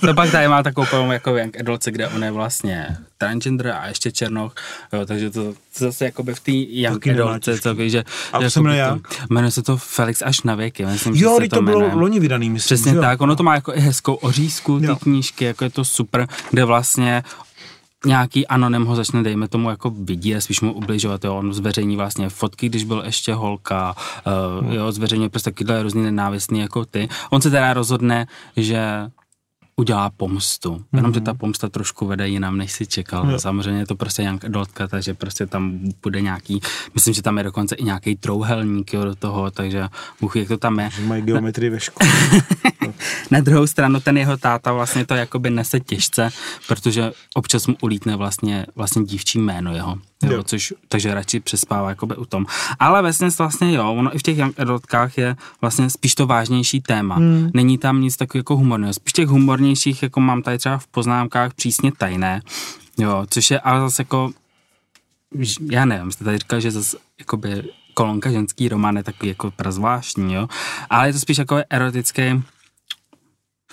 To 0.00 0.14
pak 0.14 0.30
tady 0.30 0.48
má 0.48 0.62
takovou 0.62 0.86
pojem 0.86 1.10
jako 1.10 1.36
Young 1.36 1.60
Adultce, 1.60 1.90
kde 1.90 2.08
on 2.08 2.24
je 2.24 2.30
vlastně 2.30 2.96
transgender 3.18 3.68
a 3.80 3.86
ještě 3.86 4.12
černoch, 4.12 4.54
jo, 4.92 5.06
takže 5.06 5.30
to, 5.30 5.44
to 5.52 5.54
zase 5.78 6.04
jakoby 6.04 6.34
v 6.34 6.40
té 6.40 6.50
Young 6.52 7.04
těžký. 7.04 7.60
co 7.60 7.74
že... 7.88 8.04
A 8.32 8.38
to 8.38 8.42
že 8.44 8.50
se 8.50 8.60
jmenuje 8.60 8.86
to- 8.88 9.00
Jmenuje 9.30 9.50
se 9.50 9.62
to 9.62 9.76
Felix 9.76 10.22
až 10.22 10.42
na 10.42 10.54
věky, 10.54 10.86
myslím, 10.86 11.16
že 11.16 11.24
jo, 11.24 11.34
se 11.34 11.40
teď 11.40 11.50
to 11.50 11.62
bylo 11.62 11.80
jmenuje. 11.80 11.94
loni 12.00 12.20
vydaný, 12.20 12.50
myslím. 12.50 12.66
Přesně 12.76 12.90
že 12.90 12.96
jo? 12.96 13.02
tak, 13.02 13.20
ono 13.20 13.36
to 13.36 13.42
má 13.42 13.54
jako 13.54 13.74
i 13.74 13.80
hezkou 13.80 14.14
ořízku, 14.14 14.80
ty 14.80 14.86
Jo. 14.86 14.96
knížky, 14.96 15.44
jako 15.44 15.64
je 15.64 15.70
to 15.70 15.84
super, 15.84 16.26
kde 16.50 16.64
vlastně 16.64 17.22
nějaký 18.06 18.46
anonym 18.46 18.84
ho 18.84 18.96
začne, 18.96 19.22
dejme 19.22 19.48
tomu, 19.48 19.70
jako 19.70 19.90
vidí, 19.90 20.34
spíš 20.38 20.60
mu 20.60 20.72
ubližovat, 20.72 21.24
jo, 21.24 21.34
on 21.34 21.54
zveřejní 21.54 21.96
vlastně 21.96 22.28
fotky, 22.28 22.68
když 22.68 22.84
byl 22.84 23.02
ještě 23.06 23.34
holka, 23.34 23.94
uh, 24.60 24.74
jo, 24.74 24.92
zveřejňuje 24.92 25.28
prostě 25.28 25.50
takovýhle 25.50 25.82
různý 25.82 26.02
nenávistný 26.02 26.60
jako 26.60 26.84
ty. 26.84 27.08
On 27.30 27.40
se 27.40 27.50
teda 27.50 27.74
rozhodne, 27.74 28.26
že 28.56 29.10
udělá 29.78 30.10
pomstu. 30.10 30.84
Jenom, 30.92 31.14
že 31.14 31.20
ta 31.20 31.34
pomsta 31.34 31.68
trošku 31.68 32.06
vede 32.06 32.28
jinam, 32.28 32.56
než 32.56 32.72
si 32.72 32.86
čekal. 32.86 33.30
Jo. 33.30 33.38
Samozřejmě 33.38 33.80
je 33.80 33.86
to 33.86 33.96
prostě 33.96 34.22
young 34.22 34.44
adultka, 34.44 34.88
takže 34.88 35.14
prostě 35.14 35.46
tam 35.46 35.78
bude 36.02 36.20
nějaký, 36.20 36.60
myslím, 36.94 37.14
že 37.14 37.22
tam 37.22 37.38
je 37.38 37.44
dokonce 37.44 37.74
i 37.74 37.84
nějaký 37.84 38.16
trouhelník 38.16 38.92
jo, 38.92 39.04
do 39.04 39.14
toho, 39.14 39.50
takže 39.50 39.88
Bůh 40.20 40.34
ví, 40.34 40.40
jak 40.40 40.48
to 40.48 40.56
tam 40.56 40.78
je. 40.78 40.90
Že 40.92 41.02
mají 41.02 41.22
geometrii 41.22 41.70
ve 41.70 41.80
škole. 41.80 42.10
Na 43.30 43.40
druhou 43.40 43.66
stranu 43.66 44.00
ten 44.00 44.18
jeho 44.18 44.36
táta 44.36 44.72
vlastně 44.72 45.06
to 45.06 45.14
jakoby 45.14 45.50
nese 45.50 45.80
těžce, 45.80 46.30
protože 46.68 47.12
občas 47.34 47.66
mu 47.66 47.76
ulítne 47.82 48.16
vlastně, 48.16 48.66
vlastně 48.76 49.04
dívčí 49.04 49.38
jméno 49.38 49.74
jeho. 49.74 49.98
Jo, 50.22 50.32
Jo. 50.32 50.42
což, 50.42 50.74
takže 50.88 51.14
radši 51.14 51.40
přespává 51.40 51.88
jakoby 51.88 52.16
u 52.16 52.24
tom. 52.24 52.46
Ale 52.78 53.02
vlastně 53.02 53.28
vlastně 53.38 53.72
jo, 53.72 53.94
ono 53.94 54.14
i 54.14 54.18
v 54.18 54.22
těch 54.22 54.38
young 54.38 54.60
adultkách 54.60 55.18
je 55.18 55.36
vlastně 55.60 55.90
spíš 55.90 56.14
to 56.14 56.26
vážnější 56.26 56.80
téma. 56.80 57.14
Hmm. 57.14 57.50
Není 57.54 57.78
tam 57.78 58.00
nic 58.00 58.16
takového 58.16 58.40
jako 58.40 58.56
humorného. 58.56 58.92
Spíš 58.94 59.12
těch 59.12 59.28
humornějších, 59.28 60.02
jako 60.02 60.20
mám 60.20 60.42
tady 60.42 60.58
třeba 60.58 60.78
v 60.78 60.86
poznámkách 60.86 61.54
přísně 61.54 61.92
tajné, 61.92 62.42
jo, 62.98 63.26
což 63.30 63.50
je 63.50 63.60
ale 63.60 63.80
zase 63.80 64.02
jako 64.02 64.30
já 65.70 65.84
nevím, 65.84 66.12
jste 66.12 66.24
tady 66.24 66.38
říkal, 66.38 66.60
že 66.60 66.70
zase 66.70 66.96
jakoby 67.18 67.62
kolonka 67.94 68.30
ženský 68.30 68.68
román 68.68 68.96
je 68.96 69.02
takový 69.02 69.28
jako 69.28 69.50
prazvláštní, 69.50 70.34
jo, 70.34 70.48
ale 70.90 71.08
je 71.08 71.12
to 71.12 71.18
spíš 71.18 71.38
jako 71.38 71.62
erotický 71.70 72.42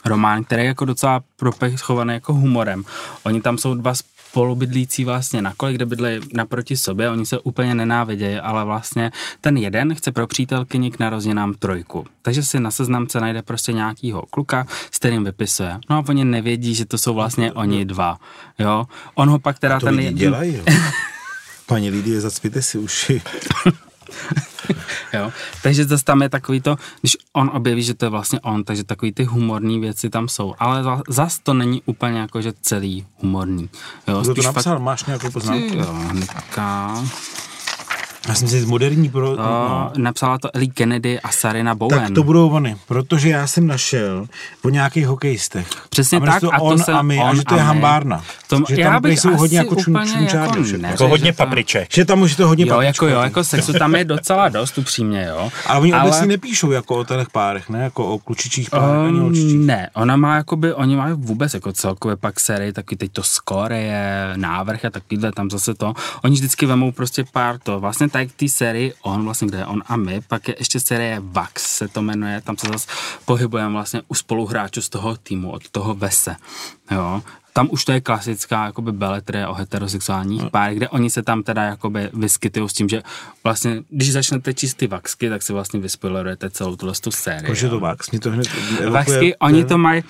román, 0.06 0.44
který 0.44 0.62
je 0.62 0.68
jako 0.68 0.86
docela 0.86 1.22
propechovaný 1.36 2.14
jako 2.14 2.34
humorem. 2.34 2.84
Oni 3.24 3.42
tam 3.42 3.58
jsou 3.58 3.74
dva 3.74 3.94
spolubydlící 3.96 5.06
vlastně 5.06 5.42
na 5.42 5.54
kole, 5.58 5.74
kde 5.74 5.86
bydlejí 5.86 6.22
naproti 6.34 6.78
sobě, 6.78 7.10
oni 7.10 7.26
se 7.26 7.40
úplně 7.40 7.76
nenávidějí, 7.76 8.36
ale 8.36 8.66
vlastně 8.66 9.12
ten 9.42 9.58
jeden 9.58 9.96
chce 9.96 10.12
pro 10.12 10.28
přítelkyni 10.28 10.92
k 10.92 11.00
narozeninám 11.00 11.54
trojku. 11.54 12.06
Takže 12.22 12.44
si 12.44 12.60
na 12.60 12.72
seznamce 12.72 13.20
najde 13.20 13.42
prostě 13.42 13.74
nějakýho 13.74 14.22
kluka, 14.30 14.68
s 14.92 14.98
kterým 15.00 15.24
vypisuje. 15.24 15.80
No 15.90 15.96
a 15.98 16.04
oni 16.10 16.26
nevědí, 16.26 16.76
že 16.76 16.86
to 16.86 16.98
jsou 16.98 17.14
vlastně 17.14 17.54
oni 17.54 17.86
dva. 17.86 18.18
Jo? 18.60 18.86
On 19.16 19.30
ho 19.30 19.40
pak 19.40 19.60
teda 19.60 19.80
To 19.80 19.86
ten 19.86 19.96
lidi 19.96 20.06
jeden- 20.08 20.18
dělají, 20.20 20.56
jo. 20.56 20.64
Paní 21.66 21.90
Lidie, 21.90 22.22
zacpěte 22.22 22.62
si 22.62 22.78
uši. 22.78 23.22
Jo? 25.14 25.32
Takže 25.64 25.86
zase 25.86 26.04
tam 26.04 26.22
je 26.22 26.30
takový 26.30 26.62
to, 26.62 26.76
když 27.02 27.18
on 27.34 27.52
objeví, 27.54 27.84
že 27.84 27.94
to 27.94 28.06
je 28.06 28.10
vlastně 28.10 28.40
on, 28.40 28.64
takže 28.64 28.84
takový 28.84 29.12
ty 29.12 29.24
humorní 29.24 29.80
věci 29.80 30.10
tam 30.10 30.28
jsou. 30.28 30.56
Ale 30.60 30.84
za- 30.84 31.02
zas 31.10 31.40
to 31.40 31.54
není 31.54 31.82
úplně 31.86 32.20
jako, 32.20 32.42
že 32.42 32.54
celý 32.62 33.06
humorní. 33.22 33.70
Jo? 34.08 34.22
Kdo 34.22 34.36
to 34.36 34.42
napsal? 34.42 34.80
Máš 34.80 35.06
nějakou 35.06 35.32
poznámku? 35.32 35.78
Jo, 35.78 35.94
hnedka. 36.10 36.96
Já 38.28 38.36
jsem 38.36 38.48
si 38.48 38.62
z 38.62 38.66
moderní 38.66 39.10
pro... 39.10 39.36
To, 39.36 39.42
no. 39.44 39.92
napsala 39.98 40.38
to 40.38 40.56
Ellie 40.56 40.72
Kennedy 40.74 41.20
a 41.20 41.30
Sarina 41.32 41.76
Bowen. 41.76 42.00
Tak 42.00 42.12
to 42.12 42.24
budou 42.24 42.50
oni, 42.50 42.76
protože 42.88 43.30
já 43.30 43.48
jsem 43.48 43.68
našel 43.68 44.28
po 44.62 44.70
nějakých 44.70 45.08
hokejistech. 45.08 45.68
Přesně 45.90 46.18
a 46.18 46.20
jmenuje 46.22 46.34
tak, 46.34 46.42
to 46.50 46.54
a 46.56 46.58
to 46.58 46.64
on 46.64 46.80
se- 46.80 46.94
a 46.94 47.02
my, 47.02 47.20
a 47.20 47.24
on 47.30 47.36
že 47.36 47.44
to 47.44 47.56
je 47.56 47.62
a 47.62 47.64
hambárna. 47.64 48.24
To, 48.48 48.60
že 48.70 48.82
já 48.82 48.90
tam 48.92 49.02
bych 49.02 49.10
nejsou 49.10 49.36
hodně 49.38 49.58
jako 49.58 49.76
čun, 49.76 49.98
úplně 49.98 50.12
čunčáry 50.18 50.48
jako 50.50 50.64
všechno. 50.64 50.82
ne- 50.82 50.90
Jako 50.90 51.08
hodně 51.08 51.26
že 51.26 51.32
to- 51.34 51.38
papriček. 51.38 51.88
Že 51.94 52.06
tam 52.06 52.22
už 52.22 52.32
je 52.32 52.38
to 52.38 52.48
hodně 52.48 52.64
Jo, 52.66 52.68
jako 52.68 52.78
papričkový. 52.82 53.12
jo, 53.12 53.20
jako 53.20 53.44
sexu 53.44 53.74
tam 53.74 53.96
je 53.96 54.06
docela 54.06 54.50
dost, 54.50 54.78
upřímně, 54.78 55.26
jo. 55.30 55.52
Ale 55.68 55.80
oni 55.80 55.94
obecně 55.94 56.28
nepíšou 56.28 56.72
jako 56.72 56.96
o 56.96 57.04
těch 57.04 57.30
párech, 57.30 57.70
ne? 57.70 57.84
Jako 57.84 58.06
o 58.08 58.20
klučičích 58.20 58.70
párech, 58.70 58.90
ani 59.08 59.08
o 59.08 59.12
Um, 59.18 59.22
holčičích. 59.22 59.60
ne, 59.60 59.90
ona 59.94 60.16
má 60.16 60.36
jakoby, 60.36 60.74
oni 60.74 60.96
mají 60.96 61.14
vůbec 61.18 61.54
jako 61.54 61.72
celkově 61.74 62.16
pak 62.18 62.40
série, 62.40 62.74
taky 62.74 62.96
teď 62.96 63.12
to 63.12 63.24
score 63.24 63.80
je 63.82 64.34
návrh 64.36 64.86
a 64.86 64.90
takovýhle 64.90 65.32
tam 65.32 65.50
zase 65.50 65.74
to. 65.74 65.94
Oni 66.24 66.34
vždycky 66.36 66.66
vemou 66.66 66.92
prostě 66.92 67.24
pár 67.34 67.58
to. 67.64 67.80
Vlastně 67.80 68.10
tak 68.16 68.32
té 68.32 68.48
sérii 68.50 68.94
on, 69.02 69.24
vlastně 69.24 69.48
kde 69.48 69.58
je 69.58 69.66
on 69.66 69.84
a 69.88 69.96
my, 69.98 70.22
pak 70.28 70.48
je 70.48 70.56
ještě 70.60 70.80
série 70.80 71.18
Vax 71.24 71.64
se 71.78 71.88
to 71.88 72.02
jmenuje, 72.02 72.42
tam 72.42 72.58
se 72.58 72.68
zase 72.74 72.88
pohybujeme 73.26 73.72
vlastně 73.74 74.02
u 74.08 74.14
spoluhráčů 74.16 74.82
z 74.82 74.90
toho 74.90 75.18
týmu, 75.18 75.52
od 75.52 75.70
toho 75.70 75.94
Vese. 75.96 76.36
Jo. 76.92 77.22
Tam 77.54 77.68
už 77.72 77.86
to 77.86 77.92
je 77.92 78.02
klasická 78.02 78.66
jakoby 78.66 78.92
beletrie 78.92 79.48
o 79.48 79.54
heterosexuálních 79.54 80.42
No. 80.42 80.50
párech, 80.50 80.78
kde 80.78 80.90
oni 80.90 81.10
se 81.10 81.24
tam 81.24 81.44
teda 81.44 81.64
jakoby 81.64 82.10
vyskytují 82.14 82.70
s 82.70 82.74
tím, 82.74 82.90
že 82.90 83.04
vlastně, 83.44 83.84
když 83.90 84.12
začnete 84.12 84.54
číst 84.54 84.74
ty 84.74 84.88
vaxky, 84.88 85.30
tak 85.30 85.42
si 85.44 85.54
vlastně 85.54 85.80
vyspoilerujete 85.80 86.50
celou 86.50 86.76
tuhle 86.76 86.94
tu 87.02 87.12
sérii. 87.12 87.44
Jakože 87.44 87.66
jo. 87.66 87.70
to 87.70 87.80
Vax, 87.80 88.12
mě 88.12 88.20
to 88.20 88.32
hned 88.32 88.48
evokuje- 88.48 88.90
Vaxky, 88.90 89.36
oni 89.36 89.66
to 89.66 89.78
mají, 89.78 90.04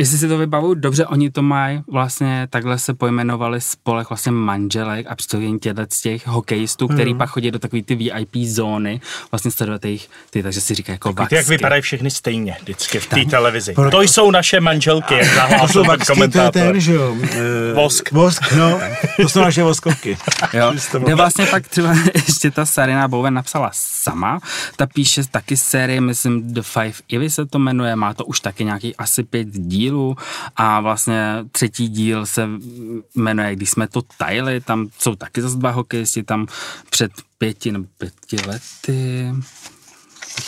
jestli 0.00 0.18
si 0.18 0.28
to 0.28 0.38
vybavuju 0.38 0.74
dobře, 0.74 1.06
oni 1.06 1.30
to 1.30 1.42
mají 1.42 1.82
vlastně, 1.92 2.46
takhle 2.50 2.78
se 2.78 2.94
pojmenovali 2.94 3.60
spolek 3.60 4.08
vlastně 4.10 4.32
manželek 4.32 5.06
a 5.08 5.14
představení 5.14 5.58
těchto 5.58 5.82
z 5.92 6.00
těch 6.00 6.26
hokejistů, 6.26 6.88
který 6.88 7.14
pak 7.14 7.30
chodí 7.30 7.50
do 7.50 7.58
takové 7.58 7.82
ty 7.82 7.94
VIP 7.94 8.36
zóny, 8.36 9.00
vlastně 9.30 9.50
sledovat 9.50 9.84
jejich, 9.84 10.08
ty, 10.30 10.42
takže 10.42 10.60
si 10.60 10.74
říkají 10.74 10.94
jako 10.94 11.12
Víte, 11.22 11.36
jak 11.36 11.46
vypadají 11.48 11.82
všechny 11.82 12.10
stejně 12.10 12.56
vždycky 12.62 12.98
v 13.00 13.06
té 13.06 13.24
televizi. 13.24 13.74
To 13.90 14.00
jsou 14.02 14.30
naše 14.30 14.60
manželky, 14.60 15.14
jak 15.14 15.24
To 15.28 15.28
jsou 15.28 15.34
zahlásil 15.36 15.82
ten 15.82 15.88
Vaxky, 15.88 16.06
to 16.06 16.12
je 16.12 16.16
komentátor. 16.16 16.62
ten, 16.62 16.80
že 16.80 16.94
jo? 16.94 17.16
eh, 17.32 17.74
Vosk. 17.74 18.12
Vosk, 18.12 18.52
no. 18.52 18.80
To 19.16 19.28
jsou 19.28 19.40
naše 19.40 19.62
voskovky. 19.62 20.18
Jo, 20.52 20.72
kde 21.04 21.14
vlastně 21.14 21.46
pak 21.46 21.68
třeba 21.68 21.94
ještě 22.14 22.50
ta 22.50 22.66
Sarina 22.66 23.08
Bowen 23.08 23.34
napsala 23.34 23.70
sama, 23.74 24.40
ta 24.76 24.86
píše 24.86 25.22
taky 25.30 25.56
série, 25.56 26.00
myslím 26.00 26.54
The 26.54 26.62
Five 26.62 26.92
Ivy 27.08 27.30
se 27.30 27.46
to 27.46 27.58
jmenuje, 27.58 27.96
má 27.96 28.14
to 28.14 28.24
už 28.24 28.40
taky 28.40 28.64
nějaký 28.64 28.96
asi 28.96 29.22
pět 29.22 29.48
dílů 29.90 30.16
a 30.56 30.80
vlastně 30.80 31.44
třetí 31.52 31.88
díl 31.88 32.26
se 32.26 32.48
jmenuje 33.14 33.56
Když 33.56 33.70
jsme 33.70 33.88
to 33.88 34.02
tajili, 34.16 34.60
tam 34.60 34.88
jsou 34.98 35.14
taky 35.14 35.42
zase 35.42 35.56
dva 35.56 35.70
hokejisti, 35.70 36.22
tam 36.22 36.46
před 36.90 37.12
pěti 37.38 37.72
nebo 37.72 37.86
pěti 37.98 38.36
lety 38.46 39.32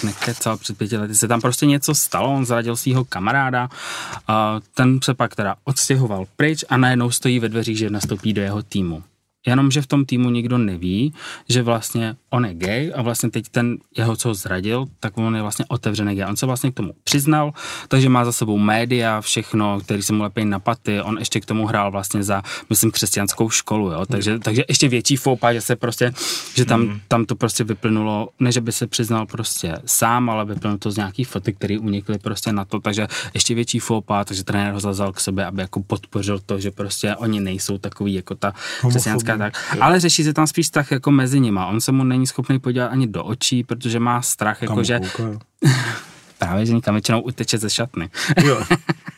nekecal, 0.05 0.57
před 0.57 0.79
pěti 0.79 0.97
lety 0.97 1.15
se 1.15 1.29
tam 1.29 1.41
prostě 1.41 1.67
něco 1.67 1.95
stalo, 1.95 2.35
on 2.35 2.47
zradil 2.47 2.77
svého 2.77 3.05
kamaráda, 3.05 3.69
a 4.29 4.61
ten 4.75 5.01
se 5.03 5.15
pak 5.15 5.35
teda 5.35 5.55
odstěhoval 5.65 6.27
pryč 6.37 6.65
a 6.69 6.77
najednou 6.77 7.11
stojí 7.11 7.39
ve 7.39 7.49
dveřích, 7.49 7.79
že 7.79 7.91
nastoupí 7.91 8.33
do 8.33 8.43
jeho 8.43 8.63
týmu. 8.63 9.03
Jenomže 9.47 9.83
v 9.83 9.87
tom 9.87 10.05
týmu 10.05 10.31
nikdo 10.31 10.59
neví, 10.59 11.15
že 11.49 11.63
vlastně 11.63 12.17
on 12.33 12.47
je 12.47 12.55
gay 12.55 12.93
a 12.97 13.03
vlastně 13.03 13.31
teď 13.31 13.49
ten 13.49 13.77
jeho, 13.97 14.17
co 14.17 14.29
ho 14.29 14.35
zradil, 14.35 14.87
tak 15.01 15.19
on 15.19 15.37
je 15.37 15.43
vlastně 15.43 15.65
otevřený 15.69 16.15
gay. 16.15 16.29
On 16.29 16.37
se 16.37 16.47
vlastně 16.47 16.71
k 16.71 16.75
tomu 16.75 16.93
přiznal, 17.05 17.53
takže 17.89 18.09
má 18.09 18.25
za 18.25 18.33
sebou 18.33 18.59
média, 18.59 19.21
všechno, 19.21 19.81
který 19.81 20.03
se 20.03 20.13
mu 20.13 20.23
lepí 20.23 20.45
na 20.45 20.59
paty. 20.59 21.01
On 21.01 21.19
ještě 21.19 21.41
k 21.41 21.47
tomu 21.47 21.67
hrál 21.67 21.91
vlastně 21.91 22.23
za, 22.23 22.43
myslím, 22.71 22.91
křesťanskou 22.91 23.51
školu, 23.51 23.91
jo. 23.91 24.07
Takže, 24.07 24.39
takže 24.39 24.65
ještě 24.69 24.89
větší 24.89 25.17
foupa, 25.17 25.53
že 25.53 25.61
se 25.61 25.77
prostě, 25.77 26.13
že 26.55 26.65
tam, 26.65 26.81
mm. 26.81 27.01
tam 27.09 27.25
to 27.25 27.35
prostě 27.37 27.65
vyplynulo, 27.65 28.29
ne, 28.41 28.53
že 28.53 28.61
by 28.61 28.73
se 28.73 28.87
přiznal 28.87 29.27
prostě 29.27 29.75
sám, 29.87 30.31
ale 30.31 30.45
vyplynulo 30.45 30.79
to 30.79 30.91
z 30.91 30.97
nějakých 30.97 31.29
fotek, 31.29 31.57
které 31.57 31.79
unikly 31.79 32.19
prostě 32.19 32.53
na 32.53 32.65
to, 32.65 32.81
takže 32.81 33.09
ještě 33.35 33.55
větší 33.55 33.79
foupa, 33.79 34.25
takže 34.25 34.45
trenér 34.45 34.73
ho 34.73 34.81
zazal 34.81 35.13
k 35.13 35.21
sobě, 35.21 35.47
aby 35.47 35.61
jako 35.61 35.83
podpořil 35.83 36.39
to, 36.47 36.61
že 36.61 36.71
prostě 36.71 37.17
oni 37.17 37.41
nejsou 37.41 37.79
takový 37.79 38.15
jako 38.15 38.35
ta 38.35 38.55
křesťanská 38.89 39.39
tak. 39.39 39.77
Ale 39.81 40.01
řeší 40.01 40.25
se 40.25 40.33
tam 40.33 40.47
spíš 40.47 40.67
strach 40.67 40.91
jako 40.91 41.11
mezi 41.11 41.41
nima. 41.41 41.67
On 41.67 41.81
se 41.81 41.93
mu 41.93 42.05
není 42.05 42.22
schopný 42.27 42.59
podívat 42.59 42.87
ani 42.87 43.07
do 43.07 43.25
očí, 43.25 43.65
protože 43.65 44.01
má 44.01 44.23
strach, 44.23 44.63
jako 44.63 44.85
že... 44.85 45.01
Právě, 46.39 46.67
že 46.67 46.73
nikam 46.73 46.95
většinou 46.95 47.21
uteče 47.21 47.59
ze 47.59 47.71
šatny. 47.71 48.11
Jo. 48.45 48.65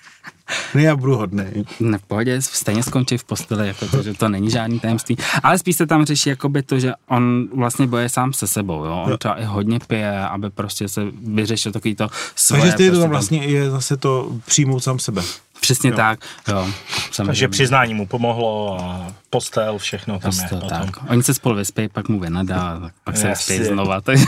Ne, 0.74 0.82
já 0.82 0.96
budu 0.96 1.16
hodný. 1.16 1.44
Ne, 1.80 1.98
v 1.98 2.02
pohodě, 2.02 2.42
stejně 2.42 2.82
skončí 2.82 3.18
v 3.18 3.24
posteli, 3.24 3.68
jako 3.68 3.88
to, 3.88 4.02
že 4.02 4.14
to 4.14 4.28
není 4.28 4.50
žádný 4.50 4.80
tajemství. 4.80 5.16
Ale 5.42 5.58
spíš 5.58 5.76
se 5.76 5.86
tam 5.86 6.04
řeší 6.04 6.28
jakoby 6.28 6.62
to, 6.62 6.78
že 6.78 6.92
on 7.08 7.48
vlastně 7.54 7.86
boje 7.86 8.08
sám 8.08 8.32
se 8.32 8.46
sebou, 8.46 8.84
jo. 8.84 9.02
On 9.04 9.10
jo. 9.10 9.18
třeba 9.18 9.34
i 9.40 9.44
hodně 9.44 9.78
pije, 9.86 10.20
aby 10.20 10.50
prostě 10.50 10.88
se 10.88 11.02
vyřešil 11.22 11.72
takový 11.72 11.94
to 11.94 12.08
svoje. 12.36 12.62
Takže 12.62 12.76
ty 12.76 12.88
prostě 12.88 13.02
to 13.02 13.08
vlastně 13.08 13.44
je 13.44 13.70
zase 13.70 13.96
to 13.96 14.32
přijmout 14.46 14.80
sám 14.80 14.98
sebe. 14.98 15.22
Přesně 15.60 15.90
jo. 15.90 15.96
tak, 15.96 16.20
jo. 16.48 16.68
Samozřejmě. 17.10 17.26
Takže 17.26 17.48
přiznání 17.48 17.94
mu 17.94 18.06
pomohlo 18.06 18.80
a 18.80 19.12
postel, 19.30 19.78
všechno 19.78 20.18
tam 20.18 20.30
postel, 20.30 20.60
je. 20.62 20.68
Tak. 20.68 21.10
Oni 21.10 21.22
se 21.22 21.34
spolu 21.34 21.56
vyspějí, 21.56 21.88
pak 21.88 22.08
mu 22.08 22.20
vynadá, 22.20 22.80
tak 22.80 22.92
pak 23.04 23.16
se 23.16 23.28
vyspějí 23.28 23.64
znova. 23.64 24.00
Tak... 24.00 24.18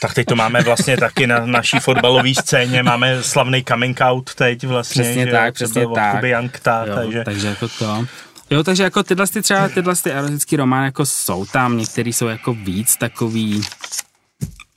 Tak 0.00 0.14
teď 0.14 0.26
to 0.26 0.36
máme 0.36 0.62
vlastně 0.62 0.96
taky 0.96 1.26
na 1.26 1.46
naší 1.46 1.78
fotbalové 1.78 2.34
scéně, 2.34 2.82
máme 2.82 3.22
slavný 3.22 3.64
coming 3.64 3.98
out 4.00 4.34
teď 4.34 4.64
vlastně. 4.64 5.02
Přesně 5.02 5.26
že 5.26 5.32
tak, 5.32 5.54
přesně 5.54 5.86
tak. 5.94 6.22
Jankta, 6.22 6.84
jo, 6.86 6.94
takže... 6.94 7.24
takže 7.24 7.46
jako 7.46 7.68
to. 7.68 8.06
Jo, 8.50 8.62
takže 8.62 8.82
jako 8.82 9.02
tyhle 9.02 9.26
ty 9.26 9.42
třeba 9.42 9.68
tyhle 9.68 9.96
ty 9.96 10.12
erotický 10.12 10.56
romány 10.56 10.86
jako 10.86 11.06
jsou 11.06 11.46
tam, 11.46 11.78
některý 11.78 12.12
jsou 12.12 12.26
jako 12.26 12.54
víc 12.54 12.96
takový 12.96 13.62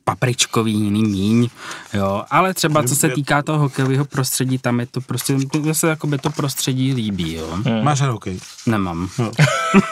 papričkový, 0.03 0.73
jiný 0.73 1.03
míň, 1.03 1.49
jo, 1.93 2.23
ale 2.29 2.53
třeba 2.53 2.83
co 2.83 2.95
se 2.95 3.09
týká 3.09 3.41
toho 3.41 3.59
hokejového 3.59 4.05
prostředí, 4.05 4.57
tam 4.57 4.79
je 4.79 4.85
to 4.85 5.01
prostě, 5.01 5.35
to 5.51 5.73
se 5.73 5.87
jako 5.87 6.07
by 6.07 6.17
to 6.17 6.29
prostředí 6.29 6.93
líbí, 6.93 7.33
jo. 7.33 7.47
Hmm. 7.65 7.83
Máš 7.83 8.01
hokej? 8.01 8.39
Nemám. 8.65 9.09
No. 9.17 9.31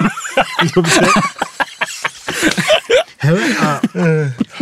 Dobře. 0.76 1.02
Hele, 3.18 3.42
a 3.58 3.82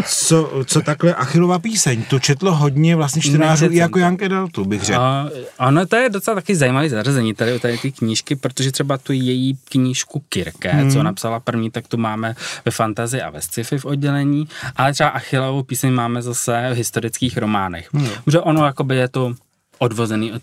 co, 0.05 0.63
co 0.65 0.81
takhle 0.81 1.15
Achilová 1.15 1.59
píseň, 1.59 2.03
to 2.03 2.19
četlo 2.19 2.55
hodně 2.55 2.95
vlastně 2.95 3.21
čtenářů 3.21 3.71
i 3.71 3.77
jako 3.77 3.99
Janke 3.99 4.25
Edeltu, 4.25 4.65
bych 4.65 4.83
řekl. 4.83 4.99
A, 4.99 5.29
ano, 5.59 5.85
to 5.85 5.95
je 5.95 6.09
docela 6.09 6.35
taky 6.35 6.55
zajímavé 6.55 6.89
zařazení 6.89 7.33
tady 7.33 7.55
u 7.55 7.59
tady 7.59 7.77
ty 7.77 7.91
knížky, 7.91 8.35
protože 8.35 8.71
třeba 8.71 8.97
tu 8.97 9.13
její 9.13 9.57
knížku 9.69 10.23
Kirke, 10.29 10.69
hmm. 10.69 10.91
co 10.91 11.03
napsala 11.03 11.39
první, 11.39 11.71
tak 11.71 11.87
tu 11.87 11.97
máme 11.97 12.35
ve 12.65 12.71
fantazii 12.71 13.21
a 13.21 13.29
ve 13.29 13.41
sci-fi 13.41 13.77
v 13.77 13.85
oddělení, 13.85 14.47
ale 14.75 14.93
třeba 14.93 15.09
Achillovou 15.09 15.63
píseň 15.63 15.93
máme 15.93 16.21
zase 16.21 16.69
v 16.73 16.77
historických 16.77 17.37
románech. 17.37 17.89
Hmm. 17.93 18.09
Protože 18.25 18.39
ono 18.39 18.65
jakoby 18.65 18.95
je 18.95 19.07
to 19.07 19.33
odvozený 19.79 20.33
od 20.33 20.41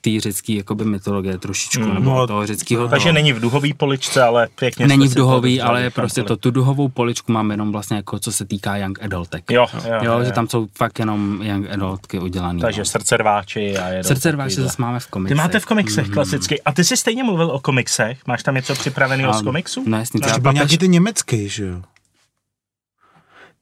té 0.00 0.20
řecké 0.20 0.52
jakoby 0.52 0.84
mytologie 0.84 1.38
trošičku, 1.38 1.82
mm, 1.82 1.94
nebo 1.94 2.10
no, 2.10 2.26
toho 2.26 2.46
řeckého. 2.46 2.88
Takže 2.88 3.04
toho. 3.04 3.12
není 3.12 3.32
v 3.32 3.40
duhový 3.40 3.74
poličce, 3.74 4.22
ale 4.22 4.48
pěkně. 4.58 4.86
Není 4.86 5.08
v 5.08 5.14
duhový, 5.14 5.60
ale 5.60 5.82
je 5.82 5.90
prostě 5.90 6.22
to, 6.22 6.36
tu 6.36 6.50
duhovou 6.50 6.88
poličku 6.88 7.32
mám 7.32 7.50
jenom 7.50 7.72
vlastně 7.72 7.96
jako 7.96 8.18
co 8.18 8.32
se 8.32 8.44
týká 8.44 8.76
young 8.76 9.02
adultek. 9.02 9.44
Jo, 9.50 9.66
jo, 9.74 9.80
jo, 9.84 10.00
jo, 10.02 10.24
že 10.24 10.32
tam 10.32 10.48
jsou 10.48 10.68
fakt 10.76 10.98
jenom 10.98 11.42
young 11.42 11.70
adultky 11.70 12.18
udělané. 12.18 12.60
Takže 12.60 12.80
no. 12.80 12.84
srdcerváči 12.84 13.78
a 13.78 14.02
Srdcerváči 14.02 14.54
zase 14.54 14.82
máme 14.82 15.00
v 15.00 15.06
komiksech. 15.06 15.36
Ty 15.36 15.42
máte 15.42 15.60
v 15.60 15.66
komiksech 15.66 16.06
mm. 16.06 16.12
klasicky. 16.12 16.62
A 16.62 16.72
ty 16.72 16.84
jsi 16.84 16.96
stejně 16.96 17.24
mluvil 17.24 17.50
o 17.50 17.60
komiksech? 17.60 18.18
Máš 18.26 18.42
tam 18.42 18.54
něco 18.54 18.74
připraveného 18.74 19.34
z 19.34 19.42
komiksu? 19.42 19.84
No 19.86 19.98
jasně. 19.98 20.20
Třeba 20.20 20.38
byl 20.38 20.52
nějaký 20.52 20.78
ty 20.78 20.88
německý, 20.88 21.48
že 21.48 21.64
jo? 21.64 21.82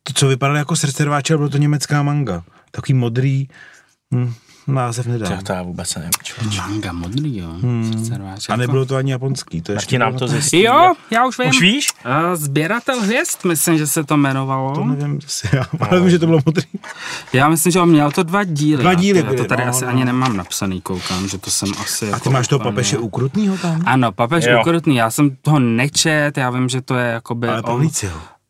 To, 0.02 0.12
co 0.12 0.28
vypadalo 0.28 0.58
jako 0.58 0.76
srdcerváče, 0.76 1.36
bylo 1.36 1.48
to 1.48 1.58
německá 1.58 2.02
manga. 2.02 2.44
Takový 2.70 2.94
modrý, 2.94 3.48
hm, 4.14 4.34
název 4.74 5.06
nedám. 5.06 5.38
To, 5.38 5.44
to 5.44 5.52
já 5.52 5.62
vůbec 5.62 5.94
nevím. 5.94 6.10
Člověč. 6.22 6.58
Manga 6.58 6.92
modrý, 6.92 7.38
jo. 7.38 7.48
Hmm. 7.48 8.10
A 8.48 8.56
nebylo 8.56 8.86
to 8.86 8.96
ani 8.96 9.12
japonský. 9.12 9.62
To 9.62 9.72
ještě 9.72 9.98
nám 9.98 10.16
to 10.16 10.28
zjistí. 10.28 10.62
Jo, 10.62 10.92
já 11.10 11.26
už 11.26 11.38
vím. 11.38 11.48
Už 11.48 11.60
víš? 11.60 11.88
Uh, 12.04 12.36
Sběratel 12.36 13.00
hvězd, 13.00 13.44
myslím, 13.44 13.78
že 13.78 13.86
se 13.86 14.04
to 14.04 14.14
jmenovalo. 14.14 14.74
To 14.74 14.84
nevím, 14.84 15.20
zase 15.20 15.48
já, 15.52 15.64
ale 15.80 16.00
vím, 16.00 16.10
že 16.10 16.18
to 16.18 16.26
bylo 16.26 16.38
modrý. 16.46 16.66
Já 17.32 17.48
myslím, 17.48 17.72
že 17.72 17.80
on 17.80 17.88
měl 17.88 18.10
to 18.10 18.22
dva 18.22 18.44
díly. 18.44 18.82
Dva 18.82 18.94
díly 18.94 19.22
byly, 19.22 19.36
Já 19.36 19.42
to 19.42 19.48
tady 19.48 19.64
no, 19.64 19.70
asi 19.70 19.84
no. 19.84 19.90
ani 19.90 20.04
nemám 20.04 20.36
napsaný, 20.36 20.80
koukám, 20.80 21.28
že 21.28 21.38
to 21.38 21.50
jsem 21.50 21.68
asi... 21.80 22.06
A 22.06 22.08
jako 22.08 22.20
ty 22.20 22.30
máš 22.30 22.48
toho 22.48 22.58
papeše 22.58 22.98
ukrutnýho 22.98 23.58
tam? 23.58 23.82
Ano, 23.86 24.12
papež 24.12 24.44
jo. 24.44 24.60
ukrutný, 24.60 24.96
já 24.96 25.10
jsem 25.10 25.36
toho 25.42 25.58
nečet, 25.58 26.38
já 26.38 26.50
vím, 26.50 26.68
že 26.68 26.80
to 26.80 26.94
je 26.94 27.06
jakoby... 27.06 27.48
Ale 27.48 27.62
on, 27.62 27.88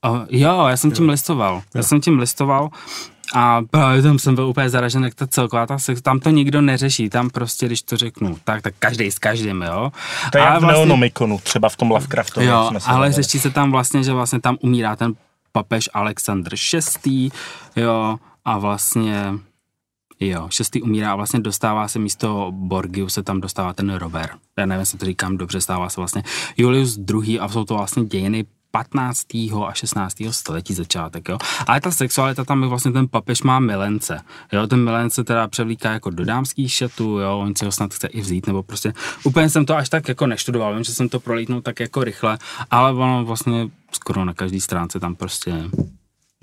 Oh, 0.03 0.21
jo, 0.31 0.67
já 0.67 0.77
jsem 0.77 0.91
jo. 0.91 0.97
tím 0.97 1.09
listoval. 1.09 1.55
Jo. 1.55 1.63
Já 1.75 1.83
jsem 1.83 2.01
tím 2.01 2.19
listoval 2.19 2.69
a 3.35 3.61
tam 4.03 4.19
jsem 4.19 4.35
byl 4.35 4.47
úplně 4.47 4.71
zaražen, 4.71 5.05
jak 5.05 5.15
ta 5.15 5.27
celková 5.27 5.67
ta 5.67 5.79
sex, 5.79 6.03
tam 6.03 6.21
to 6.21 6.31
nikdo 6.31 6.61
neřeší, 6.61 7.11
tam 7.11 7.31
prostě, 7.31 7.67
když 7.67 7.83
to 7.83 7.97
řeknu, 7.97 8.39
tak, 8.45 8.63
tak 8.63 8.75
každý 8.79 9.11
s 9.11 9.19
každým, 9.19 9.63
jo. 9.63 9.93
To 10.33 10.39
je 10.39 10.45
v 10.45 10.49
vlastně, 10.51 10.73
Neonomikonu, 10.73 11.39
třeba 11.39 11.69
v 11.69 11.77
tom 11.77 11.91
Lovecraftu. 11.91 12.43
Jo, 12.43 12.71
ale 12.87 13.13
řeší 13.13 13.39
se 13.39 13.51
tam 13.51 13.71
vlastně, 13.71 14.03
že 14.03 14.13
vlastně 14.13 14.41
tam 14.41 14.57
umírá 14.61 14.97
ten 14.97 15.15
papež 15.53 15.91
Alexandr 15.95 16.55
VI, 17.05 17.31
jo, 17.77 18.17
a 18.45 18.59
vlastně 18.59 19.33
Jo, 20.23 20.49
šestý 20.51 20.83
umírá 20.83 21.13
a 21.13 21.17
vlastně 21.17 21.41
dostává 21.41 21.89
se 21.89 21.99
místo 21.99 22.53
Borgiu, 22.55 23.09
se 23.09 23.23
tam 23.23 23.41
dostává 23.41 23.73
ten 23.73 23.95
Robert. 23.95 24.31
Já 24.59 24.67
nevím, 24.67 24.81
jestli 24.81 24.99
to 24.99 25.07
říkám 25.07 25.37
dobře, 25.37 25.61
stává 25.61 25.89
se 25.89 26.01
vlastně 26.01 26.23
Julius 26.57 26.99
II. 27.15 27.41
a 27.41 27.49
jsou 27.49 27.65
to 27.65 27.75
vlastně 27.75 28.05
dějiny 28.05 28.45
15. 28.71 29.27
a 29.67 29.73
16. 29.73 30.17
století 30.31 30.75
začátek, 30.75 31.29
jo. 31.29 31.39
Ale 31.67 31.81
ta 31.81 31.91
sexualita 31.91 32.45
tam 32.45 32.63
je 32.63 32.69
vlastně 32.69 32.93
ten 32.93 33.09
papež 33.09 33.43
má 33.43 33.61
milence, 33.61 34.21
jo. 34.53 34.67
Ten 34.67 34.85
milence 34.85 35.25
teda 35.25 35.49
převlíká 35.49 35.93
jako 35.93 36.11
do 36.11 36.25
dámských 36.25 36.73
šatů, 36.73 37.19
jo. 37.19 37.39
On 37.39 37.57
si 37.57 37.65
ho 37.65 37.73
snad 37.73 37.95
chce 37.95 38.07
i 38.07 38.21
vzít, 38.21 38.47
nebo 38.47 38.63
prostě 38.63 38.93
úplně 39.25 39.51
jsem 39.51 39.67
to 39.67 39.77
až 39.77 39.89
tak 39.89 40.09
jako 40.09 40.27
neštudoval, 40.27 40.75
vím, 40.75 40.85
že 40.85 40.95
jsem 40.95 41.09
to 41.09 41.21
prolítnul 41.21 41.61
tak 41.61 41.81
jako 41.81 42.05
rychle, 42.05 42.39
ale 42.71 42.93
ono 42.93 43.25
vlastně 43.25 43.69
skoro 43.93 44.25
na 44.25 44.35
každý 44.35 44.61
stránce 44.61 45.01
tam 45.01 45.15
prostě 45.15 45.65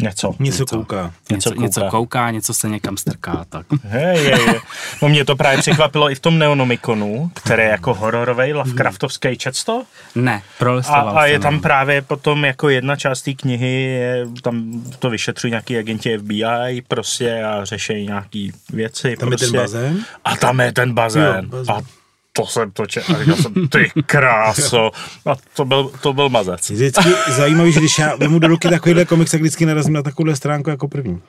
Něco. 0.01 0.35
Něco, 0.39 0.63
něco 0.63 0.77
kouká. 0.77 1.13
Něco, 1.29 1.33
něco, 1.33 1.49
kouká. 1.49 1.61
něco 1.65 1.81
kouká, 1.89 2.31
něco 2.31 2.53
se 2.53 2.69
někam 2.69 2.97
strká, 2.97 3.45
tak. 3.49 3.65
Hej, 3.83 4.17
hej, 4.17 4.45
hej. 4.45 4.59
No 5.01 5.09
mě 5.09 5.25
to 5.25 5.35
právě 5.35 5.57
překvapilo 5.57 6.11
i 6.11 6.15
v 6.15 6.19
tom 6.19 6.39
Neonomikonu, 6.39 7.31
který 7.33 7.63
je 7.63 7.69
jako 7.69 7.93
hororový, 7.93 8.53
Lovecraftovský, 8.53 9.37
čet 9.37 9.63
to? 9.63 9.83
Ne, 10.15 10.41
A, 10.87 10.93
a 10.93 11.25
je 11.25 11.39
tam 11.39 11.59
právě 11.59 12.01
potom 12.01 12.45
jako 12.45 12.69
jedna 12.69 12.95
část 12.95 13.21
té 13.21 13.33
knihy, 13.33 13.81
je, 13.83 14.25
tam 14.43 14.83
to 14.99 15.09
vyšetřují 15.09 15.51
nějaký 15.51 15.77
agenti 15.77 16.17
FBI 16.17 16.81
prostě 16.87 17.43
a 17.43 17.65
řeší 17.65 18.05
nějaký 18.05 18.53
věci. 18.69 19.17
Tam 19.17 19.29
prostě. 19.29 19.45
je 19.45 19.51
ten 19.51 19.59
prostě. 19.59 19.77
bazén? 19.77 20.05
A 20.25 20.35
tam 20.35 20.59
je 20.59 20.71
ten 20.71 20.93
bazén. 20.93 21.35
Jo, 21.43 21.49
bazén. 21.49 21.75
A 21.75 21.96
to 22.37 22.45
jsem 22.45 22.71
točil 22.71 23.03
a 23.15 23.19
říkal 23.19 23.35
jsem, 23.35 23.67
ty 23.67 23.91
kráso. 24.05 24.91
A 25.25 25.35
to 25.53 25.65
byl, 25.65 25.91
to 26.01 26.13
byl 26.13 26.29
mazec. 26.29 26.69
Vždycky 26.69 27.09
zajímavý, 27.31 27.71
že 27.71 27.79
když 27.79 27.99
já 27.99 28.15
vemu 28.15 28.39
do 28.39 28.47
ruky 28.47 28.69
takovýhle 28.69 29.05
komiks, 29.05 29.31
tak 29.31 29.41
vždycky 29.41 29.65
narazím 29.65 29.93
na 29.93 30.01
takovouhle 30.01 30.35
stránku 30.35 30.69
jako 30.69 30.87
první. 30.87 31.21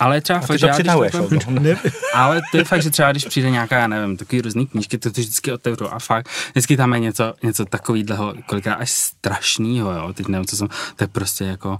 Ale 0.00 0.20
třeba 0.20 0.40
fakt, 0.40 0.60
to 0.60 0.68
přitahuješ, 0.68 1.12
to, 1.12 1.28
ale 2.14 2.40
to 2.50 2.56
je 2.56 2.64
fakt, 2.64 2.82
že 2.82 2.90
třeba 2.90 3.10
když 3.12 3.24
přijde 3.24 3.50
nějaká, 3.50 3.78
já 3.78 3.86
nevím, 3.86 4.16
takový 4.16 4.40
různý 4.40 4.66
knížky, 4.66 4.98
to, 4.98 5.10
to 5.10 5.20
vždycky 5.20 5.52
otevřu 5.52 5.94
a 5.94 5.98
fakt, 5.98 6.28
vždycky 6.50 6.76
tam 6.76 6.94
je 6.94 7.00
něco, 7.00 7.34
něco 7.42 7.64
takového, 7.64 8.34
kolikrát 8.46 8.74
až 8.74 8.90
strašného, 8.90 9.92
jo, 9.92 10.12
teď 10.12 10.28
nevím, 10.28 10.46
co 10.46 10.56
jsem, 10.56 10.68
to 10.68 11.04
je 11.04 11.08
prostě 11.08 11.44
jako, 11.44 11.78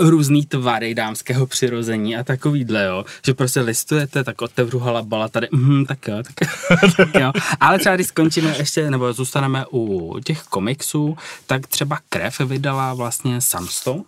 různý 0.00 0.46
tvary 0.46 0.94
dámského 0.94 1.46
přirození 1.46 2.16
a 2.16 2.24
takovýhle, 2.24 2.84
jo. 2.84 3.04
Že 3.24 3.34
prostě 3.34 3.60
listujete, 3.60 4.24
tak 4.24 4.42
otevřu 4.42 4.78
halabala 4.78 5.28
tady, 5.28 5.48
mm, 5.52 5.86
tak 5.86 6.08
jo, 6.08 6.22
tak, 6.22 6.50
tak 6.96 7.14
jo. 7.14 7.32
Ale 7.60 7.78
třeba 7.78 7.94
když 7.94 8.06
skončíme 8.06 8.54
ještě, 8.58 8.90
nebo 8.90 9.12
zůstaneme 9.12 9.64
u 9.72 10.16
těch 10.24 10.42
komiksů, 10.42 11.16
tak 11.46 11.66
třeba 11.66 11.98
Krev 12.08 12.40
vydala 12.40 12.94
vlastně 12.94 13.40
Samsto, 13.40 14.02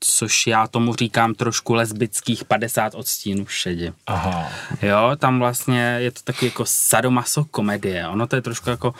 což 0.00 0.46
já 0.46 0.66
tomu 0.66 0.94
říkám 0.94 1.34
trošku 1.34 1.74
lesbických 1.74 2.44
50 2.44 2.94
odstínů 2.94 3.46
šedi. 3.46 3.92
Aha. 4.06 4.48
Jo, 4.82 5.10
tam 5.18 5.38
vlastně 5.38 5.96
je 6.00 6.10
to 6.10 6.20
taky 6.24 6.46
jako 6.46 6.64
sadomaso 6.66 7.44
komedie. 7.44 8.08
Ono 8.08 8.26
to 8.26 8.36
je 8.36 8.42
trošku 8.42 8.70
jako 8.70 8.94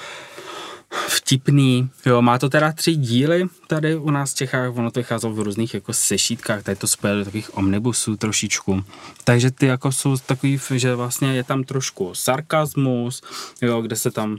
vtipný. 1.09 1.91
Jo, 2.07 2.22
má 2.22 2.39
to 2.39 2.49
teda 2.49 2.72
tři 2.72 2.97
díly 2.97 3.47
tady 3.66 3.97
u 3.97 4.11
nás 4.11 4.32
v 4.32 4.36
Čechách, 4.36 4.76
ono 4.76 4.91
to 4.91 5.01
vycházelo 5.01 5.34
v 5.34 5.41
různých 5.41 5.74
jako 5.74 5.93
sešítkách, 5.93 6.62
tady 6.62 6.76
to 6.76 6.86
spojili 6.86 7.18
do 7.18 7.24
takových 7.24 7.57
omnibusů 7.57 8.16
trošičku. 8.16 8.84
Takže 9.24 9.51
ty 9.51 9.66
jako 9.66 9.93
jsou 9.93 10.16
takový, 10.16 10.61
že 10.74 10.95
vlastně 10.95 11.34
je 11.34 11.45
tam 11.45 11.64
trošku 11.64 12.14
sarkazmus, 12.14 13.22
jo, 13.62 13.82
kde 13.82 13.97
se 13.97 14.11
tam 14.11 14.39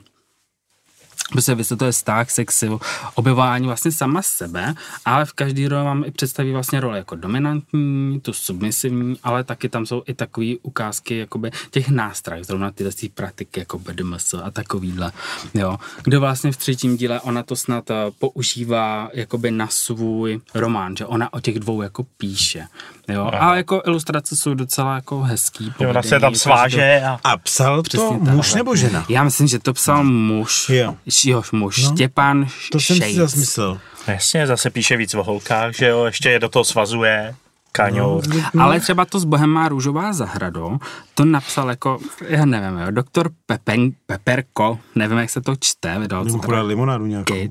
prostě 1.32 1.56
vysvětluje 1.56 1.92
vztah, 1.92 2.30
sexy, 2.30 2.70
objevování 3.16 3.66
vlastně 3.66 3.92
sama 3.92 4.22
sebe, 4.22 4.76
ale 5.06 5.26
v 5.26 5.34
každý 5.34 5.68
roli 5.68 5.86
vám 5.86 6.04
i 6.08 6.12
představí 6.12 6.52
vlastně 6.52 6.80
roli 6.80 6.98
jako 6.98 7.16
dominantní, 7.16 8.20
tu 8.22 8.34
submisivní, 8.34 9.16
ale 9.24 9.44
taky 9.44 9.70
tam 9.70 9.86
jsou 9.86 10.04
i 10.08 10.14
takové 10.14 10.48
ukázky 10.62 11.18
jakoby 11.18 11.52
těch 11.72 11.90
nástrah, 11.90 12.44
zrovna 12.44 12.72
tyhle 12.72 12.94
ty 12.94 13.10
praktiky 13.10 13.60
jako 13.60 13.80
BDMS 13.80 14.34
a 14.44 14.52
takovýhle, 14.52 15.12
jo. 15.54 15.78
Kde 16.04 16.20
vlastně 16.20 16.52
v 16.52 16.58
třetím 16.58 16.98
díle 16.98 17.22
ona 17.22 17.44
to 17.44 17.56
snad 17.56 17.92
eh, 17.92 17.96
používá 18.20 19.10
jakoby 19.14 19.52
na 19.52 19.68
svůj 19.68 20.40
román, 20.54 20.96
že 20.98 21.06
ona 21.06 21.34
o 21.34 21.40
těch 21.40 21.60
dvou 21.60 21.82
jako 21.82 22.04
píše, 22.18 22.68
jo. 23.08 23.32
A 23.34 23.56
jako 23.56 23.82
ilustrace 23.86 24.36
jsou 24.36 24.54
docela 24.54 24.96
jako 24.96 25.22
hezký. 25.22 25.74
Jo, 25.80 25.90
ona 25.90 26.04
se 26.04 26.20
tam 26.20 26.36
sváže 26.36 27.02
a... 27.02 27.20
A 27.24 27.38
psal 27.38 27.84
to 27.84 28.14
muž 28.14 28.54
nebo 28.54 28.76
žena? 28.76 29.06
Já 29.10 29.24
myslím, 29.24 29.48
že 29.48 29.60
to 29.60 29.74
psal 29.74 30.04
muž. 30.04 30.70
Jo. 30.70 30.96
Jo, 31.26 31.44
muž. 31.52 31.84
No, 31.84 31.92
Štěpán 31.96 32.48
To 32.72 32.80
jsem 32.80 32.96
si 32.96 33.02
Šejc. 33.02 33.16
zase 33.18 33.38
myslel. 33.38 33.80
Jasně, 34.08 34.48
zase 34.48 34.70
píše 34.70 34.98
víc 34.98 35.16
o 35.16 35.24
holkách, 35.24 35.76
že 35.76 35.88
jo, 35.88 36.06
ještě 36.06 36.30
je 36.30 36.40
do 36.40 36.50
toho 36.50 36.64
svazuje. 36.66 37.36
Kaňou. 37.72 38.22
No. 38.54 38.64
Ale 38.64 38.80
třeba 38.80 39.06
to 39.06 39.20
s 39.20 39.26
Bohem 39.26 39.50
má 39.50 39.70
růžová 39.70 40.14
zahrado, 40.14 40.78
to 41.14 41.26
napsal 41.26 41.70
jako, 41.70 42.00
já 42.28 42.46
nevím, 42.46 42.80
jo, 42.80 42.92
doktor 42.92 43.30
Pepen, 43.46 43.92
Peperko, 44.06 44.80
nevím, 44.96 45.18
jak 45.18 45.30
se 45.30 45.42
to 45.42 45.56
čte, 45.60 46.00
vydal 46.00 46.24
to 46.26 46.32
Nebo 46.32 46.40
teda 46.48 46.62
limonádu 46.62 47.06
nějakou. 47.06 47.34
Kate, 47.34 47.50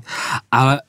ale 0.51 0.81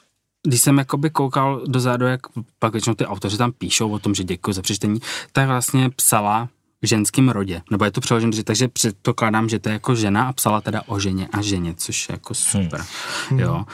když 0.47 0.61
jsem 0.61 0.79
jakoby 0.79 1.11
koukal 1.11 1.63
dozadu, 1.67 2.07
jak 2.07 2.21
pak 2.59 2.73
většinou 2.73 2.95
ty 2.95 3.07
autoři 3.07 3.39
tam 3.39 3.53
píšou 3.53 3.91
o 3.91 3.99
tom, 3.99 4.15
že 4.15 4.25
děkuji 4.25 4.53
za 4.53 4.63
přečtení, 4.63 5.01
tak 5.33 5.47
vlastně 5.47 5.91
psala 5.91 6.49
v 6.83 6.87
ženském 6.87 7.29
rodě, 7.29 7.63
nebo 7.71 7.85
je 7.85 7.91
to 7.91 8.01
přeloženo, 8.01 8.33
že- 8.33 8.45
takže 8.45 8.69
předpokládám, 8.69 9.49
že 9.49 9.59
to 9.59 9.69
je 9.69 9.73
jako 9.73 9.95
žena 9.95 10.29
a 10.29 10.33
psala 10.33 10.61
teda 10.61 10.83
o 10.87 10.99
ženě 10.99 11.29
a 11.33 11.43
ženě, 11.43 11.75
což 11.77 12.09
je 12.09 12.13
jako 12.13 12.35
super, 12.35 12.85
Hmm. 13.29 13.41
jo. 13.41 13.65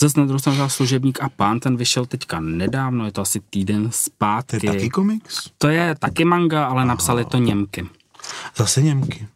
Zase 0.00 0.20
na 0.20 0.26
druhou 0.26 0.38
stranu 0.38 0.68
služebník 0.70 1.22
a 1.22 1.28
pán, 1.28 1.60
ten 1.60 1.76
vyšel 1.76 2.06
teďka 2.06 2.40
nedávno, 2.40 3.06
je 3.06 3.12
to 3.12 3.20
asi 3.22 3.40
týden 3.50 3.82
To 3.82 3.86
je 3.88 3.92
zpátky. 3.92 4.66
taky 4.66 4.90
komiks? 4.90 5.50
To 5.58 5.68
je 5.68 5.94
taky 5.98 6.24
manga, 6.24 6.66
ale 6.66 6.84
napsali 6.84 7.24
to 7.24 7.36
Němky. 7.38 7.86
Zase 8.56 8.82
Němky. 8.82 9.26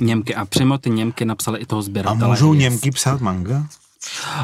Němky 0.00 0.34
a 0.34 0.44
přímo 0.44 0.78
ty 0.78 0.90
Němky 0.90 1.24
napsali 1.24 1.58
i 1.60 1.66
toho 1.66 1.78
A 1.78 1.82
sběratele. 1.82 2.30
můžou 2.30 2.54
Yes. 2.54 2.60
Němky 2.62 2.90
psát 2.90 3.20
manga? 3.20 3.66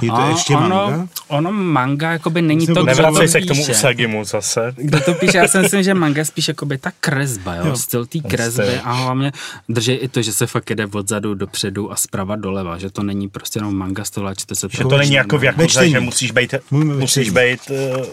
Je 0.01 0.09
to 0.09 0.17
A 0.17 0.29
ještě 0.29 0.57
ono, 0.57 0.69
manga? 0.69 1.07
Ono 1.29 1.53
manga 1.53 2.11
jakoby 2.13 2.43
není 2.43 2.67
to, 2.67 2.73
kdo 2.73 2.85
Nevracej 2.85 3.27
to 3.27 3.33
se 3.33 3.41
k 3.41 3.47
tomu 3.47 3.61
píše. 3.61 3.73
Usagimu 3.73 4.25
zase. 4.25 4.75
Kdo 4.77 5.01
to 5.01 5.15
píše, 5.15 5.39
já 5.39 5.49
si 5.49 5.59
myslím, 5.59 5.83
že 5.83 5.95
manga 5.95 6.19
je 6.19 6.25
spíš 6.25 6.49
jakoby 6.49 6.79
ta 6.79 6.91
kresba, 7.01 7.55
jo, 7.55 7.67
Jo. 7.67 7.77
styl 7.77 8.07
té 8.07 8.19
kresby 8.19 8.79
a 8.85 8.93
hlavně 8.93 9.33
drží 9.69 9.93
i 9.93 10.09
to, 10.09 10.23
že 10.23 10.33
se 10.33 10.47
fakt 10.47 10.71
jede 10.71 10.87
odzadu 10.87 11.35
dopředu 11.35 11.93
a 11.93 11.97
zprava 11.97 12.37
doleva, 12.37 12.79
že 12.79 12.91
to 12.91 13.03
není 13.03 13.29
prostě 13.29 13.59
jenom 13.59 13.77
manga 13.77 14.05
styl, 14.05 14.29
a 14.29 14.35
čte 14.35 14.55
se 14.55 14.69
Že 14.71 14.85
to 14.85 14.97
není 14.99 15.13
jako 15.15 15.39
v 15.39 15.45
Jakuze, 15.45 15.89
že 15.89 16.01
musíš 16.01 16.31
být, 16.31 16.55
musíš 16.71 17.31
být 17.31 17.61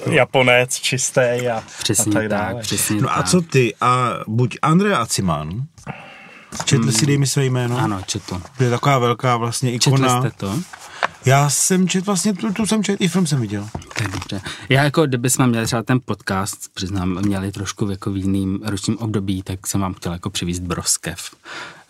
uh, 0.08 0.14
Japonec 0.14 0.80
čistý 0.80 1.22
a, 1.22 1.64
Přesně 1.80 2.12
a 2.12 2.14
tak 2.14 2.28
dále. 2.28 2.54
tak, 2.54 2.62
přesně 2.64 3.02
No 3.02 3.18
a 3.18 3.24
co 3.24 3.41
ty? 3.41 3.74
A 3.82 4.10
buď 4.28 4.58
Andrea 4.62 4.97
Aciman, 4.97 5.50
četli 6.66 6.91
si, 6.91 7.06
dej 7.06 7.18
mi 7.18 7.28
své 7.28 7.45
jméno, 7.45 7.78
Ano, 7.78 8.02
četl. 8.06 8.41
to 8.58 8.64
je 8.64 8.70
taková 8.70 8.97
velká 9.00 9.38
vlastně 9.38 9.80
Četli 9.80 9.97
ikona. 10.00 10.20
jste 10.22 10.32
to? 10.38 10.60
Já 11.26 11.49
jsem 11.49 11.88
čet 11.88 12.05
vlastně, 12.05 12.34
tu, 12.34 12.53
tu 12.53 12.65
jsem 12.65 12.84
čet, 12.84 13.01
i 13.01 13.07
film 13.07 13.28
jsem 13.28 13.41
viděl. 13.41 13.70
Je 14.01 14.07
dobře. 14.07 14.41
Já 14.70 14.84
jako, 14.84 15.05
kdyby 15.05 15.30
jsme 15.30 15.47
měli 15.47 15.65
třeba 15.65 15.84
ten 15.84 15.99
podcast, 16.05 16.74
přiznám, 16.74 17.22
měli 17.22 17.51
trošku 17.51 17.86
v 17.86 17.91
jako 17.91 18.11
v 18.11 18.17
jiným 18.17 18.59
ročním 18.63 18.97
období, 18.97 19.43
tak 19.43 19.67
jsem 19.67 19.82
vám 19.82 19.93
chtěl 19.93 20.13
jako 20.13 20.30
přivízt 20.30 20.61
Broskev. 20.61 21.30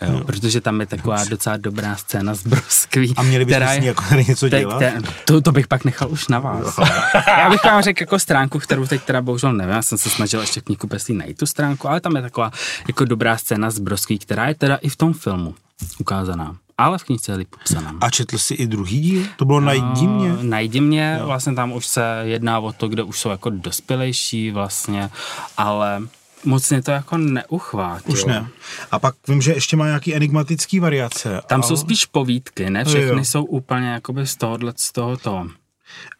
Jo, 0.01 0.23
protože 0.25 0.61
tam 0.61 0.79
je 0.79 0.85
taková 0.85 1.23
docela 1.23 1.57
dobrá 1.57 1.95
scéna 1.95 2.33
z 2.35 2.47
Broskví. 2.47 3.13
A 3.17 3.23
měli 3.23 3.45
která 3.45 3.75
s 3.75 3.79
ní 3.79 3.85
jako 3.85 4.03
něco 4.15 4.49
Te- 4.49 4.59
dělat? 4.59 4.79
te- 4.79 5.01
to, 5.25 5.41
to 5.41 5.51
bych 5.51 5.67
pak 5.67 5.85
nechal 5.85 6.09
už 6.11 6.27
na 6.27 6.39
vás. 6.39 6.79
Já 7.27 7.49
bych 7.49 7.63
vám 7.63 7.81
řekl 7.81 8.03
jako 8.03 8.19
stránku, 8.19 8.59
kterou 8.59 8.87
teď 8.87 9.03
teda 9.03 9.21
bohužel 9.21 9.53
nevím, 9.53 9.75
já 9.75 9.81
jsem 9.81 9.97
se 9.97 10.09
snažil 10.09 10.41
ještě 10.41 10.61
knihu 10.61 10.87
peslí 10.87 11.13
najít 11.15 11.37
tu 11.37 11.45
stránku, 11.45 11.89
ale 11.89 12.01
tam 12.01 12.15
je 12.15 12.21
taková 12.21 12.51
jako 12.87 13.05
dobrá 13.05 13.37
scéna 13.37 13.69
z 13.71 13.79
Broskví, 13.79 14.19
která 14.19 14.47
je 14.47 14.55
teda 14.55 14.75
i 14.75 14.89
v 14.89 14.95
tom 14.95 15.13
filmu 15.13 15.55
ukázaná. 15.99 16.55
Ale 16.79 16.97
v 16.97 17.03
knižce 17.03 17.31
je 17.31 17.35
líp 17.35 17.47
popsaná. 17.49 17.95
A 18.01 18.09
četl 18.09 18.37
jsi 18.37 18.53
i 18.53 18.67
druhý 18.67 18.99
díl? 18.99 19.23
To 19.37 19.45
bylo 19.45 19.59
Najdi 19.59 20.07
mě? 20.07 20.29
No, 20.29 20.37
Najdi 20.43 20.81
mě, 20.81 21.19
vlastně 21.23 21.53
tam 21.53 21.71
už 21.71 21.85
se 21.85 22.21
jedná 22.23 22.59
o 22.59 22.73
to, 22.73 22.87
kde 22.87 23.03
už 23.03 23.19
jsou 23.19 23.29
jako 23.29 23.49
dospělejší 23.49 24.51
vlastně, 24.51 25.09
ale 25.57 26.01
moc 26.45 26.69
mě 26.69 26.81
to 26.81 26.91
jako 26.91 27.17
neuchvátilo. 27.17 28.13
Už 28.13 28.25
ne. 28.25 28.47
A 28.91 28.99
pak 28.99 29.15
vím, 29.27 29.41
že 29.41 29.53
ještě 29.53 29.77
má 29.77 29.85
nějaký 29.85 30.15
enigmatický 30.15 30.79
variace. 30.79 31.41
Tam 31.47 31.61
ale... 31.61 31.67
jsou 31.67 31.77
spíš 31.77 32.05
povídky, 32.05 32.69
ne 32.69 32.85
všechny 32.85 33.17
Jo. 33.17 33.25
jsou 33.25 33.43
úplně 33.43 33.87
jakoby 33.87 34.27
z 34.27 34.35
tohohle, 34.35 34.73
z 34.75 34.91
tohoto. 34.91 35.47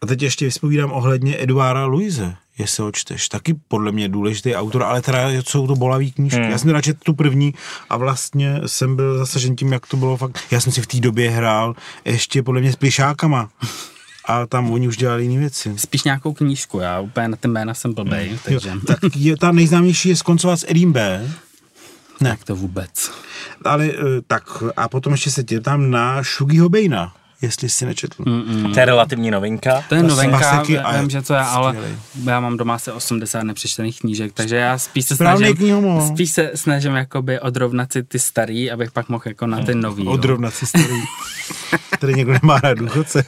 A 0.02 0.06
teď 0.06 0.22
ještě 0.22 0.44
vyspovídám 0.44 0.92
ohledně 0.92 1.36
Eduára 1.42 1.84
Luise, 1.84 2.36
jestli 2.60 2.82
ho 2.82 2.92
čteš. 2.92 3.28
Taky 3.28 3.54
podle 3.68 3.92
mě 3.92 4.08
důležitý 4.08 4.54
autor, 4.54 4.82
ale 4.82 5.02
teda 5.02 5.28
jsou 5.30 5.66
to 5.66 5.74
bolavý 5.76 6.12
knížky. 6.12 6.40
Hmm. 6.40 6.50
Já 6.50 6.58
jsem 6.58 6.70
radši 6.70 6.94
tu 6.94 7.14
první 7.14 7.54
a 7.90 7.96
vlastně 7.96 8.60
jsem 8.66 8.96
byl 8.96 9.18
zasažen 9.18 9.56
tím, 9.56 9.72
jak 9.72 9.86
to 9.86 9.96
bylo 9.96 10.16
fakt. 10.16 10.38
Já 10.50 10.60
jsem 10.60 10.72
si 10.72 10.82
v 10.82 10.86
té 10.86 11.00
době 11.00 11.30
hrál 11.30 11.74
ještě 12.04 12.42
podle 12.42 12.60
mě 12.60 12.72
s 12.72 12.76
plišákama. 12.76 13.48
A 14.24 14.46
tam 14.46 14.70
oni 14.70 14.88
už 14.88 14.96
dělali 14.96 15.22
jiné 15.22 15.38
věci. 15.38 15.72
Spíš 15.76 16.02
nějakou 16.04 16.32
knížku, 16.32 16.78
já 16.78 17.00
úplně 17.00 17.28
na 17.28 17.36
ty 17.36 17.48
jména 17.48 17.74
jsem 17.74 17.94
blbej, 17.94 18.38
takže 18.44 18.68
Jo, 18.68 18.80
tak 18.86 18.98
je, 19.16 19.36
ta 19.36 19.52
nejznámější 19.52 20.08
je 20.08 20.16
skoncovat 20.16 20.60
s 20.60 20.66
Edim 20.68 20.92
B. 20.92 21.28
ne. 22.20 22.30
tak 22.30 22.44
to 22.44 22.56
vůbec. 22.56 23.10
Ale 23.64 23.86
eh, 23.86 23.94
tak 24.26 24.42
a 24.76 24.88
potom 24.88 25.12
ještě 25.12 25.30
se 25.30 25.44
tě 25.44 25.60
tam 25.60 25.90
na 25.90 26.22
Shugiho 26.22 26.68
Bejna, 26.68 27.14
jestli 27.42 27.68
si 27.68 27.86
nečetl. 27.86 28.24
Mm. 28.26 28.72
To 28.74 28.80
je 28.80 28.86
relativní 28.86 29.30
novinka. 29.30 29.84
To 29.88 29.94
je 29.94 30.02
Vlastně 30.02 30.28
novinka, 30.28 30.62
vím, 31.00 31.10
že 31.10 31.22
to 31.22 31.34
je, 31.34 31.40
ale 31.40 31.76
já 32.24 32.40
mám 32.40 32.56
doma 32.56 32.74
asi 32.74 32.92
80 32.92 33.42
nepřečtených 33.42 34.00
knížek, 34.00 34.32
takže 34.32 34.56
já 34.56 34.78
spíš 34.78 35.04
se 35.04 35.14
Správný 35.14 35.46
snažím, 35.46 36.00
spíš 36.14 36.30
se 36.30 36.50
snažím 36.54 36.92
jakoby 36.94 37.40
odrovnat 37.40 37.92
si 37.92 38.02
ty 38.02 38.18
starý, 38.18 38.70
abych 38.70 38.92
pak 38.92 39.08
mohl 39.08 39.22
jako 39.26 39.46
na 39.46 39.62
ty 39.64 39.74
nový. 39.74 40.04
jo. 40.04 40.10
Odrovnat 40.10 40.54
si 40.54 40.66
starý. 40.66 41.02
Tady 41.98 42.14
někdo 42.14 42.32
nemá 42.32 42.60
rád 42.60 42.78
důchodce. 42.78 43.24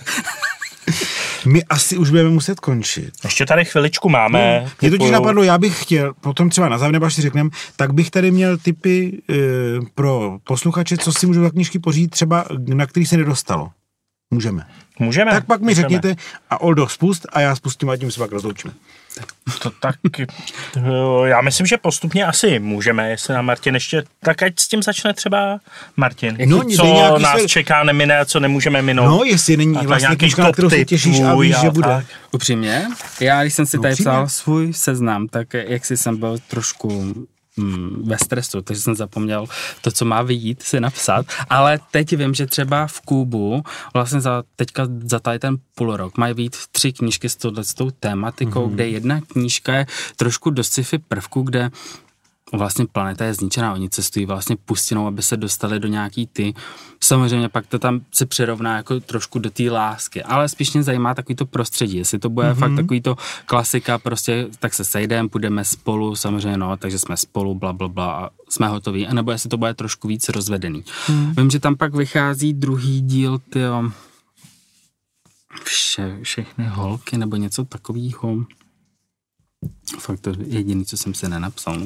My 1.47 1.65
asi 1.65 1.97
už 1.97 2.11
budeme 2.11 2.31
muset 2.31 2.61
končit. 2.61 3.11
Ještě 3.25 3.47
tady 3.47 3.65
chviličku 3.65 4.09
máme. 4.09 4.67
Mě 4.81 4.91
totiž 4.91 5.09
typu- 5.09 5.13
napadlo, 5.13 5.43
já 5.43 5.59
bych 5.59 5.83
chtěl, 5.83 6.15
potom 6.21 6.51
třeba 6.51 6.69
na 6.69 6.79
závěr, 6.79 6.93
nebo 6.93 7.07
až 7.07 7.15
si 7.15 7.23
řekneme, 7.23 7.51
tak 7.77 7.93
bych 7.95 8.11
tady 8.11 8.31
měl 8.31 8.59
tipy 8.59 9.23
e, 9.31 9.35
pro 9.95 10.39
posluchače, 10.45 10.97
co 10.97 11.13
si 11.13 11.27
můžou 11.27 11.43
za 11.43 11.51
knížky 11.51 11.79
pořídit, 11.79 12.09
třeba 12.11 12.45
na 12.67 12.87
který 12.87 13.07
se 13.07 13.17
nedostalo. 13.17 13.69
Můžeme. 14.33 14.67
Můžeme. 14.99 15.31
Tak 15.31 15.47
pak 15.47 15.61
mi 15.61 15.65
můžeme. 15.67 15.83
řekněte 15.89 16.15
a 16.51 16.61
Oldo 16.61 16.89
spust 16.89 17.27
a 17.33 17.41
já 17.41 17.57
spustím 17.57 17.91
a 17.91 17.97
tím 17.97 18.11
se 18.11 18.21
pak 18.21 18.33
rozloučíme. 18.33 18.75
To 19.63 19.71
tak, 19.71 19.95
já 21.25 21.41
myslím, 21.41 21.67
že 21.67 21.77
postupně 21.77 22.27
asi 22.27 22.59
můžeme, 22.59 23.11
jestli 23.11 23.35
nám 23.35 23.45
Martin 23.47 23.75
ještě, 23.75 24.03
tak 24.21 24.43
ať 24.43 24.53
s 24.59 24.69
tím 24.69 24.83
začne 24.83 25.15
třeba 25.15 25.59
Martin. 25.97 26.37
No, 26.47 26.65
co 26.65 27.19
nás 27.19 27.39
své- 27.39 27.49
čeká, 27.49 27.85
nemine 27.85 28.19
a 28.19 28.25
co 28.25 28.41
nemůžeme 28.41 28.83
minout. 28.83 29.07
No, 29.07 29.25
jestli 29.25 29.57
není 29.57 29.77
A 29.77 29.83
vlastně 29.83 30.09
na 30.39 30.45
top 30.47 30.53
kterou 30.53 30.71
se 30.71 30.85
těšíš 30.85 31.21
a 31.21 31.35
víš, 31.35 31.57
že 31.61 31.71
bude. 31.71 31.89
tak. 31.89 32.05
Upřímně, 32.33 32.87
já 33.21 33.43
když 33.43 33.55
jsem 33.55 33.67
si 33.67 33.77
No, 33.77 33.83
tady 33.83 33.93
upřímně. 33.93 34.11
psal 34.11 34.29
svůj 34.29 34.73
seznam, 34.73 35.29
tak 35.29 35.47
jak 35.55 35.85
si 35.85 35.97
jsem 35.97 36.17
byl 36.17 36.39
trošku 36.49 37.15
mm, 37.57 38.03
ve 38.09 38.19
stresu, 38.19 38.63
takže 38.63 38.83
jsem 38.83 38.95
zapomněl 38.95 39.47
to, 39.81 39.91
co 39.91 40.05
má 40.05 40.23
vyjít, 40.23 40.63
si 40.63 40.81
napsat, 40.81 41.27
ale 41.51 41.81
teď 41.91 42.17
vím, 42.17 42.35
že 42.35 42.47
třeba 42.47 42.87
v 42.87 43.01
Kubu 43.01 43.63
vlastně 43.95 44.21
za, 44.21 44.43
teďka 44.57 44.89
za 45.05 45.19
tady 45.19 45.39
ten 45.39 45.57
půl 45.75 45.97
rok 45.97 46.19
mají 46.19 46.35
vyjít 46.35 46.57
tři 46.73 46.93
knížky 46.93 47.29
s, 47.29 47.37
tohle, 47.37 47.65
s 47.65 47.75
tou 47.75 47.91
tématikou, 47.91 48.67
mm-hmm. 48.67 48.75
kde 48.75 48.89
jedna 48.89 49.21
knížka 49.21 49.75
je 49.75 49.87
trošku 50.17 50.51
do 50.51 50.65
sci-fi 50.65 50.99
prvku, 50.99 51.43
kde 51.43 51.71
vlastně 52.53 52.87
planeta 52.87 53.25
je 53.25 53.35
zničená, 53.35 53.73
oni 53.73 53.91
cestují 53.91 54.27
vlastně 54.27 54.57
pustinou, 54.57 55.07
aby 55.07 55.23
se 55.23 55.37
dostali 55.37 55.81
do 55.81 55.89
nějaký 55.89 56.27
ty, 56.27 56.55
samozřejmě 57.01 57.49
pak 57.49 57.67
to 57.67 57.79
tam 57.79 58.01
se 58.15 58.27
přirovná 58.27 58.77
jako 58.77 59.01
trošku 59.01 59.39
do 59.39 59.51
té 59.51 59.71
lásky, 59.71 60.23
ale 60.23 60.49
spíš 60.49 60.73
mě 60.73 60.83
zajímá 60.83 61.15
takový 61.15 61.37
to 61.37 61.47
prostředí, 61.47 61.97
jestli 61.97 62.19
to 62.19 62.31
bude 62.31 62.51
mm-hmm. 62.51 62.59
fakt 62.59 62.77
takový 62.77 63.01
to 63.01 63.17
klasika, 63.47 63.99
prostě 63.99 64.47
tak 64.59 64.75
se 64.75 64.85
sejdeme, 64.85 65.29
půjdeme 65.29 65.65
spolu, 65.65 66.17
samozřejmě 66.17 66.57
no, 66.57 66.77
takže 66.77 66.99
jsme 66.99 67.17
spolu, 67.17 67.55
bla, 67.55 67.73
bla, 67.73 67.89
bla 67.89 68.13
a 68.13 68.31
jsme 68.49 68.69
hotoví, 68.69 69.07
anebo 69.07 69.31
jestli 69.31 69.49
to 69.49 69.57
bude 69.57 69.75
trošku 69.75 70.09
víc 70.09 70.29
rozvedený. 70.29 70.85
Mm. 71.09 71.35
Vím, 71.37 71.51
že 71.51 71.61
tam 71.61 71.77
pak 71.77 71.95
vychází 71.95 72.53
druhý 72.53 73.01
díl, 73.01 73.39
tyjo, 73.39 73.91
vše, 75.65 76.19
všechny 76.23 76.67
holky 76.67 77.19
nebo 77.19 77.37
něco 77.37 77.65
takového. 77.65 78.37
Fakt 79.99 80.21
to 80.21 80.33
jediný, 80.47 80.85
co 80.85 80.97
jsem 80.97 81.15
si 81.15 81.29
nenapsal. 81.29 81.77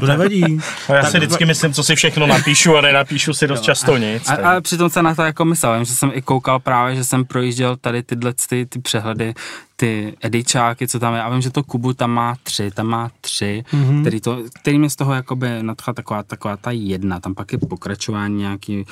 To 0.00 0.06
nevadí. 0.06 0.58
No 0.88 0.94
já 0.94 1.04
si 1.04 1.16
vždycky 1.18 1.44
myslím, 1.46 1.72
co 1.72 1.84
si 1.84 1.94
všechno 1.96 2.26
napíšu 2.26 2.76
a 2.76 2.80
nenapíšu 2.80 3.34
si 3.34 3.46
dost 3.46 3.60
často 3.60 3.96
nic. 3.96 4.22
A, 4.28 4.36
tak- 4.36 4.44
ale 4.44 4.60
přitom 4.60 4.90
se 4.90 5.02
na 5.02 5.14
to 5.14 5.22
jako 5.22 5.44
myslel, 5.44 5.84
že 5.84 5.94
jsem 5.94 6.10
i 6.14 6.22
koukal 6.22 6.60
právě, 6.60 6.96
že 6.96 7.04
jsem 7.04 7.24
projížděl 7.24 7.76
tady 7.76 8.02
tyhle 8.02 8.34
ty, 8.48 8.66
ty 8.66 8.78
přehledy, 8.78 9.34
ty 9.76 10.14
edičáky, 10.20 10.88
co 10.88 10.98
tam 10.98 11.14
je. 11.14 11.22
A 11.22 11.30
vím, 11.30 11.40
že 11.42 11.50
to 11.50 11.62
Kubu 11.62 11.92
tam 11.92 12.10
má 12.10 12.36
tři, 12.42 12.70
tam 12.70 12.86
má 12.86 13.10
tři, 13.20 13.64
Mhm. 13.72 13.82
mm-hmm. 13.84 14.00
který, 14.00 14.20
to, 14.20 14.38
který 14.60 14.78
mě 14.78 14.90
z 14.90 14.96
toho 14.96 15.14
jakoby 15.14 15.48
nadchla 15.62 15.94
taková, 15.94 16.22
taková 16.22 16.56
ta 16.56 16.70
jedna. 16.70 17.20
Tam 17.20 17.34
pak 17.34 17.52
je 17.52 17.58
pokračování 17.58 18.36
nějaký, 18.36 18.84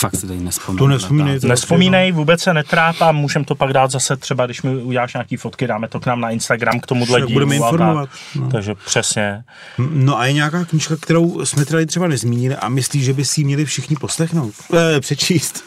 fakt 0.00 0.16
se 0.16 0.26
tady 0.26 0.40
nespomínám. 0.40 0.78
To 0.78 0.86
nevzpomínej, 0.88 1.40
to 1.40 1.48
Nespomínej, 1.48 2.12
vůbec 2.12 2.42
se 2.42 2.54
netráp 2.54 3.02
a 3.02 3.12
můžem 3.12 3.44
to 3.44 3.54
pak 3.54 3.72
dát 3.72 3.90
zase 3.90 4.16
třeba, 4.16 4.46
když 4.46 4.62
mi 4.62 4.76
uděláš 4.76 5.14
nějaký 5.14 5.36
fotky, 5.36 5.66
dáme 5.66 5.88
to 5.88 6.00
k 6.00 6.06
nám 6.06 6.20
na 6.20 6.30
Instagram 6.30 6.80
k 6.80 6.86
tomuhle 6.86 7.20
dílu. 7.20 7.32
budeme 7.32 7.56
informovat, 7.56 8.08
no. 8.34 8.48
Takže 8.48 8.74
přesně. 8.74 9.44
No 9.78 10.18
a 10.18 10.26
je 10.26 10.32
nějaká 10.32 10.64
knížka, 10.64 10.96
kterou 10.96 11.44
jsme 11.44 11.64
tady 11.64 11.86
třeba 11.86 12.08
nezmínili 12.08 12.56
a 12.56 12.68
myslíš, 12.68 13.04
že 13.04 13.12
by 13.12 13.24
si 13.24 13.40
ji 13.40 13.44
měli 13.44 13.64
všichni 13.64 13.96
poslechnout? 13.96 14.54
Eh, 14.74 15.00
přečíst. 15.00 15.64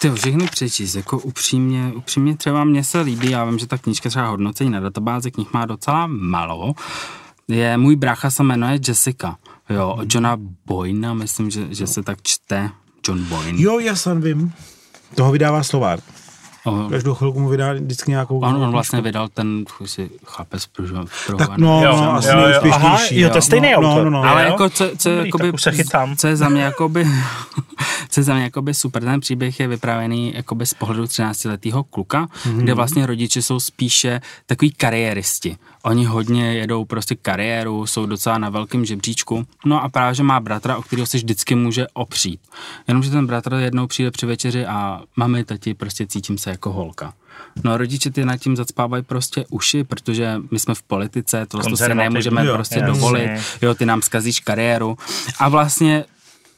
Ty 0.00 0.10
všechny 0.10 0.46
přečíst, 0.46 0.94
jako 0.94 1.18
upřímně, 1.18 1.92
upřímně 1.96 2.36
třeba 2.36 2.64
mně 2.64 2.84
se 2.84 3.00
líbí, 3.00 3.30
já 3.30 3.44
vím, 3.44 3.58
že 3.58 3.66
ta 3.66 3.78
knížka 3.78 4.08
třeba 4.08 4.28
hodnocení 4.28 4.70
na 4.70 4.80
databázi 4.80 5.30
knih 5.30 5.52
má 5.52 5.66
docela 5.66 6.06
malo. 6.06 6.74
Je, 7.48 7.76
můj 7.76 7.96
brácha 7.96 8.30
se 8.30 8.42
jmenuje 8.42 8.78
Jessica, 8.88 9.36
jo, 9.70 9.94
od 9.98 10.14
Johna 10.14 10.36
Boyna, 10.66 11.14
myslím, 11.14 11.50
že, 11.50 11.66
že 11.74 11.86
se 11.86 12.02
tak 12.02 12.18
čte, 12.22 12.70
John 13.08 13.24
Boyne. 13.24 13.62
Jo, 13.62 13.78
já 13.78 13.96
sám 13.96 14.20
vím. 14.20 14.52
Toho 15.14 15.32
vydává 15.32 15.62
Slovár. 15.62 15.98
O, 16.64 16.88
Každou 16.90 17.14
chvilku 17.14 17.40
mu 17.40 17.48
vydá 17.48 17.72
vždycky 17.72 18.10
nějakou... 18.10 18.38
on, 18.38 18.56
on 18.56 18.70
vlastně 18.70 19.00
vydal 19.00 19.28
ten, 19.28 19.64
si 19.84 20.10
pro, 20.72 20.86
pro 21.26 21.36
Tak 21.36 21.56
no, 21.56 21.84
Jo, 21.84 21.96
no 21.96 22.12
asi 22.14 22.28
jo, 22.28 22.34
jo. 22.34 22.40
nejúspěšnější. 22.40 22.84
Aha, 22.84 23.00
jo, 23.10 23.30
to 23.30 23.38
je 23.38 23.42
stejný 23.42 23.70
no, 23.72 23.76
autor. 23.76 24.04
No, 24.04 24.10
no, 24.10 24.22
no. 24.22 24.28
Ale 24.28 24.42
jo? 24.42 24.48
jako, 24.48 24.70
co, 24.70 24.90
co, 24.98 25.08
je 25.08 25.16
Dobrý, 25.16 25.28
jakoby, 25.28 25.52
se 25.58 25.72
chytám. 25.72 26.16
co 26.16 26.26
je 26.26 26.36
za 26.36 26.48
mě 26.48 26.62
jakoby, 26.62 27.06
co 28.08 28.20
je 28.20 28.24
za 28.24 28.34
mě 28.34 28.42
jakoby 28.42 28.74
super, 28.74 29.02
ten 29.04 29.20
příběh 29.20 29.60
je 29.60 29.68
vyprávěný 29.68 30.32
jakoby 30.36 30.66
z 30.66 30.74
pohledu 30.74 31.04
13-letého 31.04 31.84
kluka, 31.84 32.18
Mhm. 32.20 32.28
mm-hmm. 32.58 32.62
kde 32.62 32.74
vlastně 32.74 33.06
rodiče 33.06 33.42
jsou 33.42 33.60
spíše 33.60 34.20
takový 34.46 34.70
kariéristi. 34.70 35.56
Oni 35.86 36.04
hodně 36.04 36.54
jedou 36.54 36.84
prostě 36.84 37.14
kariéru, 37.14 37.86
jsou 37.86 38.06
docela 38.06 38.38
na 38.38 38.50
velkém 38.50 38.84
žebříčku. 38.84 39.46
No 39.64 39.82
a 39.82 39.88
právě, 39.88 40.14
že 40.14 40.22
má 40.22 40.40
bratra, 40.40 40.76
o 40.76 40.82
kterého 40.82 41.06
se 41.06 41.16
vždycky 41.16 41.54
může 41.54 41.86
opřít. 41.92 42.40
Jenomže 42.88 43.10
ten 43.10 43.26
bratr 43.26 43.54
jednou 43.54 43.86
přijde 43.86 44.10
při 44.10 44.26
večeři 44.26 44.66
a 44.66 45.00
mami, 45.16 45.44
tati, 45.44 45.74
prostě 45.74 46.06
cítím 46.06 46.38
se 46.38 46.50
jako 46.50 46.72
holka. 46.72 47.14
No 47.64 47.72
a 47.72 47.76
rodiče 47.76 48.10
ty 48.10 48.24
nad 48.24 48.36
tím 48.36 48.56
zacpávají 48.56 49.02
prostě 49.02 49.44
uši, 49.50 49.84
protože 49.84 50.40
my 50.50 50.58
jsme 50.58 50.74
v 50.74 50.82
politice, 50.82 51.46
to 51.46 51.58
Konzervativní, 51.58 52.04
nemůžeme 52.04 52.46
jo, 52.46 52.54
prostě 52.54 52.80
dovolit, 52.80 53.30
jo, 53.62 53.74
ty 53.74 53.86
nám 53.86 54.02
zkazíš 54.02 54.40
kariéru. 54.40 54.98
A 55.38 55.48
vlastně 55.48 56.04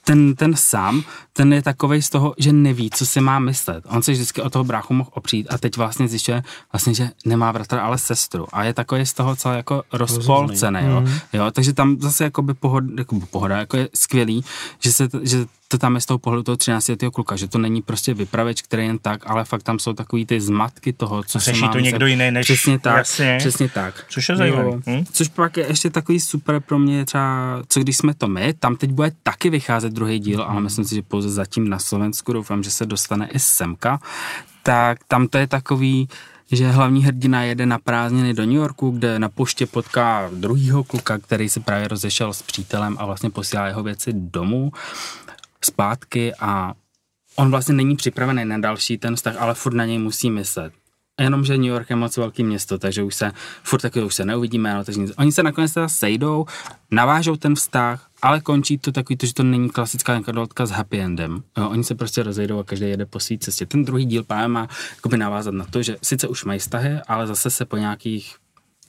ten, 0.08 0.34
ten 0.34 0.56
sám, 0.56 1.02
ten 1.32 1.52
je 1.52 1.62
takovej 1.62 2.02
z 2.02 2.10
toho, 2.10 2.34
že 2.38 2.52
neví, 2.52 2.90
co 2.90 3.06
si 3.06 3.20
má 3.20 3.38
myslet. 3.38 3.84
On 3.88 4.02
se 4.02 4.12
vždycky 4.12 4.42
o 4.42 4.50
toho 4.50 4.64
bráchu 4.64 4.94
mohl 4.94 5.10
opřít 5.14 5.46
a 5.50 5.58
teď 5.58 5.76
vlastně 5.76 6.08
zjišťuje, 6.08 6.42
vlastně, 6.72 6.94
že 6.94 7.10
nemá 7.24 7.52
bratra, 7.52 7.82
ale 7.82 7.98
sestru. 7.98 8.46
A 8.52 8.64
je 8.64 8.74
takový 8.74 9.06
z 9.06 9.12
toho 9.12 9.36
celé 9.36 9.56
jako 9.56 9.82
rozpolcený, 9.92 10.80
jo. 10.84 11.04
jo. 11.32 11.50
Takže 11.50 11.72
tam 11.72 11.96
zase 12.00 12.24
jakoby 12.24 12.54
pohod, 12.54 12.84
jako 12.98 13.20
pohoda, 13.30 13.58
jako 13.58 13.76
je 13.76 13.88
skvělý, 13.94 14.44
že, 14.78 14.92
se, 14.92 15.08
že 15.22 15.46
to 15.70 15.78
tam 15.78 15.94
je 15.94 16.00
z 16.00 16.06
toho 16.06 16.18
pohledu 16.18 16.42
toho 16.42 16.56
13 16.56 16.88
letého 16.88 17.10
kluka, 17.12 17.36
že 17.36 17.48
to 17.48 17.58
není 17.58 17.82
prostě 17.82 18.14
vypraveč, 18.14 18.62
který 18.62 18.86
jen 18.86 18.98
tak, 18.98 19.30
ale 19.30 19.44
fakt 19.44 19.62
tam 19.62 19.78
jsou 19.78 19.92
takový 19.92 20.26
ty 20.26 20.40
zmatky 20.40 20.92
toho, 20.92 21.22
co 21.24 21.40
se 21.40 21.52
má 21.52 21.68
to 21.68 21.78
někdo 21.78 22.06
jiný 22.06 22.30
než- 22.30 22.46
Přesně 22.46 22.78
tak, 22.78 22.96
jasně. 22.96 23.36
přesně 23.38 23.68
tak. 23.68 24.04
Což 24.08 24.28
je 24.28 24.36
zajímavý, 24.36 24.68
Jo. 24.68 24.80
hm? 24.86 25.04
Což 25.12 25.28
pak 25.28 25.56
je 25.56 25.66
ještě 25.68 25.90
takový 25.90 26.20
super 26.20 26.60
pro 26.60 26.78
mě 26.78 27.04
třeba, 27.04 27.62
co 27.68 27.80
když 27.80 27.96
jsme 27.96 28.14
to 28.14 28.28
my, 28.28 28.54
tam 28.54 28.76
teď 28.76 28.90
bude 28.90 29.12
taky 29.22 29.50
vycházet 29.50 29.92
druhý 29.92 30.18
díl, 30.18 30.42
ale 30.42 30.60
myslím 30.60 30.84
si, 30.84 30.94
že 30.94 31.02
pouze 31.02 31.30
zatím 31.30 31.68
na 31.68 31.78
Slovensku, 31.78 32.32
doufám, 32.32 32.62
že 32.62 32.70
se 32.70 32.86
dostane 32.86 33.28
i 33.28 33.38
semka, 33.38 34.00
tak 34.62 34.98
tam 35.08 35.28
to 35.28 35.38
je 35.38 35.46
takový, 35.46 36.08
že 36.52 36.70
hlavní 36.70 37.04
hrdina 37.04 37.42
jede 37.42 37.66
na 37.66 37.78
prázdniny 37.78 38.34
do 38.34 38.42
New 38.42 38.54
Yorku, 38.54 38.90
kde 38.90 39.18
na 39.18 39.28
poště 39.28 39.66
potká 39.66 40.30
druhýho 40.34 40.84
kluka, 40.84 41.18
který 41.18 41.48
se 41.48 41.60
právě 41.60 41.88
rozešel 41.88 42.32
s 42.32 42.42
přítelem 42.42 42.96
a 43.00 43.06
vlastně 43.06 43.30
posílá 43.30 43.66
jeho 43.66 43.82
věci 43.82 44.10
domů 44.12 44.72
zpátky 45.64 46.32
a 46.40 46.74
on 47.36 47.50
vlastně 47.50 47.74
není 47.74 47.96
připravený 47.96 48.44
na 48.44 48.58
další 48.58 48.98
ten 48.98 49.16
vztah, 49.16 49.36
ale 49.38 49.54
furt 49.54 49.74
na 49.74 49.84
něj 49.84 49.98
musí 49.98 50.30
myslet. 50.30 50.72
Jenomže 51.20 51.56
New 51.58 51.66
York 51.66 51.90
je 51.90 51.96
moc 51.96 52.16
velký 52.16 52.44
město, 52.44 52.78
takže 52.78 53.02
už 53.02 53.14
se 53.14 53.32
furt 53.62 53.80
taky 53.80 54.02
už 54.02 54.14
se 54.14 54.24
neuvidíme, 54.24 54.74
no, 54.74 54.84
takže 54.84 55.00
nic. 55.00 55.12
Oni 55.16 55.32
se 55.32 55.42
nakonec 55.42 55.72
teda 55.72 55.88
sejdou, 55.88 56.46
navážou 56.90 57.36
ten 57.36 57.54
vztah, 57.54 58.06
ale 58.22 58.40
končí 58.40 58.78
to 58.78 58.92
takový, 58.92 59.16
to, 59.16 59.26
že 59.26 59.34
to 59.34 59.42
není 59.42 59.70
klasická 59.70 60.12
anekdotka 60.12 60.66
s 60.66 60.70
happy 60.70 61.00
endem. 61.00 61.42
Jo, 61.58 61.68
oni 61.68 61.84
se 61.84 61.94
prostě 61.94 62.22
rozejdou 62.22 62.58
a 62.58 62.64
každý 62.64 62.86
jede 62.86 63.06
po 63.06 63.20
své 63.20 63.38
cestě. 63.38 63.66
Ten 63.66 63.84
druhý 63.84 64.04
díl 64.04 64.24
právě 64.24 64.48
má 64.48 64.68
jakoby 64.96 65.16
navázat 65.16 65.54
na 65.54 65.64
to, 65.64 65.82
že 65.82 65.96
sice 66.02 66.28
už 66.28 66.44
mají 66.44 66.58
vztahy, 66.58 67.00
ale 67.08 67.26
zase 67.26 67.50
se 67.50 67.64
po 67.64 67.76
nějakých 67.76 68.36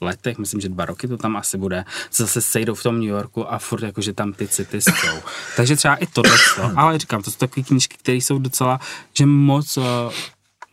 letech, 0.02 0.38
myslím, 0.38 0.62
že 0.62 0.70
dva 0.70 0.86
roky 0.86 1.08
to 1.08 1.18
tam 1.18 1.38
asi 1.38 1.58
bude, 1.58 1.86
se 2.12 2.24
zase 2.24 2.41
sejdou 2.41 2.76
v 2.76 2.84
tom 2.84 3.00
New 3.00 3.10
Yorku 3.10 3.54
a 3.54 3.58
furt 3.60 3.84
jakože 3.84 4.14
tam 4.14 4.34
ty 4.34 4.47
city 4.47 4.82
jsou. 4.82 5.18
Takže 5.58 5.76
třeba 5.76 5.95
i 5.95 6.06
tohle, 6.06 6.38
ale 6.76 7.00
říkám, 7.00 7.22
to 7.22 7.32
jsou 7.32 7.38
takové 7.38 7.64
knížky, 7.64 7.97
které 7.97 8.18
jsou 8.18 8.39
docela, 8.39 8.80
že 9.18 9.26
moc 9.26 9.78
uh, 9.78 9.84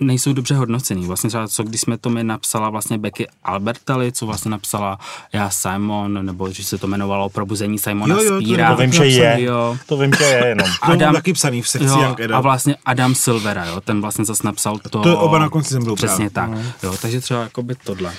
nejsou 0.01 0.33
dobře 0.33 0.55
hodnocený. 0.55 1.07
Vlastně 1.07 1.29
třeba 1.29 1.49
co, 1.49 1.63
když 1.63 1.81
jsme 1.81 1.99
to 1.99 2.11
mi 2.11 2.25
napsala 2.25 2.71
vlastně 2.71 2.99
Becky 2.99 3.27
Albertelli, 3.45 4.13
co 4.13 4.27
vlastně 4.27 4.51
napsala 4.51 4.99
já 5.33 5.51
Simon, 5.51 6.27
nebo 6.27 6.53
že 6.53 6.65
se 6.65 6.79
to 6.79 6.87
jmenovalo 6.87 7.29
Probuzení 7.29 7.79
Simona 7.79 8.15
Jo, 8.15 8.23
jo, 8.23 8.31
to 8.31 8.41
Spíra. 8.41 8.77
To 8.77 8.83
vím, 8.83 8.93
že 8.93 9.07
je. 9.07 9.43
Jo. 9.43 9.77
To 9.87 9.97
vím, 9.97 10.13
že 10.19 10.25
je 10.25 10.47
jenom. 10.47 10.69
To 10.87 10.97
mám 10.97 11.15
taky 11.15 11.33
psaný 11.33 11.63
v 11.63 11.69
sekci 11.69 11.87
jo, 11.89 12.01
Adult. 12.01 12.31
a 12.33 12.41
vlastně 12.41 12.77
Adam 12.87 13.15
Silvera, 13.15 13.65
jo, 13.67 13.81
ten 13.81 14.01
vlastně 14.01 14.25
zase 14.25 14.47
napsal 14.47 14.79
to. 14.79 14.89
To 14.89 15.19
oba 15.19 15.39
na 15.39 15.49
konci 15.49 15.71
jsem 15.71 15.85
byl 15.85 15.95
Přesně 15.95 16.31
právě. 16.31 16.57
tak. 16.65 16.83
Jo, 16.83 16.97
takže 17.03 17.21
třeba 17.21 17.43
jakoby 17.43 17.75
tohle. 17.85 18.13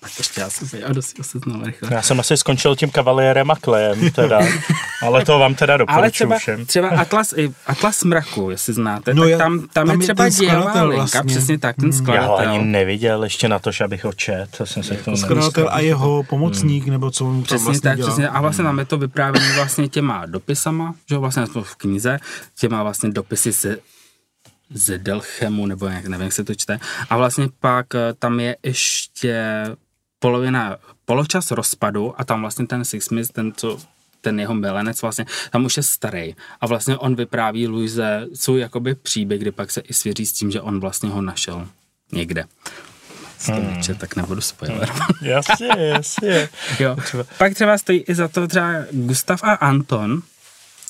Tak 0.00 0.18
ještě 0.18 0.40
já 0.40 0.50
jsem 0.50 0.80
já 0.80 0.92
dost 0.92 1.18
oseznal 1.20 1.64
rychle. 1.64 1.88
Já 1.92 2.02
jsem 2.02 2.20
asi 2.20 2.36
skončil 2.36 2.76
tím 2.76 2.90
kavaliérem 2.90 3.50
a 3.50 3.56
klejem, 3.56 4.10
teda. 4.10 4.40
Ale 5.02 5.24
to 5.24 5.38
vám 5.38 5.54
teda 5.54 5.72
Ale 5.74 5.78
doporučuji 5.78 6.10
třeba, 6.10 6.38
všem. 6.38 6.66
třeba 6.66 6.88
Atlas, 6.88 7.32
i 7.36 7.50
Atlas 7.66 8.04
mraku, 8.04 8.50
jestli 8.50 8.72
znáte, 8.74 9.14
No 9.14 9.22
tak 9.22 9.30
já- 9.30 9.38
tam, 9.38 9.58
tam, 9.72 9.86
tam 9.86 10.00
je 10.00 10.04
třeba 10.06 10.30
skladatel 10.30 10.88
linka, 10.88 10.96
vlastně. 10.96 11.22
přesně 11.26 11.58
tak, 11.58 11.76
ten 11.76 11.84
Já 11.90 11.90
ho 11.96 11.98
skladatel. 12.02 12.50
ani 12.54 12.64
neviděl 12.64 13.24
ještě 13.24 13.48
na 13.48 13.58
to, 13.58 13.70
že 13.72 13.84
abych 13.84 14.04
ho 14.04 14.12
čet. 14.12 14.46
To 14.58 14.66
jsem 14.66 14.82
se 14.82 14.96
k 14.96 15.04
tomu 15.04 15.16
Skladatel 15.16 15.68
a 15.72 15.80
jeho 15.80 16.22
pomocník, 16.22 16.86
nebo 16.86 17.10
co 17.10 17.24
on 17.26 17.34
tam 17.34 17.42
Přesně 17.42 17.64
vlastně 17.64 17.90
tak, 17.90 17.96
dělá. 17.96 18.08
přesně. 18.08 18.28
A 18.28 18.40
vlastně 18.40 18.64
tam 18.64 18.78
je 18.78 18.84
to 18.84 18.98
vyprávění 18.98 19.46
vlastně 19.56 19.88
těma 19.88 20.26
dopisama, 20.26 20.94
že 21.08 21.14
jo, 21.14 21.20
vlastně 21.20 21.46
v 21.62 21.74
knize, 21.76 22.18
těma 22.58 22.82
vlastně 22.82 23.10
dopisy 23.10 23.52
se 23.52 23.76
z 24.70 24.98
Delchemu, 24.98 25.66
nebo 25.66 25.86
jak, 25.86 26.06
nevím, 26.06 26.24
jak 26.24 26.32
se 26.32 26.44
to 26.44 26.54
čte. 26.54 26.80
A 27.10 27.16
vlastně 27.16 27.48
pak 27.60 27.94
eh, 27.94 28.14
tam 28.18 28.40
je 28.40 28.56
ještě 28.62 29.64
polovina, 30.18 30.76
poločas 31.04 31.50
rozpadu 31.50 32.20
a 32.20 32.24
tam 32.24 32.40
vlastně 32.40 32.66
ten 32.66 32.84
Sixsmith, 32.84 33.32
ten, 33.32 33.52
co 33.56 33.78
ten 34.20 34.40
jeho 34.40 34.54
milenec 34.54 35.02
vlastně, 35.02 35.26
tam 35.50 35.64
už 35.64 35.76
je 35.76 35.82
starý. 35.82 36.34
A 36.60 36.66
vlastně 36.66 36.96
on 36.96 37.14
vypráví 37.14 37.68
Luise 37.68 38.26
jsou 38.34 38.56
jakoby 38.56 38.94
příběh, 38.94 39.40
kdy 39.40 39.50
pak 39.50 39.70
se 39.70 39.80
i 39.80 39.94
svěří 39.94 40.26
s 40.26 40.32
tím, 40.32 40.50
že 40.50 40.60
on 40.60 40.80
vlastně 40.80 41.08
ho 41.08 41.22
našel 41.22 41.68
někde. 42.12 42.44
Hmm. 43.46 43.82
tak 43.98 44.16
nebudu 44.16 44.40
spoiler. 44.40 44.90
Jasně, 45.22 45.68
jasně. 45.78 46.48
Jo. 46.80 46.96
Pak 47.38 47.54
třeba 47.54 47.78
stojí 47.78 48.00
i 48.00 48.14
za 48.14 48.28
to 48.28 48.48
třeba 48.48 48.72
Gustav 48.92 49.44
a 49.44 49.52
Anton, 49.52 50.22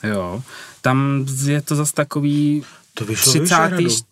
jo, 0.02 0.42
tam 0.80 1.26
je 1.44 1.62
to 1.62 1.76
zase 1.76 1.92
takový 1.92 2.64
To 2.94 3.04
vyšlo 3.04 3.32
30. 3.32 3.42
Vyšehradu. 3.44 3.84
30. 3.86 4.04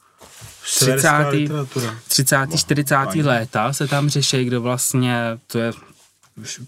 Severská 0.65 1.29
literatura. 1.29 1.99
30. 2.09 2.37
40. 2.57 2.97
léta 3.23 3.73
se 3.73 3.89
tam 3.89 4.09
řeší, 4.09 4.45
kdo 4.45 4.61
vlastně, 4.61 5.17
to 5.47 5.59
je 5.59 5.73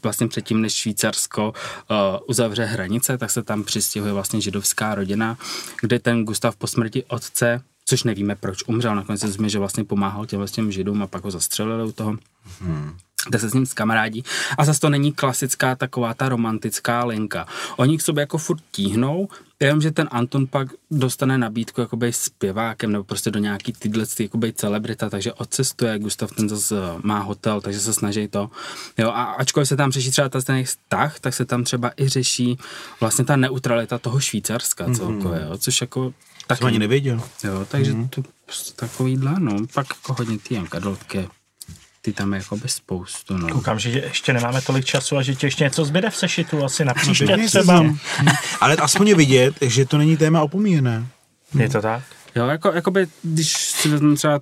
vlastně 0.03 0.29
předtím, 0.29 0.61
než 0.61 0.75
Švýcarsko 0.75 1.49
uh, 1.91 1.97
uzavře 2.29 2.65
hranice, 2.65 3.19
tak 3.19 3.31
se 3.31 3.43
tam 3.43 3.65
přistěhuje 3.65 4.13
vlastně 4.13 4.41
židovská 4.41 4.95
rodina, 4.95 5.39
kde 5.81 5.99
ten 5.99 6.25
Gustav 6.25 6.57
po 6.57 6.67
smrti 6.67 7.05
otce, 7.05 7.63
což 7.85 8.03
nevíme, 8.03 8.37
proč 8.37 8.59
umřel, 8.67 8.95
nakonec 8.95 9.21
se 9.21 9.29
zmi, 9.29 9.51
že 9.51 9.59
vlastně 9.59 9.85
pomáhal 9.85 10.27
těm, 10.27 10.47
těm 10.47 10.73
židům 10.73 11.03
a 11.03 11.07
pak 11.07 11.25
ho 11.25 11.31
zastřelili 11.31 11.89
u 11.89 11.93
toho. 11.93 12.17
Hmm 12.61 12.97
kde 13.29 13.39
se 13.39 13.49
s 13.51 13.55
ním 13.55 13.67
skamarádí. 13.67 14.25
A 14.59 14.65
zase 14.65 14.81
to 14.81 14.91
není 14.91 15.13
klasická 15.13 15.77
taková 15.77 16.15
ta 16.15 16.29
romantická 16.29 17.05
linka. 17.05 17.47
Oni 17.77 17.99
k 17.99 18.03
sobě 18.03 18.23
jako 18.23 18.39
furt 18.39 18.63
tíhnou, 18.71 19.29
Já 19.61 19.73
vím, 19.73 19.83
že 19.83 19.91
ten 19.91 20.09
Anton 20.11 20.47
pak 20.47 20.69
dostane 20.91 21.39
nabídku 21.39 21.81
jakoby 21.81 22.13
zpěvákem 22.13 22.93
nebo 22.93 23.05
prostě 23.05 23.31
do 23.31 23.39
nějaký 23.39 23.73
tyhle 23.73 24.07
jakoby 24.21 24.53
celebrita, 24.53 25.11
takže 25.11 25.33
odcestuje, 25.33 25.99
Gustav 25.99 26.33
ten 26.33 26.49
zase 26.49 26.75
má 27.03 27.19
hotel, 27.19 27.61
takže 27.61 27.81
se 27.81 27.95
snaží 27.95 28.29
to. 28.29 28.51
Jo, 28.99 29.09
a 29.09 29.25
ačkoliv 29.25 29.69
se 29.69 29.77
tam 29.77 29.93
řeší 29.93 30.11
třeba 30.11 30.29
ten 30.29 30.65
vztah, 30.65 31.21
tak 31.21 31.35
se 31.35 31.45
tam 31.45 31.65
třeba 31.65 31.91
i 32.01 32.09
řeší 32.09 32.59
vlastně 33.01 33.25
ta 33.25 33.37
neutralita 33.37 33.99
toho 33.99 34.21
Švýcarska 34.21 34.87
mm-hmm. 34.87 34.97
celkově, 34.97 35.47
jo, 35.51 35.59
což 35.59 35.81
jako 35.81 36.15
tak 36.47 36.63
ani 36.65 36.79
nevěděl. 36.79 37.23
Jo, 37.45 37.67
takže 37.71 37.93
mm-hmm. 37.93 38.09
to 38.09 38.23
prostě 38.45 38.73
takovýhle, 38.77 39.35
no, 39.39 39.57
pak 39.75 39.87
jako 39.89 40.15
hodně 40.15 40.39
ty 40.39 40.55
Jankadolky 40.55 41.29
ty 42.05 42.13
tam 42.13 42.33
je 42.33 42.39
jako 42.39 42.57
bez 42.57 42.75
spoustu. 42.75 43.37
No. 43.37 43.49
Koukám, 43.49 43.79
že 43.79 43.91
ještě 43.91 44.33
nemáme 44.33 44.61
tolik 44.63 44.85
času 44.85 45.17
a 45.17 45.23
že 45.23 45.35
ti 45.35 45.47
ještě 45.47 45.65
něco 45.65 45.85
zbyde 45.85 46.11
v 46.11 46.17
sešitu, 46.17 46.65
asi 46.65 46.85
na 46.85 46.95
příště 46.95 47.37
no, 47.37 47.47
třeba. 47.47 47.85
Ale 48.61 48.77
aspoň 48.77 49.09
je 49.09 49.15
vidět, 49.15 49.55
že 49.61 49.85
to 49.85 49.99
není 49.99 50.17
téma 50.17 50.43
opomíjené. 50.43 51.07
Je 51.59 51.69
to 51.69 51.83
tak? 51.83 52.03
Jo, 52.37 52.47
jako, 52.47 52.73
jakoby, 52.73 53.07
když 53.23 53.57
si 53.57 53.89
vezmu 53.89 54.15
třeba 54.15 54.41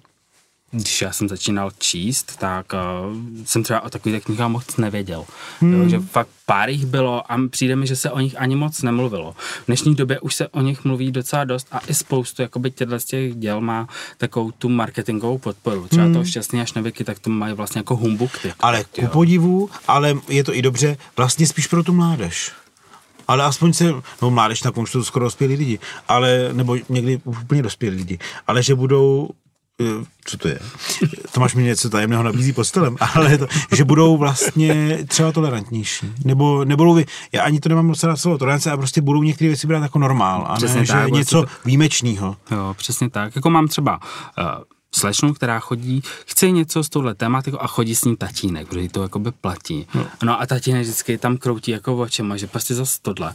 když 0.72 1.02
já 1.02 1.12
jsem 1.12 1.28
začínal 1.28 1.70
číst, 1.78 2.36
tak 2.36 2.72
uh, 2.72 3.16
jsem 3.44 3.62
třeba 3.62 3.80
o 3.80 3.90
takových 3.90 4.24
knihách 4.24 4.48
moc 4.48 4.76
nevěděl. 4.76 5.24
Hmm. 5.60 5.72
Jo, 5.72 5.88
že 5.88 6.00
fakt 6.00 6.28
pár 6.46 6.70
jich 6.70 6.86
bylo 6.86 7.32
a 7.32 7.38
přijde 7.50 7.76
mi, 7.76 7.86
že 7.86 7.96
se 7.96 8.10
o 8.10 8.20
nich 8.20 8.40
ani 8.40 8.56
moc 8.56 8.82
nemluvilo. 8.82 9.32
V 9.62 9.66
dnešní 9.66 9.94
době 9.94 10.20
už 10.20 10.34
se 10.34 10.48
o 10.48 10.60
nich 10.60 10.84
mluví 10.84 11.12
docela 11.12 11.44
dost 11.44 11.66
a 11.72 11.80
i 11.88 11.94
spoustu 11.94 12.42
jakoby 12.42 12.70
těchto 12.70 13.00
z 13.00 13.04
těch 13.04 13.34
děl 13.34 13.60
má 13.60 13.88
takovou 14.18 14.50
tu 14.50 14.68
marketingovou 14.68 15.38
podporu. 15.38 15.88
Třeba 15.88 16.04
hmm. 16.04 16.14
to 16.14 16.24
šťastný 16.24 16.60
až 16.60 16.72
nevyky, 16.72 17.04
tak 17.04 17.18
to 17.18 17.30
mají 17.30 17.54
vlastně 17.54 17.78
jako 17.78 17.96
humbuk. 17.96 18.38
Ty, 18.38 18.52
ale 18.60 18.84
ku 18.84 19.06
podivu, 19.06 19.70
ale 19.88 20.14
je 20.28 20.44
to 20.44 20.54
i 20.54 20.62
dobře, 20.62 20.96
vlastně 21.16 21.46
spíš 21.46 21.66
pro 21.66 21.82
tu 21.82 21.92
mládež 21.92 22.52
ale 23.28 23.44
aspoň 23.44 23.72
se, 23.72 23.84
no 24.22 24.30
mládež, 24.30 24.62
na 24.62 24.72
to 24.72 25.04
skoro 25.04 25.24
dospělí 25.24 25.56
lidi, 25.56 25.78
ale, 26.08 26.48
nebo 26.52 26.76
někdy 26.88 27.20
úplně 27.24 27.62
dospělí 27.62 27.96
lidi, 27.96 28.18
ale 28.46 28.62
že 28.62 28.74
budou 28.74 29.30
co 30.24 30.38
to 30.38 30.48
je? 30.48 30.58
Tomáš 31.32 31.54
mi 31.54 31.62
něco 31.62 31.90
tajemného 31.90 32.22
nabízí 32.22 32.52
postelem, 32.52 32.96
ale 33.14 33.38
to, 33.38 33.46
že 33.76 33.84
budou 33.84 34.16
vlastně 34.16 34.98
třeba 35.08 35.32
tolerantnější. 35.32 36.12
Nebo 36.24 36.64
nebudou, 36.64 36.94
vy, 36.94 37.06
já 37.32 37.42
ani 37.42 37.60
to 37.60 37.68
nemám 37.68 37.86
moc 37.86 38.02
rád 38.02 38.16
slovo 38.16 38.38
tolerance, 38.38 38.70
a 38.70 38.76
prostě 38.76 39.00
budou 39.00 39.22
některé 39.22 39.48
věci 39.48 39.66
brát 39.66 39.82
jako 39.82 39.98
normál, 39.98 40.46
a 40.48 40.54
přesně 40.54 40.80
ne, 40.80 40.86
tak, 40.86 41.04
že 41.04 41.10
něco 41.10 41.42
to... 41.42 41.48
výjimečného. 41.64 42.36
Jo, 42.50 42.74
přesně 42.78 43.10
tak. 43.10 43.36
Jako 43.36 43.50
mám 43.50 43.68
třeba 43.68 44.00
uh, 44.38 44.44
slečnu, 44.94 45.34
která 45.34 45.60
chodí, 45.60 46.02
chce 46.26 46.50
něco 46.50 46.84
s 46.84 46.88
touhle 46.88 47.14
tématikou 47.14 47.58
a 47.60 47.66
chodí 47.66 47.94
s 47.94 48.04
ní 48.04 48.16
tatínek, 48.16 48.68
protože 48.68 48.88
to 48.88 49.02
jakoby 49.02 49.32
platí. 49.32 49.86
No. 49.94 50.06
no 50.22 50.40
a 50.40 50.46
tatínek 50.46 50.82
vždycky 50.82 51.18
tam 51.18 51.36
kroutí 51.36 51.70
jako 51.70 51.96
očima, 51.96 52.36
že 52.36 52.46
prostě 52.46 52.74
zase 52.74 52.98
tohle. 53.02 53.34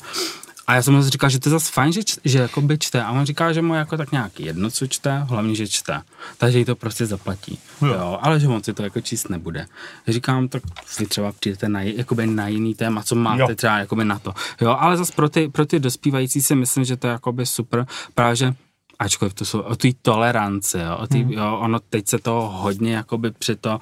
A 0.68 0.76
já 0.76 0.82
jsem 0.82 0.94
mu 0.94 1.04
říkal, 1.04 1.30
že 1.30 1.40
to 1.40 1.50
je 1.50 1.52
zase 1.52 1.72
fajn, 1.72 1.94
že, 1.94 2.02
že 2.26 2.40
jako 2.40 2.62
by 2.62 2.78
čte. 2.78 3.04
A 3.04 3.12
on 3.12 3.26
říká, 3.26 3.54
že 3.54 3.62
mu 3.62 3.74
jako 3.74 3.98
tak 3.98 4.12
nějak 4.12 4.40
jedno, 4.40 4.72
co 4.72 4.88
čte, 4.88 5.18
hlavně, 5.18 5.56
že 5.56 5.68
čte. 5.68 6.02
Takže 6.38 6.60
jí 6.60 6.66
to 6.66 6.76
prostě 6.76 7.06
zaplatí. 7.06 7.60
Jo. 7.82 7.88
jo 7.88 8.20
ale 8.22 8.40
že 8.40 8.48
on 8.48 8.64
si 8.64 8.74
to 8.74 8.84
jako 8.84 9.02
číst 9.02 9.30
nebude. 9.30 9.66
Říkám, 10.08 10.48
tak 10.48 10.64
si 10.86 11.06
třeba 11.06 11.32
přijdete 11.32 11.70
na, 11.70 11.82
jakoby 11.82 12.28
na 12.28 12.48
jiný 12.48 12.76
téma, 12.76 13.04
co 13.04 13.16
máte 13.16 13.42
jo. 13.42 13.56
třeba 13.56 13.78
jakoby 13.78 14.06
na 14.06 14.20
to. 14.20 14.34
Jo, 14.62 14.76
ale 14.80 14.98
zase 14.98 15.14
pro 15.16 15.30
ty, 15.30 15.50
pro 15.50 15.66
ty 15.66 15.80
dospívající 15.80 16.42
si 16.42 16.56
myslím, 16.56 16.84
že 16.86 16.98
to 16.98 17.08
je 17.08 17.12
jakoby 17.12 17.46
super. 17.46 17.86
Právě, 18.14 18.36
že 18.36 18.54
ačkoliv 19.00 19.34
to 19.34 19.46
jsou 19.46 19.60
o 19.60 19.76
té 19.76 19.88
toleranci, 20.02 20.78
jo, 20.78 20.98
o 20.98 21.08
tý, 21.08 21.24
hmm. 21.24 21.32
jo, 21.32 21.58
ono 21.60 21.80
teď 21.80 22.08
se 22.08 22.18
to 22.18 22.32
hodně 22.54 22.96
jakoby 22.96 23.32
při 23.32 23.56
to 23.56 23.80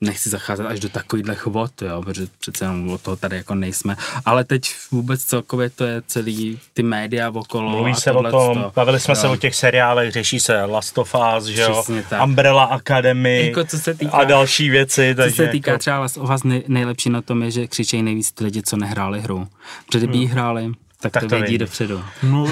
nechci 0.00 0.30
zacházet 0.30 0.66
až 0.66 0.80
do 0.80 0.88
takovýchhle 0.88 1.36
vod, 1.46 1.82
jo, 1.82 2.02
protože 2.02 2.26
přece 2.38 2.64
jenom 2.64 2.90
o 2.90 2.98
toho 2.98 3.16
tady 3.16 3.36
jako 3.36 3.54
nejsme, 3.54 3.96
ale 4.24 4.44
teď 4.44 4.74
vůbec 4.90 5.24
celkově 5.24 5.70
to 5.70 5.84
je 5.84 6.02
celý 6.06 6.58
ty 6.74 6.82
média 6.82 7.30
okolo. 7.30 7.70
Mluví 7.70 7.94
se 7.94 8.12
o 8.12 8.22
tom, 8.22 8.62
to, 8.62 8.72
bavili 8.74 9.00
jsme 9.00 9.12
jo. 9.12 9.16
se 9.16 9.28
o 9.28 9.36
těch 9.36 9.54
seriálech, 9.54 10.12
řeší 10.12 10.40
se 10.40 10.64
Last 10.64 10.98
of 10.98 11.14
Us, 11.38 11.44
že 11.44 11.62
jo, 11.62 11.84
Umbrella 12.24 12.64
Academy 12.64 13.46
jako 13.46 13.64
co 13.64 13.78
se 13.78 13.94
týká, 13.94 14.12
a 14.12 14.24
další 14.24 14.70
věci. 14.70 15.16
Co 15.28 15.36
se 15.36 15.48
týká 15.48 15.70
jako... 15.70 15.80
třeba 15.80 15.98
Last 15.98 16.16
of 16.16 16.30
Us, 16.30 16.42
nejlepší 16.68 17.10
na 17.10 17.22
tom 17.22 17.42
je, 17.42 17.50
že 17.50 17.66
křičejí 17.66 18.02
nejvíc 18.02 18.32
ty 18.32 18.44
lidi, 18.44 18.62
co 18.62 18.76
nehráli 18.76 19.20
hru. 19.20 19.48
Protože 19.86 20.06
kdyby 20.06 20.18
hmm. 20.18 20.32
hráli, 20.32 20.72
tak, 21.04 21.12
tak 21.12 21.22
to, 21.22 21.28
to 21.28 21.36
vědí 21.36 21.58
dopředu. 21.58 22.04
No, 22.22 22.46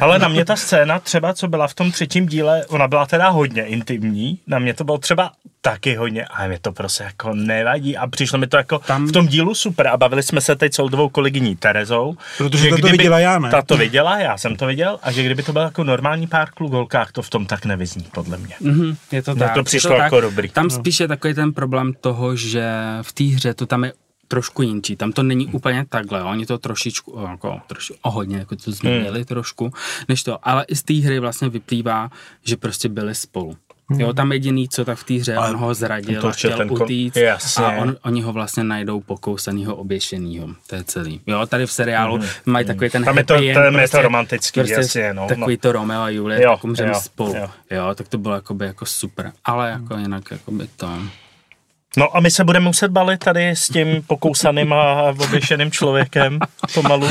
Ale 0.00 0.18
na 0.18 0.28
mě 0.28 0.44
ta 0.44 0.56
scéna 0.56 0.98
třeba, 0.98 1.34
co 1.34 1.48
byla 1.48 1.68
v 1.68 1.74
tom 1.74 1.92
třetím 1.92 2.26
díle, 2.26 2.66
ona 2.66 2.88
byla 2.88 3.06
teda 3.06 3.28
hodně 3.28 3.62
intimní, 3.62 4.38
na 4.46 4.58
mě 4.58 4.74
to 4.74 4.84
bylo 4.84 4.98
třeba 4.98 5.32
taky 5.60 5.94
hodně, 5.94 6.24
a 6.24 6.46
mě 6.46 6.58
to 6.60 6.72
prostě 6.72 7.04
jako 7.04 7.34
nevadí 7.34 7.96
a 7.96 8.06
přišlo 8.06 8.38
mi 8.38 8.46
to 8.46 8.56
jako 8.56 8.78
Tam... 8.78 9.06
v 9.06 9.12
tom 9.12 9.26
dílu 9.26 9.54
super 9.54 9.88
a 9.88 9.96
bavili 9.96 10.22
jsme 10.22 10.40
se 10.40 10.56
teď 10.56 10.74
s 10.74 10.78
Oldovou 10.78 11.08
kolegyní 11.08 11.56
Terezou. 11.56 12.16
Protože 12.38 12.70
že 12.70 12.76
to 12.76 12.88
viděla 12.88 13.18
já, 13.18 13.38
ne? 13.38 13.50
Ta 13.50 13.62
to 13.62 13.76
viděla, 13.76 14.18
já 14.18 14.38
jsem 14.38 14.56
to 14.56 14.66
viděl 14.66 14.98
a 15.02 15.12
že 15.12 15.22
kdyby 15.22 15.42
to 15.42 15.52
byl 15.52 15.62
jako 15.62 15.84
normální 15.84 16.26
pár 16.26 16.50
klugolkách, 16.50 17.12
to 17.12 17.22
v 17.22 17.30
tom 17.30 17.46
tak 17.46 17.64
nevyzní, 17.64 18.06
podle 18.14 18.36
mě. 18.36 18.54
Mm-hmm, 18.62 18.96
je 19.12 19.22
to 19.22 19.34
tak. 19.34 19.54
to 19.54 19.64
přišlo 19.64 19.90
to 19.90 19.96
jako 19.96 20.16
tak. 20.16 20.24
dobrý. 20.24 20.48
Tam 20.48 20.64
no. 20.64 20.70
spíš 20.70 21.00
je 21.00 21.08
takový 21.08 21.34
ten 21.34 21.52
problém 21.52 21.92
toho, 22.00 22.36
že 22.36 22.72
v 23.02 23.12
té 23.12 23.24
hře 23.24 23.54
to 23.54 23.66
tam 23.66 23.84
je 23.84 23.92
trošku 24.30 24.62
jinčí. 24.62 24.96
Tam 24.96 25.12
to 25.12 25.22
není 25.22 25.46
úplně 25.46 25.86
takhle, 25.88 26.22
oni 26.22 26.46
to 26.46 26.58
trošičku, 26.58 27.26
jako, 27.30 27.60
troši, 27.66 27.94
o 28.02 28.10
hodně, 28.10 28.36
jako 28.36 28.56
to 28.56 28.72
změnili 28.72 29.18
hmm. 29.18 29.24
trošku, 29.24 29.72
než 30.08 30.22
to, 30.22 30.48
ale 30.48 30.64
i 30.68 30.76
z 30.76 30.82
té 30.82 30.94
hry 30.94 31.18
vlastně 31.18 31.48
vyplývá, 31.48 32.10
že 32.44 32.56
prostě 32.56 32.88
byli 32.88 33.14
spolu. 33.14 33.56
Hmm. 33.90 34.00
Jo, 34.00 34.12
tam 34.12 34.32
jediný, 34.32 34.68
co 34.68 34.84
tak 34.84 34.98
v 34.98 35.04
té 35.04 35.14
hře, 35.14 35.34
ale 35.34 35.50
on 35.50 35.56
ho 35.56 35.74
zradil 35.74 36.28
a 36.28 36.32
chtěl 36.32 36.56
ten 36.56 36.72
utíct 36.72 37.18
kon... 37.56 37.64
a 37.64 37.72
on, 37.72 37.96
oni 38.04 38.22
ho 38.22 38.32
vlastně 38.32 38.64
najdou 38.64 39.00
pokousanýho, 39.00 39.76
oběšenýho. 39.76 40.48
To 40.66 40.74
je 40.74 40.84
celý. 40.84 41.20
Jo, 41.26 41.46
tady 41.46 41.66
v 41.66 41.72
seriálu 41.72 42.16
hmm. 42.16 42.26
mají 42.46 42.66
takový 42.66 42.90
ten 42.90 43.04
tam 43.04 43.18
je 43.18 43.24
to, 43.24 43.34
end, 43.34 43.54
tam 43.54 43.62
prostě, 43.62 43.80
je 43.80 43.88
to 43.88 44.02
romantický, 44.02 44.60
prostě 44.60 44.74
jasně, 44.74 45.14
no, 45.14 45.28
Takový 45.28 45.54
no. 45.54 45.60
to 45.60 45.72
Romeo 45.72 46.00
a 46.00 46.08
Julie, 46.08 46.42
jo, 46.42 46.56
tak 46.76 46.96
spolu. 46.96 47.34
Jo. 47.36 47.50
jo. 47.70 47.94
tak 47.94 48.08
to 48.08 48.18
bylo 48.18 48.34
jakoby 48.34 48.66
jako 48.66 48.86
super. 48.86 49.32
Ale 49.44 49.70
jako 49.70 49.96
jinak 49.96 50.30
jakoby 50.30 50.68
to... 50.76 50.98
No 51.96 52.16
a 52.16 52.20
my 52.20 52.30
se 52.30 52.44
budeme 52.44 52.64
muset 52.64 52.88
balit 52.90 53.20
tady 53.20 53.48
s 53.50 53.68
tím 53.68 54.02
pokousaným 54.06 54.72
a 54.72 55.02
oběšeným 55.18 55.70
člověkem 55.70 56.38
pomalu. 56.74 57.06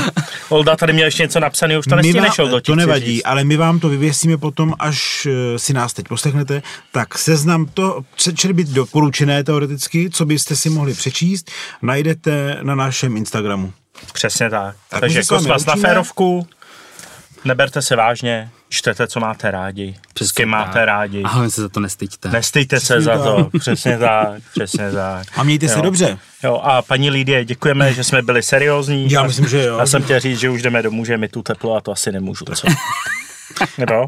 Olda 0.50 0.76
tady 0.76 0.94
měl 0.94 1.06
ještě 1.06 1.24
něco 1.24 1.40
napsané, 1.40 1.78
už 1.80 1.86
to 1.86 1.96
nešel 1.96 2.48
do 2.50 2.62
To 2.62 2.76
nevadí, 2.76 3.06
říct. 3.06 3.22
ale 3.26 3.44
my 3.44 3.58
vám 3.58 3.80
to 3.80 3.90
vyvěsíme 3.90 4.38
potom, 4.38 4.74
až 4.80 5.28
eh, 5.32 5.60
si 5.60 5.74
nás 5.74 5.94
teď 5.94 6.08
poslechnete. 6.08 6.62
Tak 6.92 7.18
seznam 7.18 7.66
to, 7.66 8.02
čili 8.36 8.54
být 8.54 8.68
doporučené 8.68 9.44
teoreticky, 9.44 10.10
co 10.10 10.26
byste 10.26 10.56
si 10.56 10.70
mohli 10.70 10.94
přečíst, 10.94 11.52
najdete 11.82 12.58
na 12.62 12.76
našem 12.76 13.18
Instagramu. 13.18 13.74
Přesně 14.14 14.50
tak. 14.50 14.76
tak 14.90 15.00
Takže 15.00 15.22
kosmas 15.30 15.66
na 15.66 15.76
férovku, 15.76 16.48
neberte 17.46 17.82
se 17.82 17.96
vážně, 17.96 18.50
čtete, 18.70 19.08
co 19.08 19.20
máte 19.20 19.52
rádi, 19.52 19.96
přesně 20.14 20.30
s 20.30 20.32
kým 20.32 20.50
máte 20.50 20.86
rádi. 20.86 21.24
A 21.24 21.50
se 21.50 21.62
za 21.62 21.70
to 21.70 21.80
nestýďte. 21.80 22.30
Nestýďte 22.30 22.80
se 22.80 23.02
za 23.02 23.24
to, 23.24 23.50
přesně 23.60 23.98
tak, 23.98 24.42
přesně 24.52 24.92
tak. 24.92 25.28
A 25.36 25.44
mějte 25.44 25.66
jo. 25.66 25.74
se 25.74 25.82
dobře. 25.82 26.18
Jo, 26.44 26.56
a 26.64 26.82
paní 26.82 27.10
Lidie, 27.10 27.46
děkujeme, 27.46 27.94
že 27.94 28.04
jsme 28.04 28.22
byli 28.22 28.44
seriózní. 28.44 29.12
Já 29.12 29.24
myslím, 29.24 29.48
že 29.48 29.64
jo. 29.66 29.78
Já 29.78 29.86
jsem 29.86 30.04
chtěl 30.04 30.20
říct, 30.20 30.40
že 30.40 30.50
už 30.50 30.62
jdeme 30.62 30.82
domů, 30.82 31.06
že 31.06 31.18
mi 31.18 31.28
tu 31.28 31.42
teplo 31.42 31.76
a 31.76 31.82
to 31.82 31.92
asi 31.92 32.12
nemůžu. 32.12 32.46
Co? 32.46 32.68
No. 33.90 34.06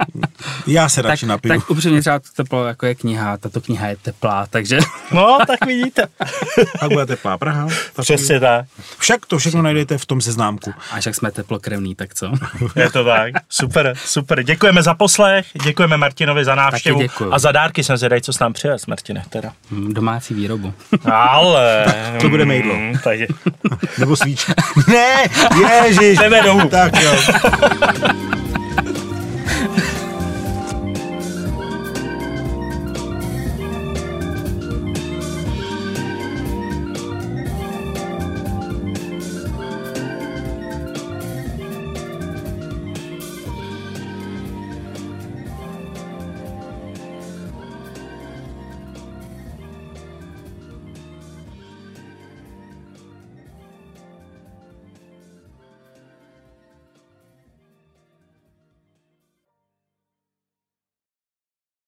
Já 0.68 0.90
se 0.90 1.02
radši 1.02 1.26
napiju. 1.26 1.60
Tak 1.60 1.70
upřímně 1.70 2.02
třeba 2.02 2.20
to 2.20 2.28
teplo 2.36 2.66
jako 2.66 2.86
je 2.86 2.96
kniha, 2.96 3.38
tato 3.38 3.62
kniha 3.62 3.88
je 3.88 3.96
teplá, 3.96 4.48
takže... 4.50 4.80
No, 5.12 5.38
tak 5.48 5.66
vidíte. 5.66 6.08
tak 6.80 6.90
bude 6.90 7.06
teplá 7.06 7.38
Praha. 7.38 7.68
Tak 7.94 8.04
Přesně 8.04 8.40
tak. 8.40 8.66
Však 8.98 9.26
to 9.26 9.38
všechno 9.38 9.62
najdete 9.62 9.98
v 9.98 10.06
tom 10.06 10.22
seznámku. 10.22 10.74
A 10.92 10.96
jak 11.06 11.16
jsme 11.16 11.32
teplokrevný, 11.32 11.96
tak 11.96 12.14
co? 12.14 12.32
je 12.76 12.92
to 12.92 13.04
tak. 13.04 13.34
Super, 13.50 13.94
super. 14.06 14.44
Děkujeme 14.44 14.84
za 14.84 14.94
poslech, 14.94 15.46
děkujeme 15.64 15.98
Martinovi 15.98 16.46
za 16.46 16.56
návštěvu. 16.56 17.02
A 17.32 17.40
za 17.40 17.52
dárky 17.52 17.84
jsem 17.84 17.98
zvědavý, 17.98 18.22
co 18.22 18.34
s 18.34 18.40
nám 18.40 18.54
přivez, 18.54 18.86
Martine, 18.86 19.24
teda. 19.30 19.54
Mm, 19.72 19.94
domácí 19.94 20.34
výrobu. 20.34 20.74
Ale... 21.12 21.86
to 22.22 22.30
bude 22.30 22.46
mejdlo. 22.46 22.76
Mm, 22.76 23.00
takže... 23.04 23.28
Nebo 23.98 24.16
svíčka. 24.16 24.54
ne, 24.88 25.24
ježiš. 25.86 26.20
Jdeme 26.20 26.42
domů. 26.42 26.70
Tak 26.70 27.02
jo. 27.02 27.14